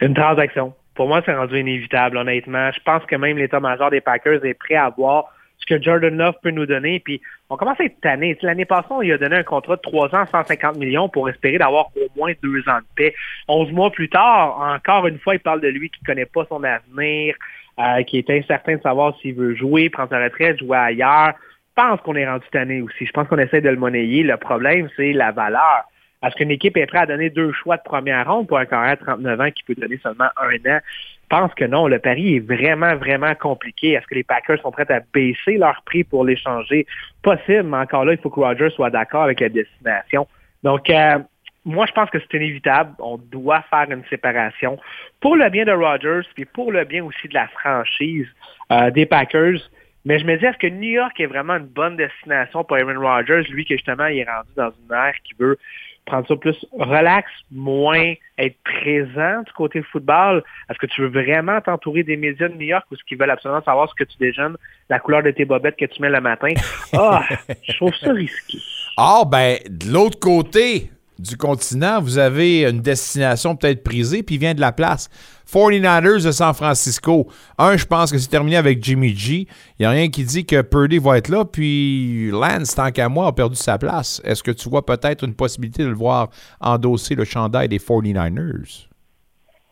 [0.00, 2.70] Une transaction pour moi, c'est rendu inévitable, honnêtement.
[2.72, 6.36] Je pense que même l'état-major des Packers est prêt à voir ce que Jordan Love
[6.42, 7.00] peut nous donner.
[7.00, 8.36] Puis on commence à être tanné.
[8.42, 11.58] L'année passée, on lui a donné un contrat de 3 ans, 150 millions pour espérer
[11.58, 13.14] d'avoir au moins deux ans de paix.
[13.48, 16.44] 11 mois plus tard, encore une fois, il parle de lui qui ne connaît pas
[16.48, 17.34] son avenir,
[17.78, 21.34] euh, qui est incertain de savoir s'il veut jouer, prendre sa retraite, jouer ailleurs.
[21.76, 23.06] Je pense qu'on est rendu tanné aussi.
[23.06, 24.22] Je pense qu'on essaie de le monnayer.
[24.22, 25.84] Le problème, c'est la valeur.
[26.22, 28.96] Est-ce qu'une équipe est prête à donner deux choix de première ronde pour un carrière
[28.98, 30.80] de 39 ans qui peut donner seulement un an?
[31.22, 31.86] Je pense que non.
[31.86, 33.92] Le pari est vraiment, vraiment compliqué.
[33.92, 36.86] Est-ce que les Packers sont prêts à baisser leur prix pour l'échanger?
[37.22, 40.26] Possible, mais encore là, il faut que Rogers soit d'accord avec la destination.
[40.62, 41.18] Donc, euh,
[41.64, 42.94] moi, je pense que c'est inévitable.
[42.98, 44.78] On doit faire une séparation
[45.20, 48.26] pour le bien de Rogers, puis pour le bien aussi de la franchise
[48.72, 49.60] euh, des Packers.
[50.04, 52.98] Mais je me dis, est-ce que New York est vraiment une bonne destination pour Aaron
[52.98, 55.58] Rodgers, lui qui justement il est rendu dans une ère qui veut
[56.04, 60.42] prendre ça plus relax, moins être présent du côté football?
[60.68, 63.30] Est-ce que tu veux vraiment t'entourer des médias de New York ou est-ce qu'ils veulent
[63.30, 64.56] absolument savoir ce que tu déjeunes,
[64.88, 66.52] la couleur de tes bobettes que tu mets le matin?
[66.92, 67.22] Ah,
[67.62, 68.58] je trouve ça risqué.
[68.96, 70.90] Ah, ben, de l'autre côté,
[71.20, 75.08] du continent, vous avez une destination peut-être prisée, puis il vient de la place.
[75.52, 77.28] 49ers de San Francisco.
[77.58, 79.46] Un, je pense que c'est terminé avec Jimmy G.
[79.78, 83.08] Il n'y a rien qui dit que Purdy va être là, puis Lance, tant qu'à
[83.08, 84.20] moi, a perdu sa place.
[84.24, 86.30] Est-ce que tu vois peut-être une possibilité de le voir
[86.60, 88.89] endosser le chandail des 49ers?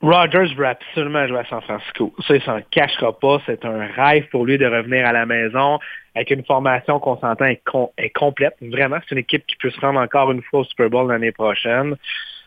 [0.01, 2.15] Rogers veut absolument jouer à San Francisco.
[2.27, 3.41] Ça, il s'en cachera pas.
[3.47, 5.79] C'est un rêve pour lui de revenir à la maison
[6.15, 8.55] avec une formation qu'on s'entend est, complète.
[8.63, 11.33] Vraiment, c'est une équipe qui peut se rendre encore une fois au Super Bowl l'année
[11.33, 11.97] prochaine.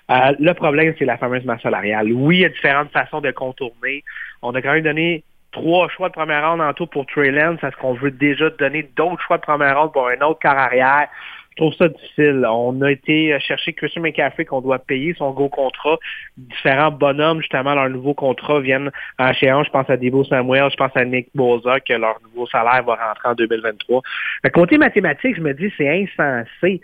[0.09, 2.11] Euh, le problème, c'est la fameuse masse salariale.
[2.11, 4.03] Oui, il y a différentes façons de contourner.
[4.41, 7.59] On a quand même donné trois choix de première ronde en tout pour Trey Lance.
[7.63, 11.07] Est-ce qu'on veut déjà donner d'autres choix de première ronde pour un autre carrière?
[11.51, 12.45] Je trouve ça difficile.
[12.49, 15.97] On a été chercher Christian McCaffrey qu'on doit payer son gros contrat.
[16.37, 19.67] Différents bonhommes, justement, leur nouveau contrat viennent à échéance.
[19.67, 22.95] Je pense à Debo Samuel, je pense à Nick Boza, que leur nouveau salaire va
[22.95, 24.01] rentrer en 2023.
[24.43, 26.81] Le côté mathématique, je me dis, c'est insensé.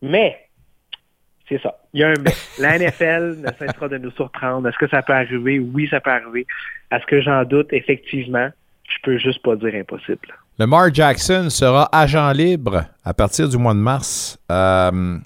[0.00, 0.38] Mais,
[1.48, 1.76] c'est ça.
[1.92, 2.30] Il y a un mais.
[2.60, 4.68] La NFL ne cessera de nous surprendre.
[4.68, 5.58] Est-ce que ça peut arriver?
[5.58, 6.46] Oui, ça peut arriver.
[6.92, 7.72] Est-ce que j'en doute?
[7.72, 8.50] Effectivement.
[8.84, 10.34] Je peux juste pas dire impossible.
[10.60, 14.42] Lamar Jackson sera agent libre à partir du mois de mars.
[14.50, 15.18] Euh,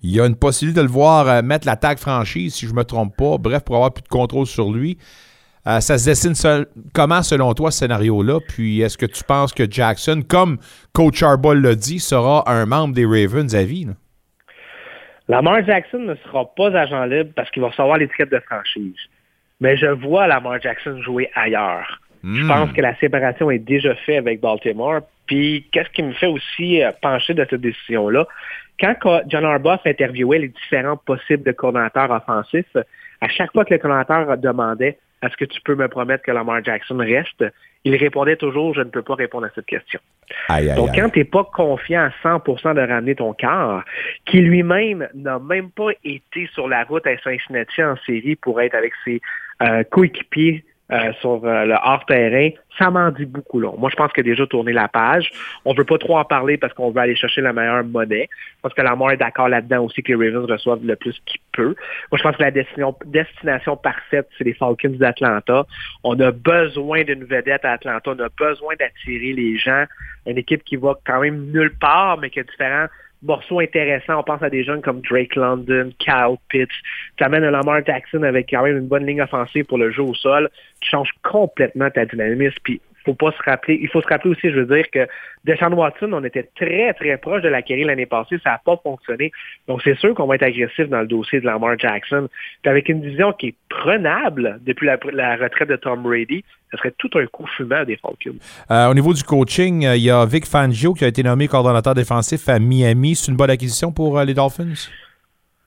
[0.00, 2.70] il y a une possibilité de le voir euh, mettre la tag franchise, si je
[2.70, 3.36] ne me trompe pas.
[3.36, 4.96] Bref, pour avoir plus de contrôle sur lui.
[5.66, 8.38] Euh, ça se dessine seul, comment, selon toi, ce scénario-là?
[8.48, 10.58] Puis est-ce que tu penses que Jackson, comme
[10.92, 13.86] Coach Harbaugh l'a dit, sera un membre des Ravens à vie?
[13.86, 13.94] Là?
[15.26, 18.94] Lamar Jackson ne sera pas agent libre parce qu'il va recevoir l'étiquette de franchise.
[19.58, 22.00] Mais je vois Lamar Jackson jouer ailleurs.
[22.24, 22.48] Je Hmm.
[22.48, 25.02] pense que la séparation est déjà faite avec Baltimore.
[25.26, 28.26] Puis, qu'est-ce qui me fait aussi euh, pencher de cette décision-là?
[28.80, 32.76] Quand John Harbaugh interviewait les différents possibles de coordonnateurs offensifs,
[33.20, 36.62] à chaque fois que le coordonnateur demandait est-ce que tu peux me promettre que Lamar
[36.62, 37.44] Jackson reste,
[37.84, 40.00] il répondait toujours je ne peux pas répondre à cette question.
[40.48, 43.84] Aïe, aïe, Donc, quand tu n'es pas confiant à 100% de ramener ton quart,
[44.26, 48.74] qui lui-même n'a même pas été sur la route à Cincinnati en série pour être
[48.74, 49.20] avec ses
[49.62, 50.64] euh, coéquipiers
[50.94, 53.74] euh, sur euh, le hors-terrain, ça m'en dit beaucoup long.
[53.76, 55.30] Moi, je pense que déjà tourné la page.
[55.64, 58.28] On veut pas trop en parler parce qu'on veut aller chercher la meilleure monnaie.
[58.30, 61.40] Je pense que Lamar est d'accord là-dedans aussi que les Ravens reçoivent le plus qu'ils
[61.52, 61.74] peut.
[62.12, 65.66] Moi, je pense que la destination, destination parfaite, c'est les Falcons d'Atlanta.
[66.04, 68.12] On a besoin d'une vedette à Atlanta.
[68.12, 69.84] On a besoin d'attirer les gens.
[70.26, 72.86] Une équipe qui va quand même nulle part, mais qui a différents
[73.24, 74.20] morceaux intéressants.
[74.20, 76.68] On pense à des jeunes comme Drake London, Kyle Pitts.
[77.16, 80.02] Tu amènes un Lamar Jackson avec quand même une bonne ligne offensive pour le jeu
[80.02, 80.50] au sol.
[80.80, 82.56] Tu changes complètement ta dynamisme.
[82.62, 85.06] Puis faut pas se rappeler, il faut se rappeler aussi, je veux dire, que
[85.44, 89.30] Deshaun Watson, on était très, très proche de l'acquérir l'année passée, ça n'a pas fonctionné.
[89.68, 92.28] Donc, c'est sûr qu'on va être agressif dans le dossier de Lamar Jackson.
[92.62, 96.78] Puis avec une vision qui est prenable depuis la, la retraite de Tom Brady, ce
[96.78, 98.38] serait tout un coup fumant des Falcons.
[98.70, 101.46] Euh, au niveau du coaching, euh, il y a Vic Fangio qui a été nommé
[101.46, 103.14] coordonnateur défensif à Miami.
[103.14, 104.90] C'est une bonne acquisition pour euh, les Dolphins?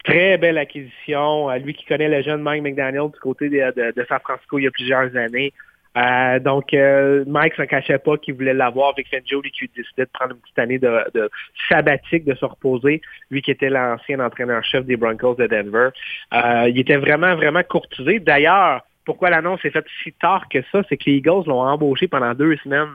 [0.04, 1.50] Très belle acquisition.
[1.58, 4.64] Lui qui connaît le jeune Mike McDaniel du côté de, de, de San Francisco il
[4.64, 5.52] y a plusieurs années.
[5.98, 10.06] Euh, donc, euh, Mike ne cachait pas qu'il voulait l'avoir avec Fangio, lui qui décidait
[10.06, 11.30] de prendre une petite année de, de
[11.70, 13.02] sabbatique, de se reposer,
[13.32, 15.90] lui qui était l'ancien entraîneur-chef des Broncos de Denver.
[16.34, 18.20] Euh, il était vraiment, vraiment courtisé.
[18.20, 22.08] D'ailleurs, pourquoi l'annonce est faite si tard que ça, c'est que les Eagles l'ont embauché
[22.08, 22.94] pendant deux semaines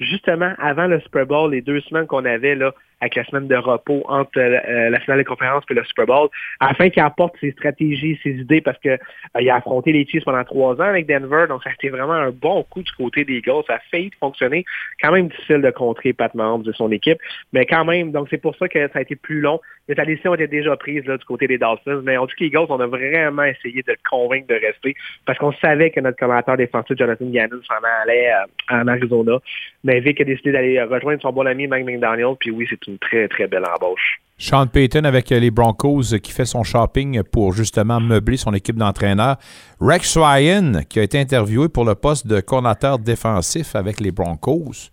[0.00, 3.56] justement avant le Super Bowl, les deux semaines qu'on avait là, avec la semaine de
[3.56, 6.28] repos entre euh, la finale de conférence et le Super Bowl,
[6.60, 8.98] afin qu'il apporte ses stratégies, ses idées, parce que euh,
[9.34, 12.30] a affronté les Chiefs pendant trois ans avec Denver, donc ça a été vraiment un
[12.30, 13.62] bon coup du côté des Eagles.
[13.66, 14.64] Ça a failli fonctionner.
[15.00, 17.18] Quand même difficile de contrer Pat Mahomes de son équipe,
[17.52, 19.60] mais quand même, donc c'est pour ça que ça a été plus long.
[19.88, 22.02] Mais sa décision était déjà prise du côté des Dolphins.
[22.04, 24.94] Mais on dit que les Eagles, on a vraiment essayé de le convaincre de rester,
[25.24, 29.38] parce qu'on savait que notre commentateur défensif, Jonathan Gannon, s'en allait euh, en Arizona.
[29.84, 32.98] Mais Vic a décidé d'aller rejoindre son bon ami Mike McDaniel, puis oui, c'est une
[32.98, 34.20] très, très belle embauche.
[34.40, 38.76] Sean Payton avec les Broncos euh, qui fait son shopping pour justement meubler son équipe
[38.76, 39.36] d'entraîneurs.
[39.80, 44.90] Rex Ryan qui a été interviewé pour le poste de coordinateur défensif avec les Broncos.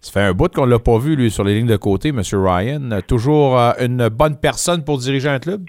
[0.00, 2.08] Ça fait un bout qu'on ne l'a pas vu, lui, sur les lignes de côté,
[2.08, 2.22] M.
[2.32, 2.90] Ryan.
[2.90, 5.64] Euh, Toujours euh, une bonne personne pour diriger un club?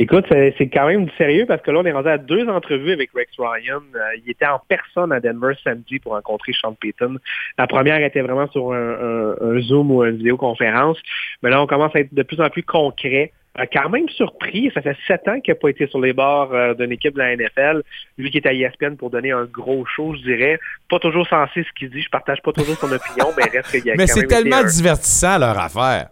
[0.00, 2.92] Écoute, c'est quand même du sérieux parce que là, on est rendu à deux entrevues
[2.92, 3.80] avec Rex Ryan.
[3.96, 7.16] Euh, il était en personne à Denver samedi pour rencontrer Sean Payton.
[7.58, 10.98] La première était vraiment sur un, un- un Zoom ou une vidéoconférence.
[11.42, 13.32] Mais là, on commence à être de plus en plus concret.
[13.58, 16.54] Euh, quand même surpris, ça fait sept ans qu'il n'a pas été sur les bords
[16.54, 17.82] euh, d'une équipe de la NFL.
[18.18, 20.60] Lui qui est à ESPN pour donner un gros show, je dirais.
[20.88, 23.84] Pas toujours sensé ce qu'il dit, je partage pas toujours son opinion, mais reste qu'il
[23.84, 26.10] y a Mais c'est tellement un- divertissant, leur affaire.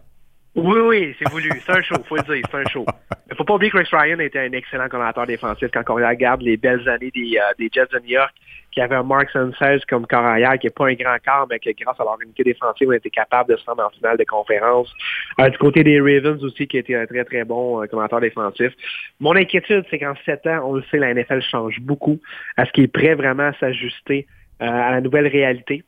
[0.57, 1.51] Oui, oui, c'est voulu.
[1.63, 2.83] C'est un show, faut le dire, c'est un show.
[3.29, 6.41] Il faut pas oublier que Rex Ryan était un excellent commentateur défensif quand on regarde
[6.41, 8.33] les belles années des, euh, des Jets de New York,
[8.71, 11.59] qui avait un Mark Sanchez comme corps arrière, qui n'est pas un grand corps, mais
[11.59, 14.23] qui, grâce à leur unité défensive, on était capable de se rendre en finale de
[14.23, 14.91] conférence.
[15.39, 18.71] Euh, du côté des Ravens aussi, qui était un très, très bon euh, commentateur défensif.
[19.19, 22.19] Mon inquiétude, c'est qu'en sept ans, on le sait, la NFL change beaucoup.
[22.57, 24.25] Est-ce qu'il est prêt vraiment à s'ajuster
[24.61, 25.83] euh, à la nouvelle réalité?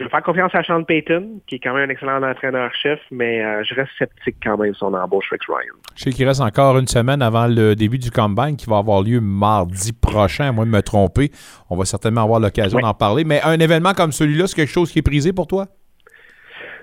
[0.00, 3.44] Je vais faire confiance à Sean Payton, qui est quand même un excellent entraîneur-chef, mais
[3.44, 5.74] euh, je reste sceptique quand même sur son embauche Rex Ryan.
[5.94, 9.02] Je sais qu'il reste encore une semaine avant le début du combine qui va avoir
[9.02, 11.30] lieu mardi prochain, à moins de me tromper.
[11.68, 12.82] On va certainement avoir l'occasion Ouais.
[12.82, 13.24] d'en parler.
[13.24, 15.66] Mais un événement comme celui-là, c'est quelque chose qui est prisé pour toi?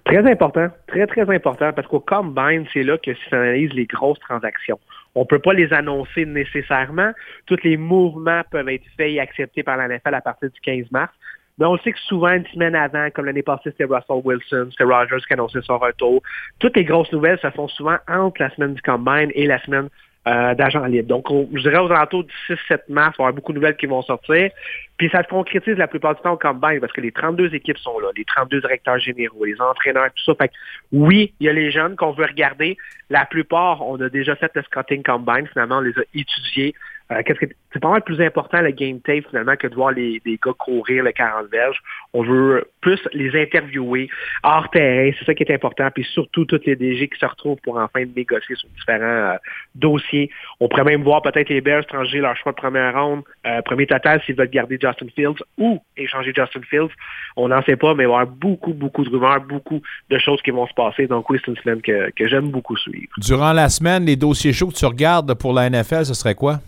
[0.06, 4.80] Très important, très, très important, parce qu'au Combine, c'est là que s'analyse les grosses transactions.
[5.16, 7.12] On ne peut pas les annoncer nécessairement.
[7.48, 10.92] Tous les mouvements peuvent être faits et acceptés par la NFL à partir du 15
[10.92, 11.12] mars.
[11.58, 14.68] Mais on le sait que souvent, une semaine avant, comme l'année passée, c'était Russell Wilson,
[14.72, 16.22] c'était Rogers qui annonçait son retour.
[16.60, 19.90] Toutes les grosses nouvelles se font souvent entre la semaine du Combine et la semaine
[20.28, 21.08] euh, d'agents libres.
[21.08, 23.60] Donc, on- je dirais aux alentours du 6-7 mars, il va y avoir beaucoup de
[23.60, 24.52] nouvelles qui vont sortir.
[24.98, 27.78] Puis ça se concrétise la plupart du temps au combine parce que les 32 équipes
[27.78, 30.36] sont là, les 32 directeurs généraux, les entraîneurs, tout ça.
[30.36, 30.54] Fait que,
[30.92, 32.76] oui, il y a les jeunes qu'on veut regarder.
[33.10, 35.48] La plupart, on a déjà fait le scouting combine.
[35.48, 36.76] Finalement, on les a étudiés.
[37.12, 37.22] Euh,
[37.74, 41.04] c'est pas mal plus important le game tape finalement que de voir les, gars courir
[41.04, 41.78] le 40 verges.
[42.14, 44.10] On veut plus les interviewer
[44.44, 45.90] hors terrain, c'est ça qui est important.
[45.94, 49.38] Puis surtout toutes les DG qui se retrouvent pour enfin négocier sur différents euh,
[49.76, 50.30] dossiers.
[50.60, 53.88] On pourrait même voir peut-être les Bears changer leur choix de première ronde, euh, premier
[53.88, 56.92] total s'ils veulent garder Justin Fields ou échanger Justin Fields.
[57.38, 60.18] On n'en sait pas, mais il va y avoir beaucoup, beaucoup de rumeurs, beaucoup de
[60.18, 61.08] choses qui vont se passer.
[61.08, 63.12] Donc oui, c'est une semaine que j'aime beaucoup suivre.
[63.18, 66.60] Durant la semaine, les dossiers chauds que tu regardes pour la NFL, ce serait quoi?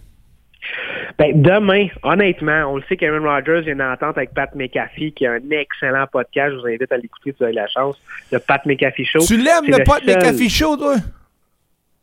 [1.17, 4.53] Ben, demain, honnêtement, on le sait qu'Aaron Rodgers il y a une entente avec Pat
[4.55, 6.53] McAfee, qui a un excellent podcast.
[6.53, 7.99] Je vous invite à l'écouter si vous avez la chance.
[8.31, 9.19] Le Pat McAfee Show.
[9.25, 10.95] Tu l'aimes, le Pat seul- McAfee Show, toi?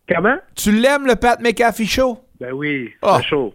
[0.09, 0.37] Comment?
[0.55, 2.19] Tu l'aimes, le Pat McAfee Show?
[2.41, 3.17] Ben oui, c'est Ah.
[3.17, 3.55] un show.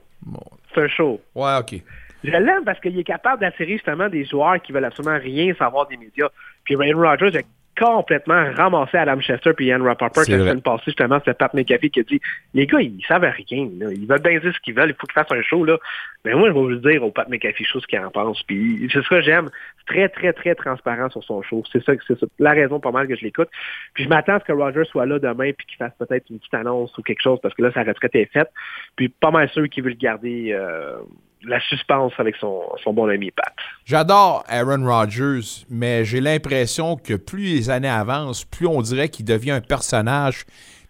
[0.73, 1.21] C'est un show.
[1.35, 1.75] Ouais, OK.
[2.23, 5.87] Je l'aime parce qu'il est capable d'attirer justement des joueurs qui veulent absolument rien savoir
[5.87, 6.29] des médias.
[6.63, 7.41] Puis Aaron Rodgers a
[7.81, 11.99] complètement ramassé Adam Chester puis Ian Rappaport la semaine passée, justement, c'est Pat McAfee qui
[12.01, 12.21] a dit
[12.53, 13.69] les gars, ils savent rien.
[13.79, 13.87] là.
[13.91, 15.65] Ils veulent bien dire ce qu'ils veulent, il faut qu'ils fassent un show.
[15.65, 15.77] là.
[16.23, 18.43] Mais moi, je vais vous le dire au Pat McAfee show ce qu'il en pense.
[18.43, 19.49] Puis c'est ce que j'aime.
[19.79, 21.63] C'est très, très, très transparent sur son show.
[21.71, 23.49] C'est ça, c'est ça- la raison pas mal que je l'écoute.
[23.95, 26.37] Puis je m'attends à ce que Roger soit là demain puis qu'il fasse peut-être une
[26.37, 28.49] petite annonce ou quelque chose parce que là, sa retraite est faite.
[28.95, 30.97] Puis pas mal sûr qu'il veut le garder euh,
[31.43, 33.53] la suspense avec son, son bon ami Pat.
[33.85, 39.25] J'adore Aaron Rodgers, mais j'ai l'impression que plus les années avancent, plus on dirait qu'il
[39.25, 40.45] devient un personnage,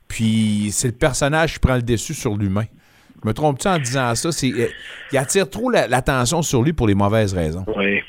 [0.07, 2.65] puis c'est le personnage qui prend le dessus sur l'humain.
[3.23, 4.31] Je me trompe-tu en disant ça?
[4.31, 4.67] C'est, euh,
[5.11, 7.65] il attire trop la- l'attention sur lui pour les mauvaises raisons.
[7.77, 8.01] Oui.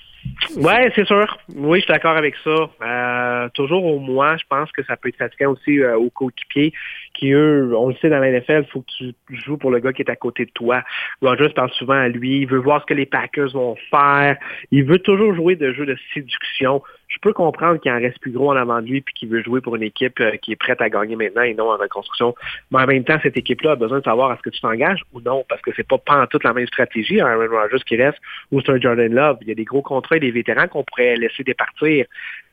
[0.56, 1.36] Ouais, c'est sûr.
[1.56, 2.50] Oui, je suis d'accord avec ça.
[2.82, 6.72] Euh, toujours au moins, je pense que ça peut être fatigant aussi euh, aux coéquipiers
[7.14, 9.80] qui, eux, on le sait dans la NFL, il faut que tu joues pour le
[9.80, 10.82] gars qui est à côté de toi.
[11.20, 14.36] Rogers parle souvent à lui, il veut voir ce que les Packers vont faire.
[14.70, 16.82] Il veut toujours jouer de jeux de séduction.
[17.08, 19.42] Je peux comprendre qu'il en reste plus gros en avant de lui puis qu'il veut
[19.42, 22.34] jouer pour une équipe euh, qui est prête à gagner maintenant et non en reconstruction.
[22.70, 25.20] Mais en même temps, cette équipe-là a besoin de savoir est-ce que tu t'engages ou
[25.20, 27.96] non parce que c'est pas pas en toute la même stratégie un Aaron Rodgers qui
[27.96, 28.18] reste
[28.50, 29.38] ou c'est un Jordan Love.
[29.42, 32.06] Il y a des gros contrats et des vétérans qu'on pourrait laisser départir.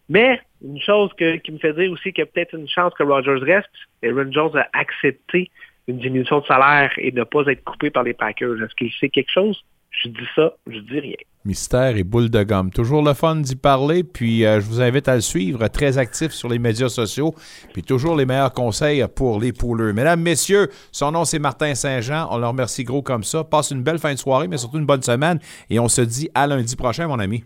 [0.09, 3.03] Mais une chose qui me fait dire aussi qu'il y a peut-être une chance que
[3.03, 3.69] Rodgers reste,
[4.03, 5.49] Aaron Jones a accepté
[5.87, 8.61] une diminution de salaire et ne pas être coupé par les Packers.
[8.61, 9.63] Est-ce qu'il sait quelque chose?
[9.91, 11.15] Je dis ça, je dis rien.
[11.45, 12.69] Mystère et boule de gomme.
[12.69, 16.31] Toujours le fun d'y parler, puis euh, je vous invite à le suivre, très actif
[16.31, 17.33] sur les médias sociaux,
[17.73, 19.93] puis toujours les meilleurs conseils pour les pouleux.
[19.93, 23.43] Mesdames, messieurs, son nom c'est Martin Saint-Jean, on le remercie gros comme ça.
[23.43, 26.29] Passe une belle fin de soirée, mais surtout une bonne semaine, et on se dit
[26.35, 27.43] à lundi prochain, mon ami.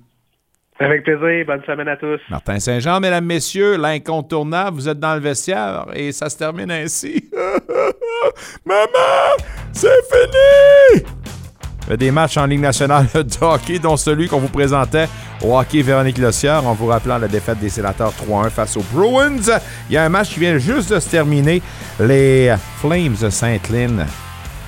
[0.80, 2.20] Avec plaisir, bonne semaine à tous.
[2.30, 7.30] Martin Saint-Jean, mesdames, messieurs, l'incontournable, vous êtes dans le vestiaire, et ça se termine ainsi.
[8.66, 9.38] Maman,
[9.72, 11.06] c'est fini!
[11.86, 15.08] Il y a des matchs en Ligue nationale de hockey, dont celui qu'on vous présentait
[15.44, 19.60] au hockey Véronique Lossière, en vous rappelant la défaite des sénateurs 3-1 face aux Bruins.
[19.90, 21.62] Il y a un match qui vient juste de se terminer.
[22.00, 24.06] Les Flames de Sainte-Lynn,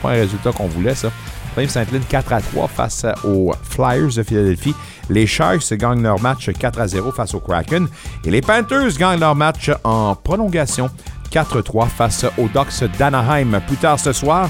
[0.03, 1.10] pas un résultat qu'on voulait, ça.
[1.56, 4.76] Flames Sainte-Lynn 4 à 3 face aux Flyers de Philadelphie.
[5.10, 7.88] Les Sharks gagnent leur match 4 à 0 face aux Kraken.
[8.26, 10.90] Et les Panthers gagnent leur match en prolongation
[11.32, 13.61] 4-3 face aux Ducks d'Anaheim.
[13.65, 14.49] Plus tard ce soir,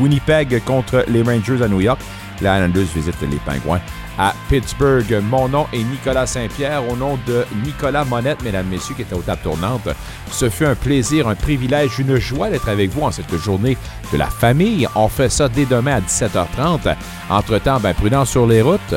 [0.00, 2.00] Winnipeg contre les Rangers à New York.
[2.40, 3.80] Les Islanders visitent les Pingouins
[4.20, 5.18] à Pittsburgh.
[5.30, 9.22] Mon nom est Nicolas Saint-Pierre, au nom de Nicolas Monette, mesdames, messieurs, qui était aux
[9.22, 9.88] tables tournantes.
[10.30, 13.78] Ce fut un plaisir, un privilège, une joie d'être avec vous en cette journée
[14.12, 14.86] de la famille.
[14.94, 16.94] On fait ça dès demain à 17h30.
[17.30, 18.94] Entre-temps, ben, prudence sur les routes.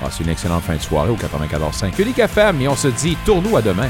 [0.00, 3.56] Passez une excellente fin de soirée au 94.5 Unique FM et on se dit tourne-nous
[3.56, 3.88] à demain.